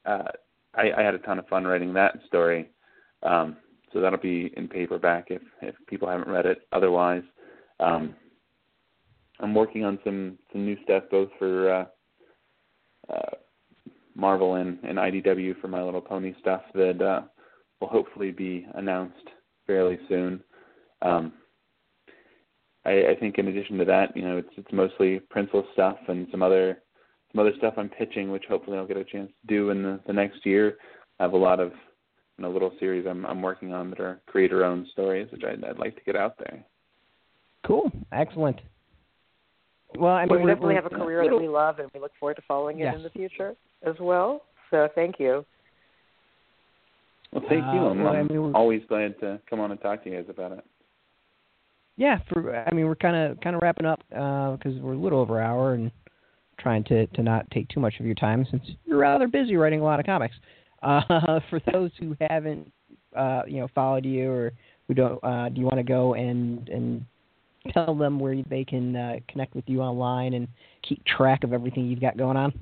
uh, 0.05 0.31
I, 0.78 0.91
I 0.97 1.03
had 1.03 1.15
a 1.15 1.19
ton 1.19 1.39
of 1.39 1.47
fun 1.47 1.65
writing 1.65 1.93
that 1.93 2.19
story. 2.28 2.69
Um, 3.23 3.57
so 3.93 4.01
that'll 4.01 4.19
be 4.19 4.51
in 4.57 4.67
paperback 4.67 5.28
if 5.30 5.41
if 5.61 5.76
people 5.88 6.09
haven't 6.09 6.28
read 6.28 6.45
it. 6.45 6.67
Otherwise, 6.73 7.23
um, 7.80 8.13
I'm 9.39 9.55
working 9.55 9.86
on 9.86 9.99
some 10.03 10.38
some 10.51 10.65
new 10.65 10.78
stuff 10.84 11.03
both 11.09 11.30
for 11.39 11.73
uh, 11.73 11.86
uh, 13.13 13.36
Marvel 14.15 14.55
and, 14.55 14.80
and 14.84 14.97
IDW 14.97 15.59
for 15.59 15.67
My 15.67 15.82
Little 15.82 16.01
Pony 16.01 16.34
stuff 16.39 16.61
that 16.73 17.01
uh, 17.01 17.21
will 17.80 17.88
hopefully 17.88 18.32
be 18.32 18.65
announced 18.76 19.28
fairly 19.67 19.99
soon. 20.07 20.41
Um, 21.01 21.34
I, 22.86 23.11
I 23.11 23.15
think 23.19 23.38
in 23.38 23.47
addition 23.47 23.78
to 23.80 23.86
that, 23.86 24.15
you 24.15 24.23
know, 24.23 24.38
it's 24.38 24.49
it's 24.57 24.71
mostly 24.71 25.21
Princeless 25.34 25.65
stuff 25.73 25.97
and 26.07 26.28
some 26.32 26.43
other 26.43 26.82
some 27.36 27.45
other 27.45 27.55
stuff 27.57 27.73
I'm 27.77 27.89
pitching, 27.89 28.31
which 28.31 28.45
hopefully 28.47 28.77
I'll 28.77 28.88
get 28.88 28.97
a 28.97 29.03
chance 29.03 29.29
to 29.29 29.47
do 29.47 29.69
in 29.69 29.83
the, 29.83 29.99
the 30.07 30.13
next 30.13 30.45
year. 30.45 30.77
I 31.19 31.23
have 31.23 31.33
a 31.33 31.38
lot 31.38 31.59
of 31.59 31.71
you 32.38 32.43
know, 32.43 32.51
little 32.51 32.71
series 32.79 33.05
I'm 33.09 33.25
I'm 33.25 33.41
working 33.41 33.73
on 33.73 33.89
that 33.89 33.99
are 33.99 34.21
creator 34.27 34.63
owned 34.63 34.88
stories, 34.91 35.29
which 35.31 35.43
I'd, 35.43 35.63
I'd 35.63 35.77
like 35.77 35.95
to 35.95 36.03
get 36.03 36.15
out 36.15 36.36
there. 36.38 36.63
Cool, 37.65 37.91
excellent. 38.11 38.59
Well, 39.97 40.13
I 40.13 40.25
mean, 40.25 40.41
we 40.41 40.51
definitely 40.51 40.75
have 40.75 40.86
a 40.86 40.89
career 40.89 41.23
that 41.29 41.36
we 41.36 41.47
love, 41.47 41.79
and 41.79 41.89
we 41.93 41.99
look 41.99 42.11
forward 42.19 42.36
to 42.36 42.41
following 42.47 42.79
it 42.79 42.93
in 42.93 43.03
the 43.03 43.09
future 43.09 43.55
as 43.83 43.95
well. 43.99 44.43
So, 44.71 44.89
thank 44.93 45.19
you. 45.19 45.45
Well, 47.31 47.43
thank 47.47 47.63
you. 47.63 47.79
Uh, 47.79 47.89
I'm, 47.91 48.03
well, 48.03 48.13
I 48.13 48.17
I'm 48.17 48.27
mean, 48.27 48.51
always 48.53 48.81
glad 48.89 49.17
to 49.21 49.39
come 49.49 49.59
on 49.61 49.71
and 49.71 49.79
talk 49.79 50.03
to 50.03 50.09
you 50.09 50.17
guys 50.17 50.25
about 50.29 50.51
it. 50.51 50.65
Yeah, 51.95 52.19
for 52.29 52.55
I 52.55 52.73
mean, 52.73 52.88
we're 52.88 52.95
kind 52.95 53.15
of 53.15 53.39
kind 53.39 53.55
of 53.55 53.61
wrapping 53.61 53.86
up 53.86 53.99
because 54.09 54.75
uh, 54.77 54.81
we're 54.81 54.93
a 54.93 54.97
little 54.97 55.19
over 55.19 55.39
an 55.39 55.47
hour 55.47 55.73
and 55.73 55.91
trying 56.58 56.84
to 56.86 57.08
to 57.08 57.24
not 57.24 57.49
take 57.51 57.68
too 57.70 57.80
much 57.80 57.95
of 57.99 58.06
your 58.06 58.16
time 58.16 58.45
since 58.49 58.64
you're 58.86 58.97
rather 58.97 59.28
busy 59.28 59.56
writing 59.56 59.82
a 59.82 59.84
lot 59.84 59.99
of 59.99 60.06
comics. 60.06 60.36
Uh, 60.82 61.39
for 61.49 61.60
those 61.72 61.91
who 61.99 62.16
haven't, 62.30 62.72
uh, 63.16 63.41
you 63.47 63.60
know, 63.60 63.68
followed 63.74 64.06
you 64.06 64.30
or 64.30 64.51
who 64.88 64.93
don't, 64.93 65.24
uh, 65.24 65.49
do 65.49 65.60
you 65.60 65.66
want 65.66 65.78
to 65.78 65.84
go 65.84 66.14
and 66.14 66.70
and 66.70 67.06
tell 67.74 67.95
them 67.95 68.20
where 68.20 68.36
they 68.49 68.64
can 68.64 68.95
uh, 68.95 69.16
connect 69.28 69.56
with 69.56 69.66
you 69.68 69.82
online 69.82 70.34
and 70.34 70.47
keep 70.88 71.03
track 71.06 71.43
of 71.43 71.53
everything 71.53 71.86
you've 71.86 72.01
got 72.01 72.18
going 72.18 72.38
on? 72.38 72.53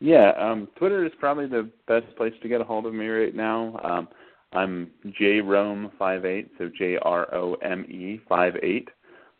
Yeah, 0.00 0.32
um, 0.38 0.68
Twitter 0.76 1.06
is 1.06 1.12
probably 1.18 1.46
the 1.46 1.70
best 1.88 2.04
place 2.16 2.34
to 2.42 2.48
get 2.48 2.60
a 2.60 2.64
hold 2.64 2.86
of 2.86 2.92
me 2.92 3.06
right 3.06 3.34
now. 3.34 3.80
Um, 3.82 4.08
I'm 4.52 4.90
jrome58, 5.20 6.50
so 6.58 6.70
J 6.76 6.98
R 7.02 7.34
O 7.34 7.54
M 7.54 7.84
E 7.84 8.20
58 8.28 8.88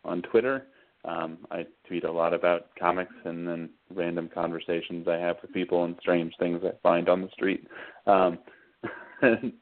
on 0.05 0.23
Twitter. 0.23 0.67
Um, 1.07 1.39
I 1.51 1.67
tweet 1.87 2.05
a 2.05 2.11
lot 2.11 2.35
about 2.35 2.69
comics 2.79 3.15
and 3.25 3.47
then 3.47 3.71
random 3.95 4.29
conversations 4.33 5.07
I 5.07 5.17
have 5.17 5.37
with 5.41 5.53
people 5.53 5.85
and 5.85 5.97
strange 6.01 6.35
things 6.39 6.63
I 6.65 6.73
find 6.83 7.09
on 7.09 7.23
the 7.23 7.31
street. 7.31 7.67
Um, 8.07 8.39
I'm 9.23 9.53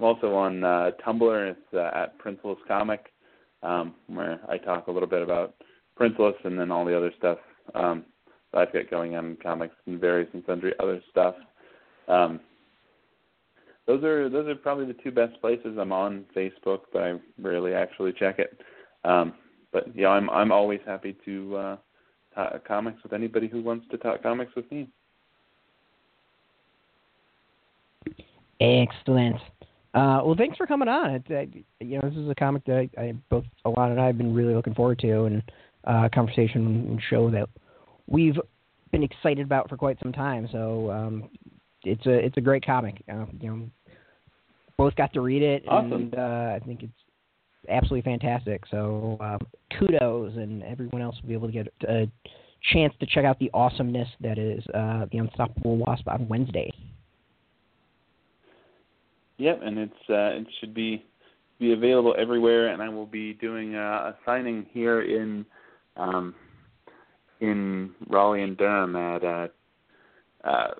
also 0.00 0.34
on 0.34 0.64
uh, 0.64 0.92
Tumblr. 1.06 1.50
It's 1.50 1.74
uh, 1.74 1.90
at 1.94 2.18
Princeless 2.18 2.56
Comic, 2.66 3.12
um, 3.62 3.94
where 4.06 4.40
I 4.48 4.56
talk 4.56 4.86
a 4.86 4.90
little 4.90 5.08
bit 5.08 5.22
about 5.22 5.54
Princeless 6.00 6.34
and 6.44 6.58
then 6.58 6.70
all 6.70 6.84
the 6.84 6.96
other 6.96 7.12
stuff 7.18 7.38
um, 7.74 8.04
that 8.52 8.60
I've 8.60 8.72
got 8.72 8.90
going 8.90 9.14
on 9.14 9.26
in 9.26 9.36
comics 9.36 9.76
and 9.86 10.00
various 10.00 10.28
and 10.32 10.42
sundry 10.46 10.72
other 10.80 11.00
stuff. 11.10 11.34
Um, 12.08 12.40
those 13.86 14.02
are 14.02 14.30
those 14.30 14.48
are 14.48 14.54
probably 14.54 14.86
the 14.86 14.96
two 15.04 15.10
best 15.10 15.38
places. 15.42 15.76
I'm 15.78 15.92
on 15.92 16.24
Facebook, 16.34 16.80
but 16.92 17.02
I 17.02 17.14
rarely 17.38 17.74
actually 17.74 18.14
check 18.18 18.38
it. 18.38 18.58
Um, 19.04 19.34
but 19.74 19.94
yeah, 19.94 20.08
I'm 20.08 20.30
I'm 20.30 20.52
always 20.52 20.80
happy 20.86 21.16
to 21.26 21.56
uh, 21.56 21.76
talk 22.34 22.66
comics 22.66 23.02
with 23.02 23.12
anybody 23.12 23.48
who 23.48 23.60
wants 23.60 23.84
to 23.90 23.98
talk 23.98 24.22
comics 24.22 24.54
with 24.54 24.70
me. 24.70 24.88
Excellent. 28.60 29.36
Uh, 29.92 30.22
well, 30.24 30.34
thanks 30.38 30.56
for 30.56 30.66
coming 30.66 30.88
on. 30.88 31.10
It, 31.10 31.24
uh, 31.30 31.84
you 31.84 31.98
know, 31.98 32.08
this 32.08 32.16
is 32.16 32.30
a 32.30 32.34
comic 32.34 32.64
that 32.66 32.88
I, 32.96 33.00
I 33.00 33.12
both 33.28 33.44
Elana 33.66 33.90
and 33.90 34.00
I 34.00 34.06
have 34.06 34.16
been 34.16 34.32
really 34.32 34.54
looking 34.54 34.74
forward 34.74 35.00
to, 35.00 35.24
and 35.24 35.42
uh, 35.84 36.08
conversation 36.14 36.86
and 36.88 37.02
show 37.10 37.30
that 37.30 37.48
we've 38.06 38.38
been 38.92 39.02
excited 39.02 39.44
about 39.44 39.68
for 39.68 39.76
quite 39.76 39.98
some 40.00 40.12
time. 40.12 40.48
So 40.52 40.90
um, 40.92 41.30
it's 41.82 42.06
a 42.06 42.12
it's 42.12 42.36
a 42.36 42.40
great 42.40 42.64
comic. 42.64 43.02
Uh, 43.12 43.26
you 43.40 43.50
know, 43.50 43.68
both 44.78 44.94
got 44.94 45.12
to 45.14 45.20
read 45.20 45.42
it, 45.42 45.64
awesome. 45.66 45.92
and 45.92 46.14
uh, 46.14 46.52
I 46.54 46.60
think 46.64 46.84
it's 46.84 46.92
absolutely 47.68 48.02
fantastic. 48.02 48.62
So 48.70 49.16
um, 49.20 49.38
kudos, 49.78 50.36
and 50.36 50.62
everyone 50.62 51.02
else 51.02 51.16
will 51.20 51.28
be 51.28 51.34
able 51.34 51.48
to 51.48 51.52
get 51.52 51.72
a 51.88 52.10
chance 52.72 52.94
to 53.00 53.06
check 53.06 53.24
out 53.24 53.38
the 53.38 53.50
awesomeness 53.52 54.08
that 54.20 54.38
is 54.38 54.64
uh, 54.74 55.06
the 55.12 55.18
Unstoppable 55.18 55.76
Wasp 55.76 56.08
on 56.08 56.28
Wednesday. 56.28 56.72
Yep, 59.38 59.60
and 59.62 59.78
it's 59.78 59.92
uh, 60.08 60.38
it 60.40 60.46
should 60.60 60.74
be 60.74 61.04
be 61.58 61.72
available 61.72 62.14
everywhere, 62.18 62.68
and 62.68 62.82
I 62.82 62.88
will 62.88 63.06
be 63.06 63.34
doing 63.34 63.74
a, 63.74 64.16
signing 64.24 64.66
here 64.72 65.02
in 65.02 65.44
um, 65.96 66.34
in 67.40 67.90
Raleigh 68.08 68.42
and 68.42 68.56
Durham 68.56 68.96
at 68.96 69.24
uh, 69.24 69.48
uh, 70.44 70.74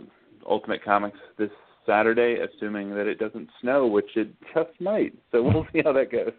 Ultimate 0.48 0.84
Comics 0.84 1.18
this 1.38 1.50
Saturday, 1.86 2.38
assuming 2.40 2.90
that 2.90 3.06
it 3.06 3.18
doesn't 3.18 3.48
snow, 3.60 3.86
which 3.86 4.16
it 4.16 4.28
just 4.54 4.80
might. 4.80 5.14
So 5.32 5.42
we'll 5.42 5.66
see 5.72 5.82
how 5.84 5.92
that 5.92 6.10
goes. 6.10 6.32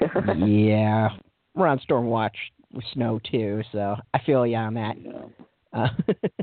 yeah, 0.36 1.08
we're 1.54 1.66
on 1.66 1.80
storm 1.80 2.06
watch 2.06 2.36
with 2.72 2.84
snow 2.92 3.20
too, 3.30 3.62
so 3.72 3.96
I 4.12 4.18
feel 4.24 4.46
you 4.46 4.56
on 4.56 4.74
that. 4.74 4.96
Yeah. 5.00 5.12
Uh, 5.72 5.88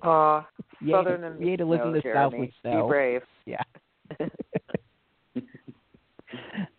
uh, 0.08 0.44
you 0.80 0.94
southern 0.94 1.22
to, 1.22 1.28
and 1.28 1.46
you 1.46 1.58
to 1.58 1.66
live 1.66 1.82
in 1.82 1.94
the 1.94 2.02
Jeremy. 2.02 2.20
south 2.20 2.40
with 2.40 2.50
snow. 2.62 2.84
Be 2.84 2.88
brave. 2.90 3.22
Yeah. 3.46 3.64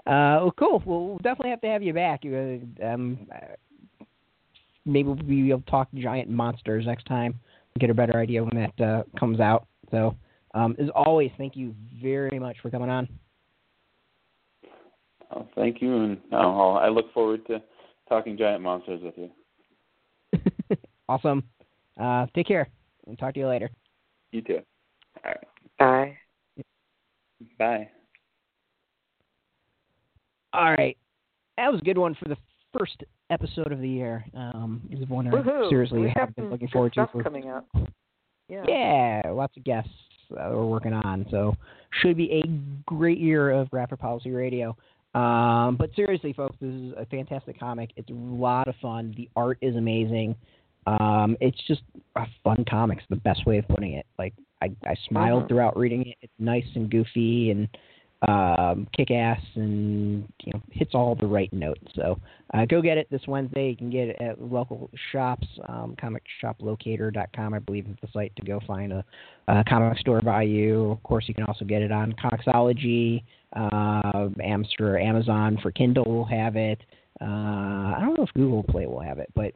uh, 0.07 0.43
well, 0.45 0.55
cool. 0.59 0.83
Well, 0.85 1.07
we'll 1.07 1.19
definitely 1.19 1.51
have 1.51 1.61
to 1.63 1.69
have 1.69 1.83
you 1.83 1.93
back. 1.93 2.25
You, 2.25 2.65
uh, 2.83 2.87
um, 2.87 3.27
uh, 3.35 4.05
maybe 4.85 5.09
we'll 5.09 5.17
be 5.17 5.51
able 5.51 5.61
to 5.61 5.71
talk 5.71 5.89
giant 5.95 6.29
monsters 6.29 6.87
next 6.87 7.05
time. 7.05 7.39
Get 7.79 7.91
a 7.91 7.95
better 7.95 8.19
idea 8.19 8.45
when 8.45 8.57
that 8.57 8.85
uh, 8.85 9.03
comes 9.19 9.41
out. 9.41 9.67
So, 9.91 10.15
um, 10.55 10.77
as 10.79 10.89
always, 10.95 11.31
thank 11.39 11.57
you 11.57 11.75
very 12.03 12.39
much 12.39 12.57
for 12.61 12.71
coming 12.71 12.91
on. 12.91 13.09
Oh, 15.35 15.47
thank 15.55 15.81
you, 15.81 15.97
and 15.97 16.19
uh, 16.33 16.73
I 16.75 16.89
look 16.89 17.13
forward 17.15 17.47
to 17.47 17.63
talking 18.09 18.37
giant 18.37 18.63
monsters 18.63 19.01
with 19.03 19.15
you. 19.17 20.77
awesome. 21.09 21.43
Uh, 21.99 22.27
take 22.35 22.47
care. 22.47 22.69
and 23.07 23.19
talk 23.19 23.35
to 23.35 23.41
you 23.41 23.49
later. 23.49 23.71
You 24.33 24.43
too. 24.43 24.61
All 25.25 25.33
right. 25.79 26.17
Bye. 26.57 26.65
Bye. 27.59 27.89
All 30.53 30.73
right. 30.73 30.97
That 31.57 31.71
was 31.73 31.81
a 31.81 31.85
good 31.85 31.99
one 31.99 32.15
for 32.15 32.29
the 32.29 32.37
first 32.77 33.03
episode 33.31 33.73
of 33.73 33.81
the 33.81 33.89
year. 33.89 34.25
Um, 34.37 34.83
it 34.91 34.99
was 34.99 35.09
one 35.09 35.29
I 35.29 35.69
seriously 35.69 36.01
we 36.01 36.09
have 36.09 36.29
got 36.29 36.37
been 36.37 36.51
looking 36.51 36.67
good 36.67 36.73
forward 36.73 36.93
to. 36.95 37.09
For, 37.13 37.23
coming 37.23 37.51
up. 37.51 37.67
Yeah. 38.49 38.65
yeah, 38.69 39.23
lots 39.31 39.57
of 39.57 39.65
guests 39.65 39.91
uh, 40.33 40.51
we're 40.51 40.67
working 40.67 40.93
on. 40.93 41.27
So 41.31 41.55
should 42.01 42.17
be 42.17 42.31
a 42.33 42.43
great 42.87 43.19
year 43.19 43.51
of 43.51 43.71
Graphic 43.71 43.99
Policy 43.99 44.31
Radio. 44.31 44.77
Um, 45.15 45.77
but 45.77 45.91
seriously, 45.95 46.33
folks, 46.33 46.57
this 46.61 46.73
is 46.73 46.93
a 46.97 47.07
fantastic 47.07 47.59
comic. 47.59 47.91
It's 47.97 48.09
a 48.11 48.15
lot 48.15 48.69
of 48.69 48.75
fun. 48.81 49.13
The 49.17 49.29
art 49.37 49.59
is 49.61 49.77
amazing. 49.77 50.35
Um, 50.87 51.37
it's 51.41 51.61
just 51.67 51.83
a 52.17 52.27
fun 52.43 52.65
comic. 52.69 52.99
It's 52.99 53.07
the 53.09 53.17
best 53.17 53.47
way 53.47 53.59
of 53.59 53.69
putting 53.69 53.93
it. 53.95 54.07
Like 54.19 54.35
I, 54.63 54.71
I 54.85 54.95
smiled 55.09 55.45
Mhm. 55.45 55.49
throughout 55.49 55.77
reading 55.77 56.07
it. 56.07 56.17
It's 56.23 56.33
nice 56.39 56.67
and 56.75 56.91
goofy 56.91 57.51
and 57.51 57.69
um, 58.29 58.87
kick 58.97 59.11
ass 59.11 59.41
and 59.57 60.29
you 60.45 60.53
know 60.53 60.63
hits 60.71 60.95
all 60.95 61.15
the 61.15 61.27
right 61.27 61.53
notes. 61.53 61.85
So 61.95 62.19
uh, 62.55 62.65
go 62.67 62.81
get 62.81 62.99
it 62.99 63.09
this 63.11 63.23
Wednesday. 63.27 63.71
You 63.71 63.77
can 63.77 63.91
get 63.91 64.09
it 64.09 64.17
at 64.21 64.41
local 64.41 64.91
shops. 65.11 65.47
Um, 65.69 65.97
ComicShopLocator.com, 66.01 67.55
I 67.55 67.59
believe, 67.59 67.87
is 67.87 67.97
the 68.01 68.09
site 68.13 68.35
to 68.37 68.43
go 68.45 68.61
find 68.67 68.93
a, 68.93 69.05
a 69.49 69.65
comic 69.69 69.99
store 69.99 70.21
by 70.21 70.43
you. 70.43 70.93
Of 70.93 71.03
course, 71.03 71.25
you 71.27 71.35
can 71.35 71.45
also 71.45 71.65
get 71.65 71.83
it 71.83 71.91
on 71.91 72.15
Comixology. 72.15 73.25
Uh, 73.55 74.29
Amster, 74.43 74.99
Amazon 74.99 75.59
for 75.61 75.73
Kindle 75.73 76.05
will 76.05 76.25
have 76.25 76.57
it. 76.57 76.81
Uh, 77.21 77.25
I 77.25 77.99
don't 78.01 78.17
know 78.17 78.25
if 78.25 78.33
Google 78.35 78.63
Play 78.63 78.87
will 78.87 79.01
have 79.01 79.19
it, 79.19 79.31
but 79.35 79.53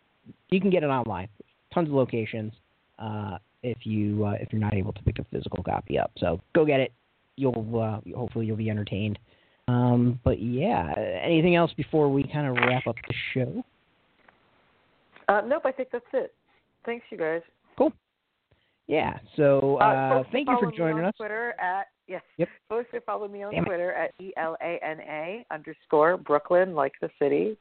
you 0.50 0.60
can 0.60 0.70
get 0.70 0.82
it 0.82 0.86
online. 0.86 1.28
Tons 1.72 1.88
of 1.88 1.94
locations. 1.94 2.52
Uh, 2.98 3.38
if 3.62 3.78
you 3.84 4.24
uh, 4.24 4.34
if 4.40 4.52
you're 4.52 4.60
not 4.60 4.74
able 4.74 4.92
to 4.92 5.02
pick 5.02 5.18
a 5.18 5.24
physical 5.24 5.62
copy 5.62 5.98
up. 5.98 6.12
So 6.18 6.40
go 6.54 6.64
get 6.64 6.80
it. 6.80 6.92
You'll 7.36 7.80
uh, 7.80 8.00
hopefully 8.16 8.46
you'll 8.46 8.56
be 8.56 8.70
entertained. 8.70 9.18
Um, 9.68 10.20
but 10.24 10.40
yeah, 10.40 10.92
anything 11.22 11.56
else 11.56 11.72
before 11.76 12.08
we 12.08 12.22
kind 12.22 12.46
of 12.46 12.54
wrap 12.54 12.86
up 12.86 12.96
the 13.08 13.14
show? 13.34 13.64
Uh, 15.28 15.42
nope, 15.44 15.62
I 15.64 15.72
think 15.72 15.88
that's 15.92 16.04
it. 16.12 16.32
Thanks, 16.84 17.04
you 17.10 17.18
guys. 17.18 17.40
Cool. 17.76 17.92
Yeah. 18.86 19.18
So 19.36 19.76
uh, 19.78 20.22
thank 20.30 20.48
you 20.48 20.56
for 20.60 20.70
joining 20.70 21.04
us. 21.04 21.14
Twitter 21.16 21.54
at 21.60 21.88
yes. 22.06 22.22
Yep. 22.38 22.48
Folks 22.68 22.90
can 22.92 23.00
follow 23.04 23.26
me 23.26 23.42
on 23.42 23.52
Damn 23.52 23.64
Twitter 23.64 23.90
it. 23.90 24.14
at 24.18 24.24
e 24.24 24.32
l 24.36 24.56
a 24.62 24.78
n 24.82 25.00
a 25.00 25.44
underscore 25.50 26.16
Brooklyn, 26.16 26.74
like 26.74 26.92
the 27.00 27.10
city, 27.20 27.56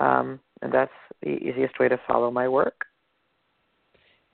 um, 0.00 0.40
and 0.62 0.72
that's 0.72 0.90
the 1.22 1.30
easiest 1.30 1.78
way 1.78 1.88
to 1.88 1.98
follow 2.06 2.30
my 2.30 2.48
work. 2.48 2.84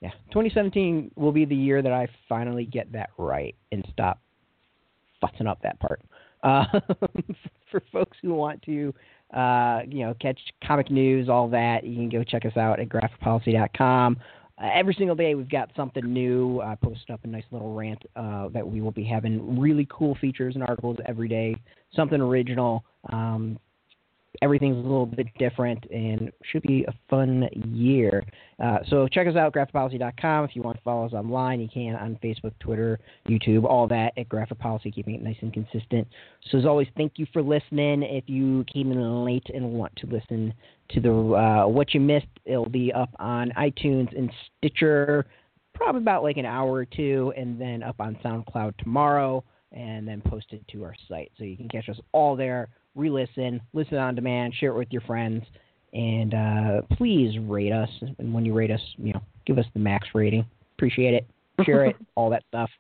Yeah, 0.01 0.11
2017 0.33 1.13
will 1.17 1.33
be 1.33 1.45
the 1.45 1.55
year 1.55 1.81
that 1.81 1.93
I 1.93 2.09
finally 2.29 2.67
get 2.67 2.93
that 2.93 3.11
right 3.17 3.55
and 3.73 3.87
stop 3.91 4.21
fussing 5.25 5.47
up 5.47 5.61
that 5.63 5.79
part. 5.81 6.01
Uh, 6.43 6.65
for 7.71 7.83
folks 7.93 8.17
who 8.23 8.35
want 8.35 8.63
to, 8.63 8.95
uh, 9.33 9.81
you 9.89 10.05
know, 10.05 10.15
catch 10.21 10.39
comic 10.67 10.91
news, 10.91 11.29
all 11.29 11.49
that, 11.49 11.85
you 11.85 11.97
can 11.97 12.09
go 12.09 12.23
check 12.23 12.45
us 12.45 12.57
out 12.57 12.81
at 12.81 12.89
graphicpolicy.com. 12.89 14.19
Uh, 14.63 14.69
every 14.73 14.95
single 14.95 15.17
day 15.17 15.35
we've 15.35 15.51
got 15.51 15.71
something 15.75 16.05
new. 16.05 16.61
I 16.61 16.77
post 16.77 17.11
up 17.11 17.21
a 17.25 17.27
nice 17.27 17.45
little 17.51 17.75
rant 17.75 18.03
uh, 18.15 18.49
that 18.51 18.67
we 18.67 18.81
will 18.81 18.93
be 18.93 19.05
having 19.05 19.59
really 19.59 19.87
cool 19.91 20.17
features 20.21 20.55
and 20.55 20.63
articles 20.63 20.99
every 21.07 21.29
day, 21.29 21.57
something 21.95 22.21
original. 22.21 22.85
Um, 23.13 23.59
everything's 24.43 24.77
a 24.77 24.81
little 24.81 25.07
bit 25.07 25.27
different 25.39 25.85
and 25.91 26.31
should 26.51 26.63
be 26.63 26.85
a 26.85 26.95
fun 27.09 27.49
year. 27.55 28.25
Uh, 28.63 28.79
so 28.89 29.09
check 29.09 29.27
us 29.27 29.37
out, 29.37 29.53
graphicpolicy.com. 29.55 30.45
If 30.45 30.57
you 30.57 30.63
want 30.63 30.77
to 30.77 30.83
follow 30.83 31.07
us 31.07 31.13
online, 31.13 31.61
you 31.61 31.69
can 31.69 31.95
on 31.97 32.19
Facebook, 32.23 32.53
Twitter, 32.61 32.99
YouTube, 33.29 33.65
all 33.65 33.87
that 33.89 34.13
at 34.17 34.29
Graphic 34.29 34.59
Policy, 34.59 34.91
keeping 34.91 35.15
it 35.15 35.23
nice 35.23 35.37
and 35.41 35.53
consistent. 35.53 36.07
So 36.51 36.59
as 36.59 36.67
always, 36.67 36.89
thank 36.97 37.13
you 37.17 37.27
for 37.33 37.43
listening. 37.43 38.03
If 38.03 38.25
you 38.27 38.65
came 38.73 38.93
in 38.93 39.25
late 39.25 39.47
and 39.53 39.73
want 39.73 39.95
to 39.97 40.07
listen 40.07 40.53
to 40.91 41.01
the 41.01 41.11
uh, 41.11 41.67
what 41.67 41.95
you 41.95 42.01
missed, 42.01 42.27
it'll 42.45 42.69
be 42.69 42.93
up 42.93 43.11
on 43.19 43.53
iTunes 43.57 44.17
and 44.17 44.31
Stitcher, 44.59 45.27
probably 45.75 46.03
about 46.03 46.23
like 46.23 46.37
an 46.37 46.47
hour 46.47 46.73
or 46.73 46.85
two, 46.85 47.33
and 47.37 47.61
then 47.61 47.83
up 47.83 47.97
on 48.01 48.17
SoundCloud 48.25 48.77
tomorrow, 48.79 49.43
and 49.73 50.07
then 50.07 50.21
posted 50.21 50.65
to 50.69 50.85
our 50.85 50.95
site. 51.09 51.33
So 51.39 51.45
you 51.45 51.57
can 51.57 51.69
catch 51.69 51.89
us 51.89 51.99
all 52.13 52.37
there 52.37 52.69
re-listen, 52.95 53.61
listen 53.73 53.99
on 53.99 54.15
demand, 54.15 54.55
share 54.55 54.71
it 54.71 54.79
with 54.79 54.89
your 54.91 55.03
friends, 55.03 55.45
and 55.93 56.35
uh, 56.35 56.83
please 56.97 57.39
rate 57.41 57.73
us. 57.73 57.89
And 58.19 58.33
when 58.33 58.45
you 58.45 58.55
rate 58.55 58.71
us, 58.71 58.81
you 58.97 59.13
know, 59.13 59.23
give 59.47 59.59
us 59.59 59.67
the 59.75 59.81
max 59.81 60.09
rating. 60.15 60.45
Appreciate 60.77 61.15
it. 61.15 61.27
Share 61.65 61.87
it, 61.87 61.97
all 62.15 62.31
that 62.31 62.43
stuff. 62.49 62.71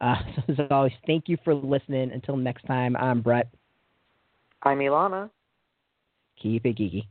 Uh, 0.00 0.16
so 0.46 0.52
as 0.64 0.70
always, 0.70 0.92
thank 1.06 1.28
you 1.28 1.36
for 1.44 1.54
listening. 1.54 2.10
Until 2.12 2.36
next 2.36 2.64
time, 2.64 2.96
I'm 2.96 3.20
Brett. 3.20 3.48
I'm 4.62 4.78
Elana. 4.78 5.30
Keep 6.42 6.66
it 6.66 6.76
geeky. 6.76 7.04